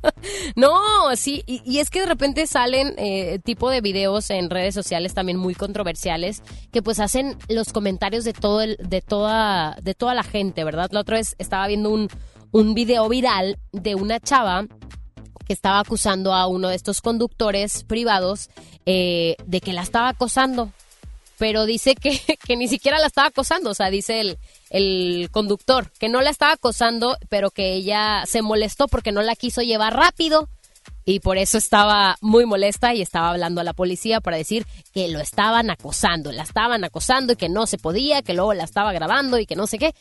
no, 0.56 0.80
sí, 1.16 1.42
y, 1.46 1.62
y 1.64 1.78
es 1.78 1.90
que 1.90 2.00
de 2.00 2.06
repente 2.06 2.46
salen 2.46 2.94
eh, 2.98 3.38
tipo 3.44 3.70
de 3.70 3.80
videos 3.80 4.30
en 4.30 4.50
redes 4.50 4.74
sociales 4.74 5.14
también 5.14 5.38
muy 5.38 5.54
controversiales 5.54 6.42
que 6.72 6.82
pues 6.82 7.00
hacen 7.00 7.36
los 7.48 7.72
comentarios 7.72 8.24
de 8.24 8.32
todo 8.32 8.60
el, 8.62 8.76
de 8.80 9.00
toda, 9.00 9.76
de 9.82 9.94
toda 9.94 10.14
la 10.14 10.22
gente, 10.22 10.64
¿verdad? 10.64 10.90
La 10.92 11.00
otra 11.00 11.16
vez 11.16 11.34
estaba 11.38 11.66
viendo 11.66 11.90
un, 11.90 12.08
un 12.52 12.74
video 12.74 13.08
viral 13.08 13.58
de 13.72 13.94
una 13.94 14.20
chava 14.20 14.66
que 15.46 15.52
estaba 15.52 15.80
acusando 15.80 16.32
a 16.32 16.46
uno 16.46 16.68
de 16.68 16.76
estos 16.76 17.00
conductores 17.00 17.84
privados 17.84 18.50
eh, 18.86 19.36
de 19.46 19.60
que 19.60 19.72
la 19.72 19.82
estaba 19.82 20.08
acosando 20.08 20.70
pero 21.40 21.64
dice 21.64 21.94
que, 21.94 22.20
que 22.46 22.54
ni 22.54 22.68
siquiera 22.68 22.98
la 22.98 23.06
estaba 23.06 23.28
acosando, 23.28 23.70
o 23.70 23.74
sea, 23.74 23.88
dice 23.88 24.20
el, 24.20 24.38
el 24.68 25.30
conductor, 25.32 25.90
que 25.98 26.10
no 26.10 26.20
la 26.20 26.28
estaba 26.28 26.52
acosando, 26.52 27.16
pero 27.30 27.50
que 27.50 27.72
ella 27.72 28.24
se 28.26 28.42
molestó 28.42 28.88
porque 28.88 29.10
no 29.10 29.22
la 29.22 29.34
quiso 29.34 29.62
llevar 29.62 29.96
rápido 29.96 30.50
y 31.06 31.20
por 31.20 31.38
eso 31.38 31.56
estaba 31.56 32.18
muy 32.20 32.44
molesta 32.44 32.92
y 32.92 33.00
estaba 33.00 33.30
hablando 33.30 33.62
a 33.62 33.64
la 33.64 33.72
policía 33.72 34.20
para 34.20 34.36
decir 34.36 34.66
que 34.92 35.08
lo 35.08 35.18
estaban 35.18 35.70
acosando, 35.70 36.30
la 36.30 36.42
estaban 36.42 36.84
acosando 36.84 37.32
y 37.32 37.36
que 37.36 37.48
no 37.48 37.66
se 37.66 37.78
podía, 37.78 38.20
que 38.20 38.34
luego 38.34 38.52
la 38.52 38.64
estaba 38.64 38.92
grabando 38.92 39.38
y 39.38 39.46
que 39.46 39.56
no 39.56 39.66
sé 39.66 39.78
qué. 39.78 39.94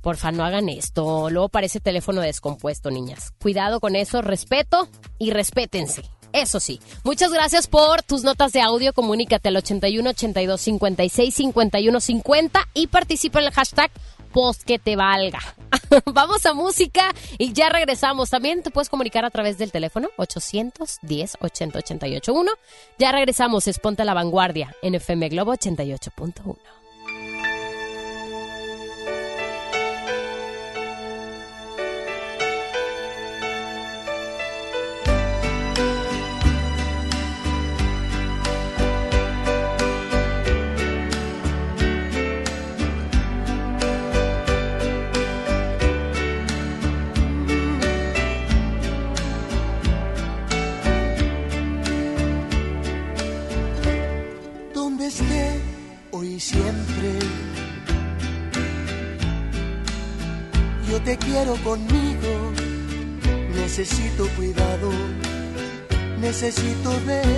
Porfa, 0.00 0.32
no 0.32 0.44
hagan 0.44 0.68
esto. 0.68 1.30
Luego 1.30 1.48
parece 1.50 1.78
teléfono 1.78 2.20
descompuesto, 2.20 2.90
niñas. 2.90 3.32
Cuidado 3.40 3.78
con 3.78 3.94
eso, 3.94 4.22
respeto 4.22 4.88
y 5.18 5.30
respétense. 5.30 6.02
Eso 6.32 6.60
sí. 6.60 6.80
Muchas 7.04 7.32
gracias 7.32 7.66
por 7.66 8.02
tus 8.02 8.22
notas 8.22 8.52
de 8.52 8.60
audio. 8.60 8.92
Comunícate 8.92 9.48
al 9.48 9.56
81 9.56 10.10
82 10.10 10.60
56 10.60 11.34
51 11.34 12.00
50 12.00 12.68
y 12.74 12.86
participa 12.86 13.40
en 13.40 13.46
el 13.46 13.52
hashtag 13.52 13.90
Post 14.32 14.68
valga. 14.96 15.40
Vamos 16.12 16.44
a 16.46 16.54
música 16.54 17.12
y 17.38 17.52
ya 17.52 17.68
regresamos. 17.70 18.30
También 18.30 18.62
te 18.62 18.70
puedes 18.70 18.88
comunicar 18.88 19.24
a 19.24 19.30
través 19.30 19.58
del 19.58 19.72
teléfono 19.72 20.08
810 20.16 21.38
80 21.40 21.78
88 21.78 22.32
1. 22.32 22.52
Ya 22.98 23.12
regresamos. 23.12 23.66
Es 23.66 23.78
Ponte 23.78 24.02
a 24.02 24.04
la 24.04 24.14
Vanguardia 24.14 24.74
en 24.82 24.94
FM 24.94 25.28
Globo 25.30 25.54
88.1. 25.54 26.56
necesito 66.48 66.98
de 67.00 67.37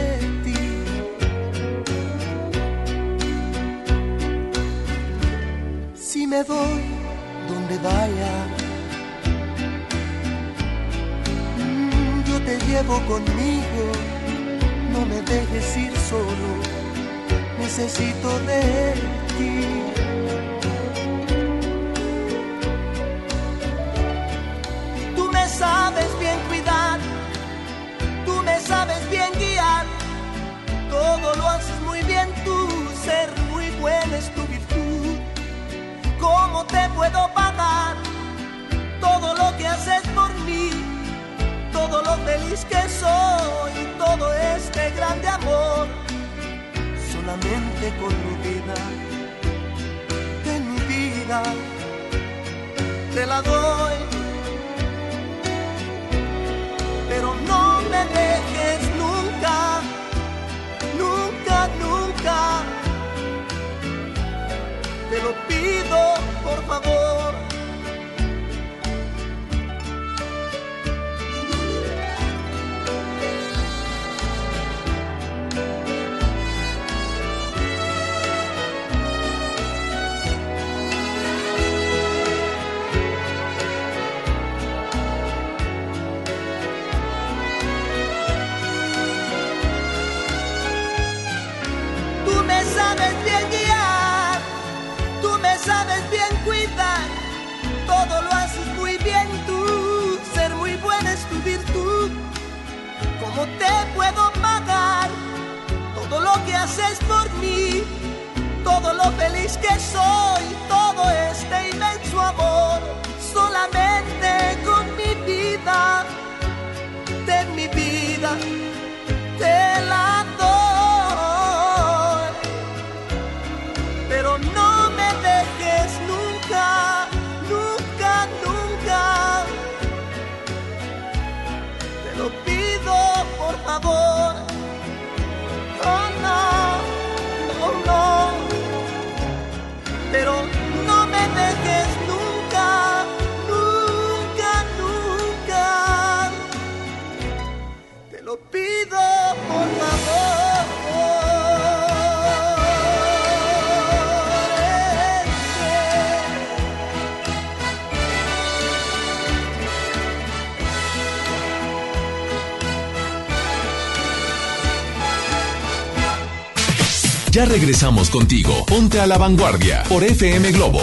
Ya 167.41 167.47
regresamos 167.47 168.11
contigo. 168.11 168.53
Ponte 168.67 169.01
a 169.01 169.07
la 169.07 169.17
vanguardia 169.17 169.83
por 169.89 170.05
FM 170.05 170.53
Globo. 170.53 170.83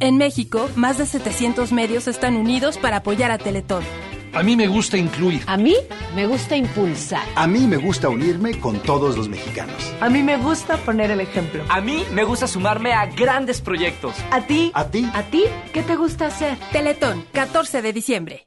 En 0.00 0.16
México, 0.16 0.68
más 0.74 0.98
de 0.98 1.06
700 1.06 1.70
medios 1.70 2.08
están 2.08 2.34
unidos 2.34 2.76
para 2.76 2.96
apoyar 2.96 3.30
a 3.30 3.38
Teletón. 3.38 3.84
A 4.32 4.42
mí 4.42 4.56
me 4.56 4.66
gusta 4.66 4.98
incluir. 4.98 5.44
A 5.46 5.56
mí 5.56 5.76
me 6.16 6.26
gusta 6.26 6.56
impulsar. 6.56 7.22
A 7.36 7.46
mí 7.46 7.68
me 7.68 7.76
gusta 7.76 8.08
unirme 8.08 8.58
con 8.58 8.80
todos 8.80 9.16
los 9.16 9.28
mexicanos. 9.28 9.94
A 10.00 10.08
mí 10.08 10.24
me 10.24 10.36
gusta 10.36 10.76
poner 10.78 11.12
el 11.12 11.20
ejemplo. 11.20 11.62
A 11.68 11.80
mí 11.80 12.02
me 12.12 12.24
gusta 12.24 12.48
sumarme 12.48 12.94
a 12.94 13.06
grandes 13.06 13.60
proyectos. 13.60 14.16
¿A 14.32 14.40
ti? 14.40 14.72
¿A 14.74 14.86
ti? 14.86 15.08
¿A 15.14 15.22
ti? 15.22 15.44
¿Qué 15.72 15.84
te 15.84 15.94
gusta 15.94 16.26
hacer? 16.26 16.58
Teletón, 16.72 17.24
14 17.30 17.80
de 17.80 17.92
diciembre. 17.92 18.46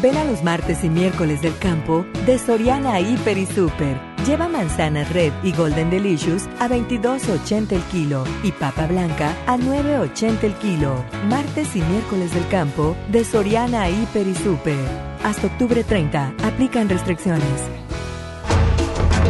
Ven 0.00 0.16
a 0.16 0.24
los 0.24 0.42
martes 0.42 0.82
y 0.84 0.88
miércoles 0.88 1.42
del 1.42 1.58
campo 1.58 2.06
de 2.24 2.38
Soriana 2.38 2.98
Hiper 2.98 3.36
y 3.36 3.44
Super. 3.44 4.09
Lleva 4.26 4.48
manzanas 4.48 5.10
Red 5.12 5.32
y 5.42 5.52
Golden 5.52 5.88
Delicious 5.88 6.46
a 6.58 6.68
22.80 6.68 7.72
el 7.72 7.82
kilo 7.84 8.24
y 8.42 8.52
papa 8.52 8.86
blanca 8.86 9.34
a 9.46 9.56
9.80 9.56 10.44
el 10.44 10.54
kilo. 10.54 11.04
Martes 11.28 11.74
y 11.74 11.80
miércoles 11.80 12.34
del 12.34 12.46
campo 12.48 12.96
de 13.08 13.24
Soriana 13.24 13.88
Hiper 13.88 14.26
y 14.26 14.34
Super. 14.34 14.76
Hasta 15.24 15.46
octubre 15.46 15.84
30. 15.84 16.34
Aplican 16.42 16.88
restricciones. 16.90 17.62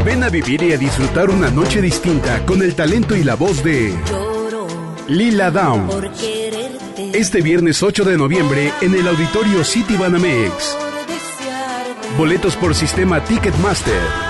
Ven 0.05 0.25
a 0.25 0.29
vivir 0.29 0.63
y 0.63 0.73
a 0.73 0.77
disfrutar 0.77 1.31
una 1.31 1.51
noche 1.51 1.81
distinta 1.81 2.45
con 2.45 2.61
el 2.61 2.75
talento 2.75 3.15
y 3.15 3.23
la 3.23 3.37
voz 3.37 3.63
de 3.63 3.95
Lila 5.07 5.53
Downs. 5.53 5.95
Este 7.15 7.43
viernes 7.43 7.83
8 7.83 8.05
de 8.05 8.17
noviembre 8.17 8.73
en 8.81 8.95
el 8.95 9.07
auditorio 9.07 9.63
City 9.63 9.97
Banamex. 9.97 10.77
Boletos 12.17 12.57
por 12.57 12.75
sistema 12.75 13.23
Ticketmaster. 13.23 14.30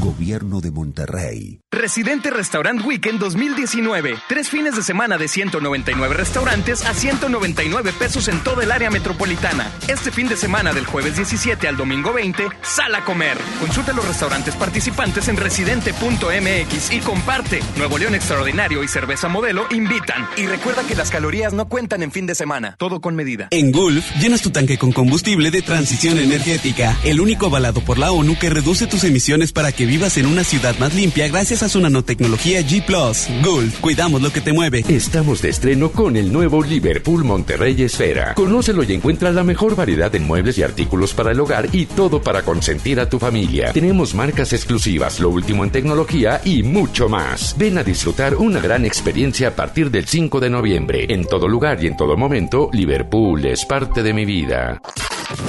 Gobierno 0.00 0.60
de 0.60 0.70
Monterrey. 0.70 1.60
Residente 1.70 2.30
Restaurant 2.30 2.84
Weekend 2.84 3.20
2019. 3.20 4.16
Tres 4.28 4.48
fines 4.48 4.74
de 4.74 4.82
semana 4.82 5.16
de 5.18 5.28
199 5.28 6.14
restaurantes 6.14 6.84
a 6.84 6.94
199 6.94 7.92
pesos 7.92 8.26
en 8.28 8.42
toda 8.42 8.64
el 8.64 8.72
área 8.72 8.90
metropolitana. 8.90 9.70
Este 9.86 10.10
fin 10.10 10.28
de 10.28 10.36
semana 10.36 10.72
del 10.72 10.84
jueves 10.84 11.16
17 11.16 11.68
al 11.68 11.76
domingo 11.76 12.12
20, 12.12 12.48
sal 12.62 12.94
a 12.96 13.04
comer. 13.04 13.38
Consulta 13.60 13.92
los 13.92 14.06
restaurantes 14.06 14.56
participantes 14.56 15.28
en 15.28 15.36
residente.mx 15.36 16.92
y 16.92 16.98
comparte. 17.00 17.60
Nuevo 17.76 17.98
León 17.98 18.16
Extraordinario 18.16 18.82
y 18.82 18.88
Cerveza 18.88 19.28
Modelo 19.28 19.66
invitan. 19.70 20.26
Y 20.36 20.46
recuerda 20.46 20.82
que 20.86 20.96
las 20.96 21.10
calorías 21.10 21.52
no 21.52 21.68
cuentan 21.68 22.02
en 22.02 22.10
fin 22.10 22.26
de 22.26 22.34
semana. 22.34 22.74
Todo 22.78 23.00
con 23.00 23.14
medida. 23.14 23.48
En 23.52 23.70
Gulf, 23.70 24.04
llenas 24.16 24.42
tu 24.42 24.50
tanque 24.50 24.76
con 24.76 24.90
combustible 24.90 25.52
de 25.52 25.62
transición 25.62 26.18
energética. 26.18 26.96
El 27.04 27.20
único 27.20 27.46
avalado 27.46 27.80
por 27.80 27.98
la 27.98 28.10
ONU 28.10 28.36
que 28.38 28.50
reduce 28.50 28.86
tus 28.88 29.04
emisiones 29.04 29.52
para 29.52 29.59
que 29.68 29.84
vivas 29.84 30.16
en 30.16 30.24
una 30.24 30.42
ciudad 30.42 30.76
más 30.78 30.94
limpia 30.94 31.28
gracias 31.28 31.62
a 31.62 31.68
su 31.68 31.80
nanotecnología 31.80 32.62
G⁇ 32.62 32.82
Gulf, 33.44 33.78
cuidamos 33.80 34.22
lo 34.22 34.32
que 34.32 34.40
te 34.40 34.54
mueve. 34.54 34.82
Estamos 34.88 35.42
de 35.42 35.50
estreno 35.50 35.92
con 35.92 36.16
el 36.16 36.32
nuevo 36.32 36.62
Liverpool 36.62 37.24
Monterrey 37.24 37.80
Esfera. 37.82 38.34
Conócelo 38.34 38.82
y 38.82 38.94
encuentra 38.94 39.30
la 39.30 39.44
mejor 39.44 39.76
variedad 39.76 40.12
en 40.14 40.26
muebles 40.26 40.56
y 40.56 40.62
artículos 40.62 41.12
para 41.12 41.32
el 41.32 41.40
hogar 41.40 41.68
y 41.72 41.84
todo 41.84 42.22
para 42.22 42.42
consentir 42.42 42.98
a 43.00 43.08
tu 43.08 43.18
familia. 43.18 43.72
Tenemos 43.72 44.14
marcas 44.14 44.54
exclusivas, 44.54 45.20
lo 45.20 45.28
último 45.28 45.62
en 45.62 45.70
tecnología 45.70 46.40
y 46.42 46.62
mucho 46.62 47.10
más. 47.10 47.54
Ven 47.58 47.76
a 47.76 47.84
disfrutar 47.84 48.36
una 48.36 48.60
gran 48.60 48.86
experiencia 48.86 49.48
a 49.48 49.54
partir 49.54 49.90
del 49.90 50.06
5 50.06 50.40
de 50.40 50.50
noviembre. 50.50 51.06
En 51.10 51.26
todo 51.26 51.46
lugar 51.46 51.84
y 51.84 51.86
en 51.86 51.98
todo 51.98 52.16
momento, 52.16 52.70
Liverpool 52.72 53.44
es 53.44 53.66
parte 53.66 54.02
de 54.02 54.14
mi 54.14 54.24
vida. 54.24 54.80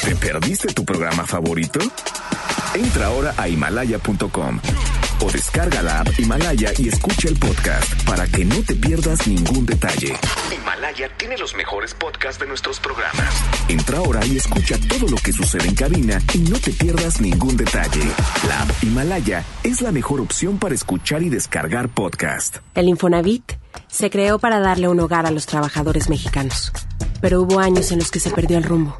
¿Te 0.03 0.16
perdiste 0.16 0.68
tu 0.74 0.86
programa 0.86 1.26
favorito? 1.26 1.80
Entra 2.76 3.08
ahora 3.08 3.34
a 3.38 3.48
himalaya.com 3.48 4.60
o 5.24 5.32
descarga 5.32 5.82
la 5.82 5.99
app 6.02 6.20
Himalaya 6.20 6.72
y 6.78 6.88
escucha 6.88 7.30
el 7.30 7.38
podcast 7.38 8.03
para 8.06 8.26
que 8.28 8.44
no 8.44 8.62
te 8.64 8.76
pierdas 8.76 9.28
ningún 9.28 9.66
detalle. 9.66 10.16
Himalaya 10.56 11.10
tiene 11.18 11.38
los 11.38 11.56
mejores 11.56 11.94
podcasts 11.94 12.40
de 12.40 12.48
nuestros 12.48 12.80
programas. 12.80 13.44
Entra 13.68 13.99
ahora 13.99 14.26
y 14.26 14.38
escucha 14.38 14.78
todo 14.88 15.08
lo 15.08 15.18
que 15.18 15.32
sucede 15.32 15.68
en 15.68 15.76
cabina 15.76 16.20
y 16.34 16.40
no 16.40 16.60
te 16.60 16.72
pierdas 16.72 17.22
ningún 17.22 17.56
detalle. 17.58 18.03
La 18.48 18.64
app 18.64 18.84
Himalaya 18.84 19.44
es 19.64 19.82
la 19.82 19.91
mejor 19.91 20.22
opción 20.22 20.58
para 20.58 20.74
escuchar 20.74 21.22
y 21.22 21.30
descargar 21.30 21.90
podcast. 21.90 22.58
El 22.74 22.88
Infonavit 22.88 23.53
se 23.88 24.10
creó 24.10 24.40
para 24.40 24.60
darle 24.60 24.88
un 24.88 24.99
hogar 24.99 25.26
a 25.26 25.32
los 25.32 25.45
trabajadores 25.45 26.10
mexicanos, 26.10 26.72
pero 27.22 27.41
hubo 27.41 27.60
años 27.60 27.91
en 27.91 27.99
los 27.99 28.10
que 28.10 28.20
se 28.20 28.32
perdió 28.32 28.58
el 28.58 28.64
rumbo. 28.64 28.99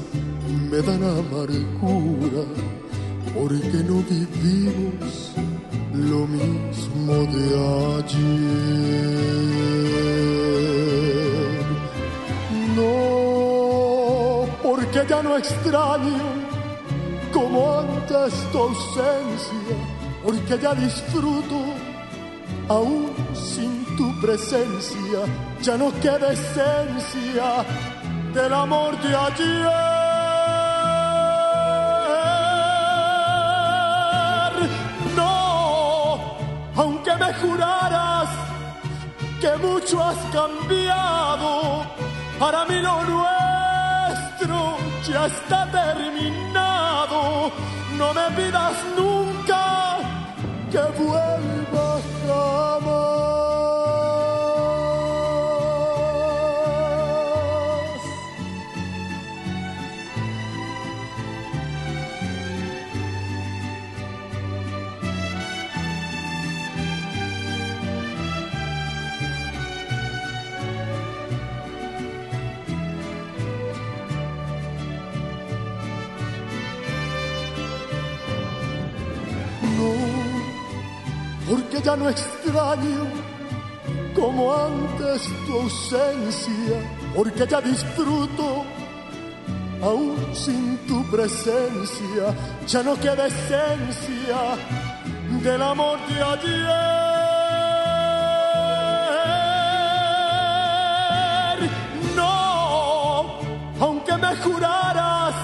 me 0.71 0.81
dan 0.81 1.03
amargura 1.03 2.43
porque 3.35 3.79
no 3.89 3.97
vivimos 4.09 5.33
lo 5.93 6.25
mismo 6.27 7.13
de 7.35 7.45
ayer. 7.97 9.11
No, 12.77 14.45
porque 14.63 14.99
ya 15.09 15.21
no 15.21 15.37
extraño 15.37 16.23
como 17.33 17.79
antes 17.79 18.33
tu 18.53 18.57
ausencia, 18.57 19.75
porque 20.23 20.57
ya 20.57 20.73
disfruto 20.73 21.59
aún 22.69 23.09
sin 23.33 23.83
tu 23.97 24.07
presencia, 24.21 25.19
ya 25.61 25.75
no 25.75 25.91
queda 25.99 26.31
esencia 26.31 27.65
del 28.33 28.53
amor 28.53 28.97
de 29.01 29.13
ayer. 29.13 30.00
Me 37.31 37.39
juraras 37.39 38.29
que 39.39 39.55
mucho 39.57 40.03
has 40.03 40.17
cambiado, 40.31 41.85
para 42.39 42.65
mí 42.65 42.81
lo 42.81 43.03
nuevo 43.03 43.31
ya 45.11 45.25
está 45.25 45.69
terminado. 45.71 47.51
No 47.97 48.13
me 48.13 48.27
pidas 48.35 48.73
nunca 48.97 49.97
que 50.71 50.83
vuelva 51.01 51.99
jamás. 52.27 53.30
Ya 81.83 81.95
no 81.95 82.09
extraño 82.09 83.07
como 84.15 84.53
antes 84.53 85.29
tu 85.45 85.53
ausencia, 85.61 86.75
porque 87.15 87.47
ya 87.47 87.61
disfruto 87.61 88.65
aún 89.81 90.15
sin 90.33 90.77
tu 90.87 91.03
presencia, 91.09 92.35
ya 92.67 92.83
no 92.83 92.95
queda 92.95 93.25
esencia 93.27 94.57
del 95.41 95.61
amor 95.61 95.97
de 96.07 96.21
ayer. 96.21 96.91
No, 102.15 103.39
aunque 103.79 104.17
me 104.17 104.35
juraras 104.35 105.35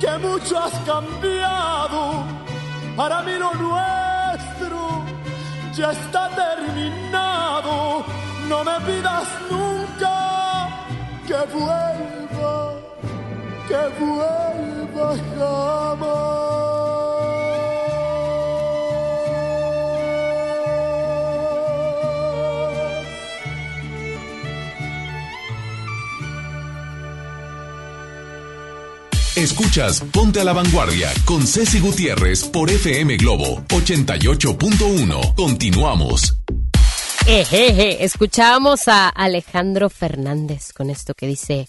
que 0.00 0.18
mucho 0.18 0.58
has 0.58 0.74
cambiado, 0.80 2.24
para 2.96 3.22
mí 3.22 3.32
lo 3.38 3.54
nuestro 3.54 4.01
ya 5.72 5.90
está 5.90 6.28
terminado. 6.30 8.04
No 8.48 8.64
me 8.64 8.80
pidas 8.86 9.28
nunca 9.50 10.68
que 11.26 11.40
vuelva, 11.54 12.74
que 13.68 13.82
vuelva 13.98 15.16
jamás. 15.36 16.61
Escuchas 29.42 30.00
Ponte 30.12 30.40
a 30.40 30.44
la 30.44 30.52
Vanguardia 30.52 31.12
con 31.24 31.44
Ceci 31.44 31.80
Gutiérrez 31.80 32.44
por 32.44 32.70
FM 32.70 33.16
Globo 33.16 33.64
88.1. 33.70 35.34
Continuamos. 35.34 36.36
Ejeje, 37.26 38.04
escuchábamos 38.04 38.86
a 38.86 39.08
Alejandro 39.08 39.90
Fernández 39.90 40.72
con 40.72 40.90
esto 40.90 41.14
que 41.14 41.26
dice 41.26 41.68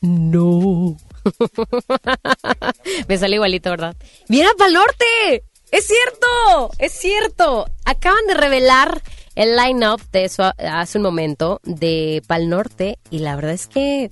no. 0.00 0.96
Me 3.08 3.16
sale 3.16 3.36
igualito, 3.36 3.70
¿verdad? 3.70 3.94
¡Mira 4.28 4.48
Pal 4.58 4.72
Norte! 4.72 5.44
¡Es 5.70 5.86
cierto! 5.86 6.72
¡Es 6.80 6.92
cierto! 6.92 7.66
Acaban 7.84 8.26
de 8.26 8.34
revelar 8.34 9.00
el 9.36 9.54
line-up 9.54 10.02
de 10.10 10.24
eso 10.24 10.52
hace 10.58 10.98
un 10.98 11.04
momento 11.04 11.60
de 11.62 12.20
Pal 12.26 12.48
Norte 12.48 12.98
y 13.10 13.20
la 13.20 13.36
verdad 13.36 13.52
es 13.52 13.68
que 13.68 14.10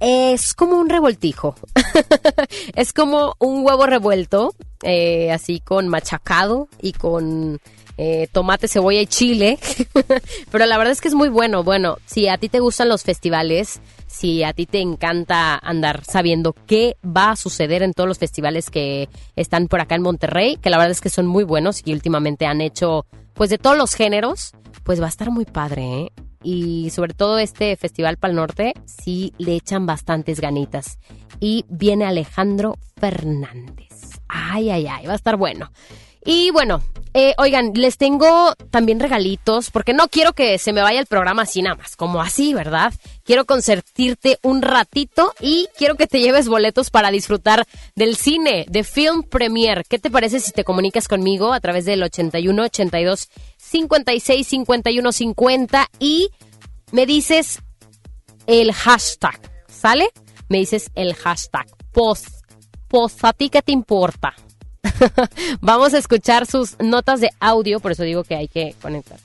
es 0.00 0.54
como 0.54 0.76
un 0.78 0.88
revoltijo. 0.88 1.54
es 2.74 2.92
como 2.92 3.34
un 3.38 3.64
huevo 3.64 3.86
revuelto, 3.86 4.54
eh, 4.82 5.32
así 5.32 5.60
con 5.60 5.88
machacado 5.88 6.68
y 6.80 6.92
con 6.92 7.60
eh, 7.96 8.28
tomate, 8.32 8.68
cebolla 8.68 9.00
y 9.00 9.06
chile. 9.06 9.58
Pero 10.50 10.66
la 10.66 10.78
verdad 10.78 10.92
es 10.92 11.00
que 11.00 11.08
es 11.08 11.14
muy 11.14 11.28
bueno. 11.28 11.64
Bueno, 11.64 11.98
si 12.06 12.28
a 12.28 12.38
ti 12.38 12.48
te 12.48 12.60
gustan 12.60 12.88
los 12.88 13.02
festivales, 13.02 13.80
si 14.06 14.44
a 14.44 14.52
ti 14.52 14.66
te 14.66 14.80
encanta 14.80 15.58
andar 15.58 16.04
sabiendo 16.04 16.54
qué 16.66 16.96
va 17.04 17.32
a 17.32 17.36
suceder 17.36 17.82
en 17.82 17.92
todos 17.92 18.08
los 18.08 18.18
festivales 18.18 18.70
que 18.70 19.08
están 19.36 19.68
por 19.68 19.80
acá 19.80 19.96
en 19.96 20.02
Monterrey, 20.02 20.56
que 20.56 20.70
la 20.70 20.78
verdad 20.78 20.92
es 20.92 21.00
que 21.00 21.10
son 21.10 21.26
muy 21.26 21.44
buenos 21.44 21.82
y 21.84 21.92
últimamente 21.92 22.46
han 22.46 22.60
hecho 22.60 23.04
pues 23.34 23.50
de 23.50 23.58
todos 23.58 23.76
los 23.76 23.94
géneros, 23.94 24.52
pues 24.84 25.00
va 25.00 25.06
a 25.06 25.10
estar 25.10 25.30
muy 25.30 25.44
padre, 25.44 26.00
¿eh? 26.00 26.12
Y 26.50 26.88
sobre 26.88 27.12
todo 27.12 27.38
este 27.38 27.76
Festival 27.76 28.16
Pal 28.16 28.34
Norte 28.34 28.72
sí 28.86 29.34
le 29.36 29.54
echan 29.54 29.84
bastantes 29.84 30.40
ganitas. 30.40 30.98
Y 31.40 31.66
viene 31.68 32.06
Alejandro 32.06 32.78
Fernández. 32.96 34.22
Ay, 34.28 34.70
ay, 34.70 34.86
ay, 34.86 35.06
va 35.06 35.12
a 35.12 35.16
estar 35.16 35.36
bueno. 35.36 35.70
Y 36.24 36.50
bueno, 36.50 36.82
eh, 37.14 37.34
oigan, 37.38 37.72
les 37.74 37.96
tengo 37.96 38.54
también 38.70 39.00
regalitos, 39.00 39.70
porque 39.70 39.92
no 39.92 40.08
quiero 40.08 40.34
que 40.34 40.58
se 40.58 40.72
me 40.72 40.82
vaya 40.82 41.00
el 41.00 41.06
programa 41.06 41.42
así 41.42 41.62
nada 41.62 41.76
más, 41.76 41.96
como 41.96 42.20
así, 42.20 42.54
¿verdad? 42.54 42.92
Quiero 43.24 43.44
consentirte 43.44 44.38
un 44.42 44.62
ratito 44.62 45.32
y 45.40 45.68
quiero 45.76 45.96
que 45.96 46.06
te 46.06 46.20
lleves 46.20 46.48
boletos 46.48 46.90
para 46.90 47.10
disfrutar 47.10 47.66
del 47.94 48.16
cine, 48.16 48.66
de 48.68 48.84
Film 48.84 49.22
Premier. 49.22 49.84
¿Qué 49.88 49.98
te 49.98 50.10
parece 50.10 50.40
si 50.40 50.52
te 50.52 50.64
comunicas 50.64 51.08
conmigo 51.08 51.52
a 51.52 51.60
través 51.60 51.86
del 51.86 52.02
81 52.02 52.62
82 52.62 53.28
56 53.56 54.46
51 54.46 55.12
50 55.12 55.90
y 55.98 56.30
me 56.92 57.06
dices 57.06 57.60
el 58.46 58.72
hashtag, 58.72 59.40
¿sale? 59.66 60.10
Me 60.48 60.58
dices 60.58 60.90
el 60.94 61.14
hashtag, 61.14 61.66
post, 61.92 62.28
post, 62.86 63.24
¿a 63.24 63.32
ti 63.32 63.48
qué 63.48 63.60
te 63.60 63.72
importa? 63.72 64.34
Vamos 65.60 65.94
a 65.94 65.98
escuchar 65.98 66.46
sus 66.46 66.78
notas 66.80 67.20
de 67.20 67.30
audio, 67.40 67.80
por 67.80 67.92
eso 67.92 68.02
digo 68.02 68.24
que 68.24 68.36
hay 68.36 68.48
que 68.48 68.74
conectar. 68.80 69.18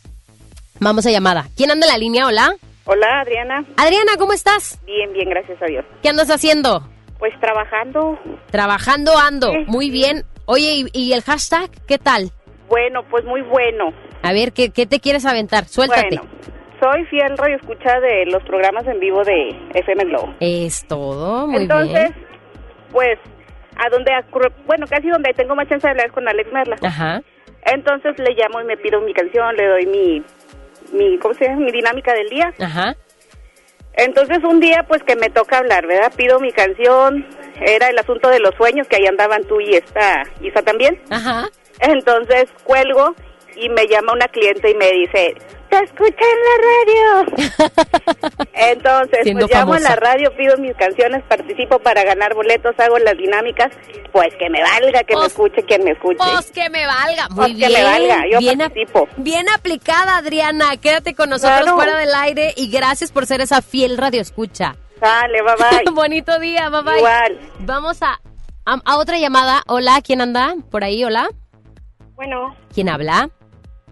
Vamos 0.80 1.06
a 1.06 1.12
llamada. 1.12 1.48
¿Quién 1.56 1.72
anda 1.72 1.86
en 1.88 1.92
la 1.94 1.98
línea? 1.98 2.28
Hola. 2.28 2.56
Hola, 2.86 3.22
Adriana. 3.22 3.66
Adriana, 3.78 4.14
¿cómo 4.18 4.34
estás? 4.34 4.80
Bien, 4.86 5.14
bien, 5.14 5.30
gracias 5.30 5.62
a 5.62 5.66
Dios. 5.66 5.86
¿Qué 6.02 6.10
andas 6.10 6.30
haciendo? 6.30 6.86
Pues 7.20 7.32
trabajando. 7.40 8.20
Trabajando 8.52 9.18
ando. 9.18 9.54
Muy 9.68 9.90
bien. 9.90 10.26
Oye, 10.46 10.74
¿y, 10.74 10.86
y 10.92 11.14
el 11.14 11.22
hashtag? 11.22 11.70
¿Qué 11.88 11.98
tal? 11.98 12.32
Bueno, 12.68 13.04
pues 13.10 13.24
muy 13.24 13.42
bueno. 13.44 13.94
A 14.24 14.34
ver, 14.34 14.52
¿qué, 14.52 14.72
qué 14.72 14.86
te 14.86 15.00
quieres 15.00 15.26
aventar? 15.26 15.66
Suéltate. 15.66 16.18
Bueno, 16.18 16.30
soy 16.82 17.06
fiel 17.06 17.38
radio 17.38 17.56
escucha 17.56 18.00
de 18.02 18.26
los 18.26 18.44
programas 18.44 18.86
en 18.88 19.00
vivo 19.00 19.24
de 19.24 19.56
FM 19.74 20.04
Globo. 20.06 20.34
Es 20.42 20.86
todo, 20.86 21.48
muy 21.48 21.62
Entonces, 21.62 21.94
bien. 22.14 22.26
pues, 22.92 23.20
a 23.78 23.90
donde, 23.90 24.12
bueno, 24.66 24.86
casi 24.88 25.10
donde 25.10 25.34
tengo 25.34 25.56
más 25.56 25.68
chance 25.68 25.86
de 25.86 25.92
hablar 25.92 26.08
es 26.08 26.12
con 26.12 26.28
Alex 26.28 26.52
Merla. 26.52 26.78
Ajá. 26.82 27.22
Entonces 27.66 28.18
le 28.20 28.34
llamo 28.36 28.62
y 28.62 28.66
me 28.66 28.78
pido 28.78 29.02
mi 29.02 29.14
canción, 29.14 29.56
le 29.56 29.68
doy 29.68 29.86
mi, 29.86 30.24
mi, 30.92 31.18
¿cómo 31.18 31.34
se 31.34 31.46
llama? 31.46 31.62
Mi 31.62 31.72
dinámica 31.72 32.14
del 32.14 32.30
día. 32.30 32.54
Ajá. 32.60 32.96
Entonces 33.96 34.40
un 34.44 34.60
día 34.60 34.84
pues 34.88 35.04
que 35.04 35.16
me 35.16 35.30
toca 35.30 35.60
hablar, 35.60 35.86
¿verdad? 35.88 36.12
Pido 36.16 36.40
mi 36.40 36.52
canción, 36.52 37.28
era 37.62 37.90
el 37.90 37.98
asunto 37.98 38.30
de 38.30 38.40
los 38.40 38.56
sueños, 38.56 38.88
que 38.88 38.98
ahí 38.98 39.06
andaban 39.06 39.44
tú 39.44 39.62
y 39.62 39.76
esta 39.76 40.24
Isa 40.42 40.62
también. 40.64 41.00
Ajá. 41.10 41.48
Entonces 41.80 42.46
cuelgo 42.64 43.16
y 43.56 43.70
me 43.70 43.88
llama 43.88 44.14
una 44.14 44.28
cliente 44.28 44.72
y 44.72 44.76
me 44.76 44.92
dice, 44.92 45.36
te 45.78 45.84
escuché 45.86 46.26
en 46.34 46.40
la 46.48 47.26
radio. 47.26 48.46
Entonces, 48.54 49.20
Siendo 49.24 49.48
pues 49.48 49.60
llamo 49.60 49.74
a 49.74 49.80
la 49.80 49.96
radio, 49.96 50.32
pido 50.38 50.58
mis 50.58 50.76
canciones, 50.76 51.24
participo 51.24 51.80
para 51.80 52.04
ganar 52.04 52.34
boletos, 52.36 52.74
hago 52.80 52.98
las 53.00 53.18
dinámicas, 53.18 53.72
pues 54.12 54.34
que 54.38 54.50
me 54.50 54.62
valga, 54.62 55.04
que 55.04 55.16
me 55.16 55.26
escuche 55.26 55.64
quien 55.64 55.84
me 55.84 55.92
escuche. 55.92 56.18
Pues 56.18 56.52
que 56.52 56.70
me 56.70 56.86
valga. 56.86 57.28
Muy 57.30 57.36
Pues 57.36 57.48
que 57.50 57.56
bien. 57.56 57.74
me 57.74 57.84
valga, 57.84 58.24
yo 58.32 58.40
bien, 58.40 58.60
participo. 58.60 59.08
bien 59.18 59.46
aplicada, 59.50 60.18
Adriana. 60.18 60.78
Quédate 60.78 61.16
con 61.16 61.30
nosotros 61.30 61.62
Claro. 61.62 61.76
fuera 61.76 61.98
del 61.98 62.14
aire 62.14 62.54
y 62.56 62.70
gracias 62.70 63.12
por 63.12 63.26
ser 63.26 63.42
esa 63.42 63.62
fiel 63.62 63.98
radio 63.98 64.22
escucha. 64.22 64.76
Dale, 65.02 65.42
bye 65.42 65.56
bye. 65.56 65.92
Bonito 65.94 66.40
día, 66.40 66.70
bye 66.70 66.82
bye. 66.84 66.98
Igual. 66.98 67.40
Vamos 67.60 68.02
a, 68.02 68.20
a, 68.66 68.80
a 68.86 68.98
otra 68.98 69.18
llamada. 69.18 69.62
Hola, 69.68 70.00
¿quién 70.04 70.22
anda? 70.22 70.54
Por 70.72 70.84
ahí, 70.84 71.04
hola. 71.04 71.28
Bueno, 72.16 72.56
¿Quién 72.74 72.90
habla? 72.90 73.30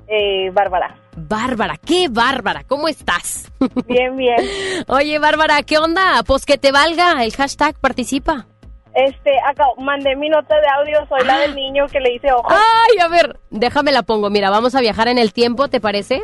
eh, 0.07 0.49
Bárbara. 0.53 0.95
Bárbara, 1.15 1.77
qué 1.77 2.07
Bárbara, 2.09 2.63
¿cómo 2.65 2.87
estás? 2.87 3.51
Bien, 3.85 4.15
bien. 4.15 4.37
Oye, 4.87 5.19
Bárbara, 5.19 5.61
¿qué 5.63 5.77
onda? 5.77 6.23
Pues 6.25 6.45
que 6.45 6.57
te 6.57 6.71
valga 6.71 7.23
el 7.23 7.33
hashtag 7.33 7.75
participa. 7.79 8.47
Este, 8.93 9.31
acá 9.47 9.65
mandé 9.77 10.15
mi 10.15 10.29
nota 10.29 10.55
de 10.55 10.67
audio, 10.77 11.05
soy 11.07 11.25
la 11.25 11.39
del 11.39 11.55
niño 11.55 11.87
que 11.87 11.99
le 11.99 12.13
hice 12.13 12.31
ojos. 12.31 12.53
Ay, 12.53 12.99
a 12.99 13.07
ver, 13.07 13.39
déjame 13.49 13.91
la 13.91 14.03
pongo. 14.03 14.29
Mira, 14.29 14.49
vamos 14.49 14.75
a 14.75 14.81
viajar 14.81 15.07
en 15.07 15.17
el 15.17 15.33
tiempo, 15.33 15.67
¿te 15.67 15.79
parece? 15.79 16.23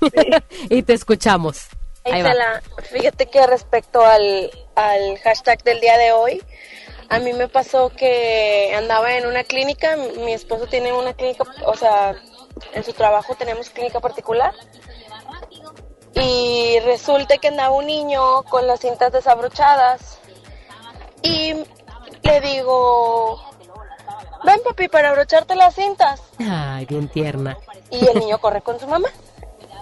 y 0.70 0.82
te 0.82 0.92
escuchamos. 0.92 1.68
Ahí 2.04 2.22
va. 2.22 2.32
Fíjate 2.92 3.26
que 3.26 3.46
respecto 3.46 4.04
al, 4.04 4.50
al 4.76 5.18
hashtag 5.24 5.62
del 5.64 5.80
día 5.80 5.98
de 5.98 6.12
hoy, 6.12 6.42
a 7.08 7.18
mí 7.18 7.32
me 7.32 7.48
pasó 7.48 7.90
que 7.90 8.72
andaba 8.76 9.16
en 9.16 9.26
una 9.26 9.44
clínica, 9.44 9.96
mi 10.24 10.32
esposo 10.32 10.66
tiene 10.66 10.92
una 10.92 11.14
clínica, 11.14 11.44
o 11.64 11.74
sea, 11.74 12.14
en 12.72 12.84
su 12.84 12.92
trabajo 12.92 13.34
tenemos 13.34 13.70
clínica 13.70 14.00
particular. 14.00 14.54
Y 16.14 16.78
resulta 16.80 17.36
que 17.38 17.48
andaba 17.48 17.74
un 17.74 17.86
niño 17.86 18.42
con 18.44 18.66
las 18.66 18.80
cintas 18.80 19.12
desabrochadas 19.12 20.18
Y 21.22 21.52
le 22.22 22.40
digo, 22.40 23.38
ven 24.44 24.60
papi 24.64 24.88
para 24.88 25.10
abrocharte 25.10 25.54
las 25.54 25.74
cintas. 25.74 26.22
Ay, 26.38 26.86
bien 26.86 27.08
tierna. 27.08 27.58
Y 27.90 28.06
el 28.06 28.18
niño 28.18 28.38
corre 28.38 28.62
con 28.62 28.80
su 28.80 28.86
mamá. 28.86 29.08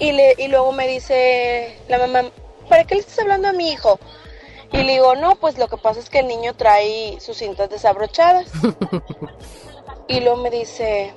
Y, 0.01 0.12
le, 0.12 0.34
y 0.38 0.48
luego 0.48 0.72
me 0.72 0.88
dice 0.88 1.78
la 1.88 1.98
mamá, 1.98 2.30
¿para 2.68 2.84
qué 2.84 2.96
le 2.96 3.01
estás 3.02 3.20
hablando 3.20 3.48
a 3.48 3.52
mi 3.52 3.70
hijo? 3.70 3.98
Y 4.72 4.78
le 4.78 4.94
digo, 4.94 5.14
no, 5.14 5.36
pues 5.36 5.56
lo 5.56 5.68
que 5.68 5.76
pasa 5.76 6.01
es 6.01 6.10
que 6.10 6.18
el 6.18 6.26
niño 6.26 6.55
trae 6.55 7.20
sus 7.20 7.36
cintas 7.36 7.70
desabrochadas. 7.70 8.51
y 10.09 10.20
luego 10.20 10.38
me 10.38 10.51
dice, 10.51 11.14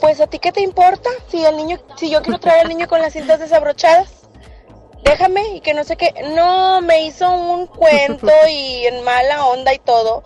pues 0.00 0.20
a 0.20 0.26
ti 0.26 0.38
qué 0.38 0.52
te 0.52 0.62
importa 0.62 1.10
si 1.28 1.44
el 1.44 1.56
niño, 1.56 1.78
si 1.96 2.10
yo 2.10 2.22
quiero 2.22 2.40
traer 2.40 2.62
al 2.62 2.68
niño 2.68 2.88
con 2.88 3.00
las 3.00 3.12
cintas 3.12 3.38
desabrochadas. 3.38 4.08
Déjame 5.02 5.56
y 5.56 5.60
que 5.60 5.74
no 5.74 5.84
sé 5.84 5.96
qué. 5.96 6.12
No, 6.34 6.80
me 6.82 7.02
hizo 7.02 7.30
un 7.30 7.66
cuento 7.66 8.30
y 8.48 8.86
en 8.86 9.02
mala 9.02 9.46
onda 9.46 9.72
y 9.74 9.78
todo. 9.78 10.24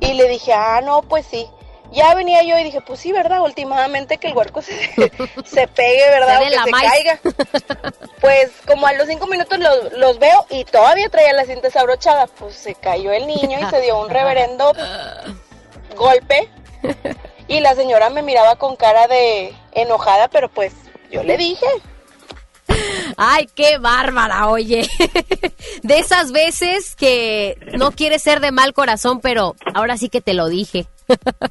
Y 0.00 0.14
le 0.14 0.28
dije, 0.28 0.52
ah, 0.52 0.80
no, 0.82 1.02
pues 1.02 1.26
sí. 1.26 1.48
Ya 1.90 2.14
venía 2.14 2.42
yo 2.42 2.58
y 2.58 2.64
dije, 2.64 2.82
pues 2.82 3.00
sí, 3.00 3.12
¿verdad? 3.12 3.40
Últimamente 3.40 4.18
que 4.18 4.28
el 4.28 4.36
huerco 4.36 4.60
se, 4.60 4.74
se 5.44 5.68
pegue, 5.68 6.10
¿verdad? 6.10 6.42
O 6.42 6.44
que 6.44 6.58
se 6.58 6.70
maíz. 6.70 6.90
caiga. 6.90 7.20
Pues 8.20 8.50
como 8.66 8.86
a 8.86 8.92
los 8.92 9.08
cinco 9.08 9.26
minutos 9.26 9.58
los, 9.58 9.92
los 9.94 10.18
veo 10.18 10.44
y 10.50 10.64
todavía 10.64 11.08
traía 11.08 11.32
la 11.32 11.44
cinta 11.44 11.62
desabrochada. 11.68 12.26
Pues 12.26 12.54
se 12.56 12.74
cayó 12.74 13.12
el 13.12 13.26
niño 13.26 13.58
y 13.60 13.70
se 13.70 13.80
dio 13.80 14.00
un 14.00 14.10
reverendo 14.10 14.72
golpe. 15.96 16.50
Y 17.48 17.60
la 17.60 17.74
señora 17.74 18.10
me 18.10 18.22
miraba 18.22 18.56
con 18.56 18.76
cara 18.76 19.08
de 19.08 19.54
enojada, 19.72 20.28
pero 20.28 20.48
pues 20.48 20.72
yo 21.10 21.22
le 21.22 21.36
dije. 21.36 21.66
Ay, 23.16 23.48
qué 23.54 23.78
bárbara, 23.78 24.48
oye. 24.48 24.88
De 25.82 25.98
esas 25.98 26.30
veces 26.32 26.94
que 26.94 27.58
no 27.78 27.90
quieres 27.92 28.22
ser 28.22 28.40
de 28.40 28.52
mal 28.52 28.74
corazón, 28.74 29.20
pero 29.20 29.56
ahora 29.74 29.96
sí 29.96 30.08
que 30.08 30.20
te 30.20 30.34
lo 30.34 30.48
dije. 30.48 30.86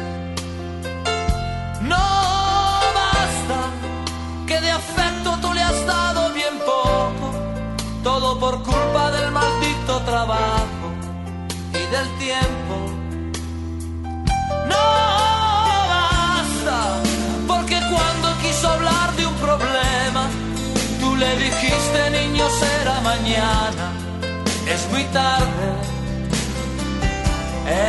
Muy 24.91 25.03
tarde, 25.05 25.67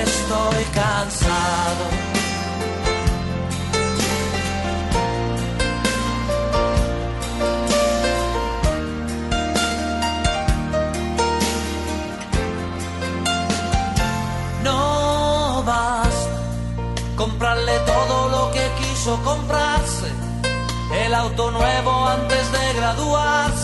estoy 0.03 0.65
cansado. 0.73 1.85
No 14.63 15.63
basta 15.67 16.41
comprarle 17.17 17.79
todo 17.81 18.29
lo 18.29 18.53
que 18.53 18.65
quiso 18.81 19.21
comprarse, 19.23 20.09
el 21.05 21.15
auto 21.15 21.51
nuevo 21.51 22.07
antes 22.07 22.53
de 22.53 22.73
graduarse, 22.75 23.62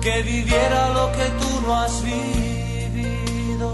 que 0.00 0.22
viviera 0.22 0.88
lo 0.90 1.12
que 1.12 1.26
tú 1.40 1.60
no 1.66 1.76
has 1.76 2.02
vivido. 2.02 3.68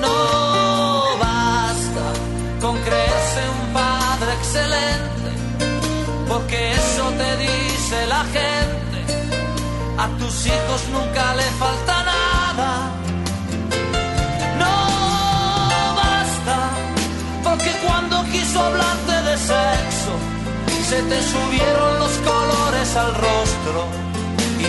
No 0.00 1.18
basta 1.18 2.06
con 2.60 2.76
creerse 2.82 3.40
un 3.58 3.72
padre 3.72 4.32
excelente, 4.38 5.28
porque 6.28 6.72
eso 6.72 7.04
te 7.20 7.36
dice 7.38 8.06
la 8.08 8.24
gente. 8.24 8.98
A 9.98 10.06
tus 10.18 10.46
hijos 10.46 10.80
nunca 10.92 11.34
le 11.34 11.48
falta 11.62 11.94
nada. 12.04 12.70
No 14.58 14.74
basta, 16.02 16.56
porque 17.42 17.70
cuando 17.86 18.22
quiso 18.24 18.60
hablarte 18.60 19.12
de 19.28 19.36
sexo, 19.38 20.12
se 20.90 21.02
te 21.02 21.22
subieron 21.22 21.98
los 22.00 22.12
colores 22.18 22.96
al 22.96 23.14
rostro 23.14 24.05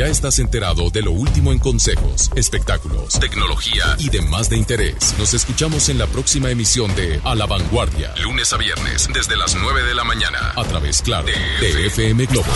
Ya 0.00 0.06
estás 0.06 0.38
enterado 0.38 0.88
de 0.88 1.02
lo 1.02 1.12
último 1.12 1.52
en 1.52 1.58
consejos, 1.58 2.30
espectáculos, 2.34 3.20
tecnología 3.20 3.84
y 3.98 4.08
demás 4.08 4.48
de 4.48 4.56
interés. 4.56 5.14
Nos 5.18 5.34
escuchamos 5.34 5.90
en 5.90 5.98
la 5.98 6.06
próxima 6.06 6.50
emisión 6.50 6.96
de 6.96 7.20
A 7.22 7.34
la 7.34 7.44
Vanguardia, 7.44 8.14
lunes 8.22 8.50
a 8.54 8.56
viernes 8.56 9.10
desde 9.12 9.36
las 9.36 9.54
9 9.54 9.82
de 9.82 9.94
la 9.94 10.04
mañana 10.04 10.54
a 10.56 10.64
través, 10.64 11.02
claro, 11.02 11.26
de 11.26 11.86
FM 11.88 12.24
Globo 12.24 12.50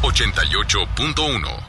88.1. 0.00 1.64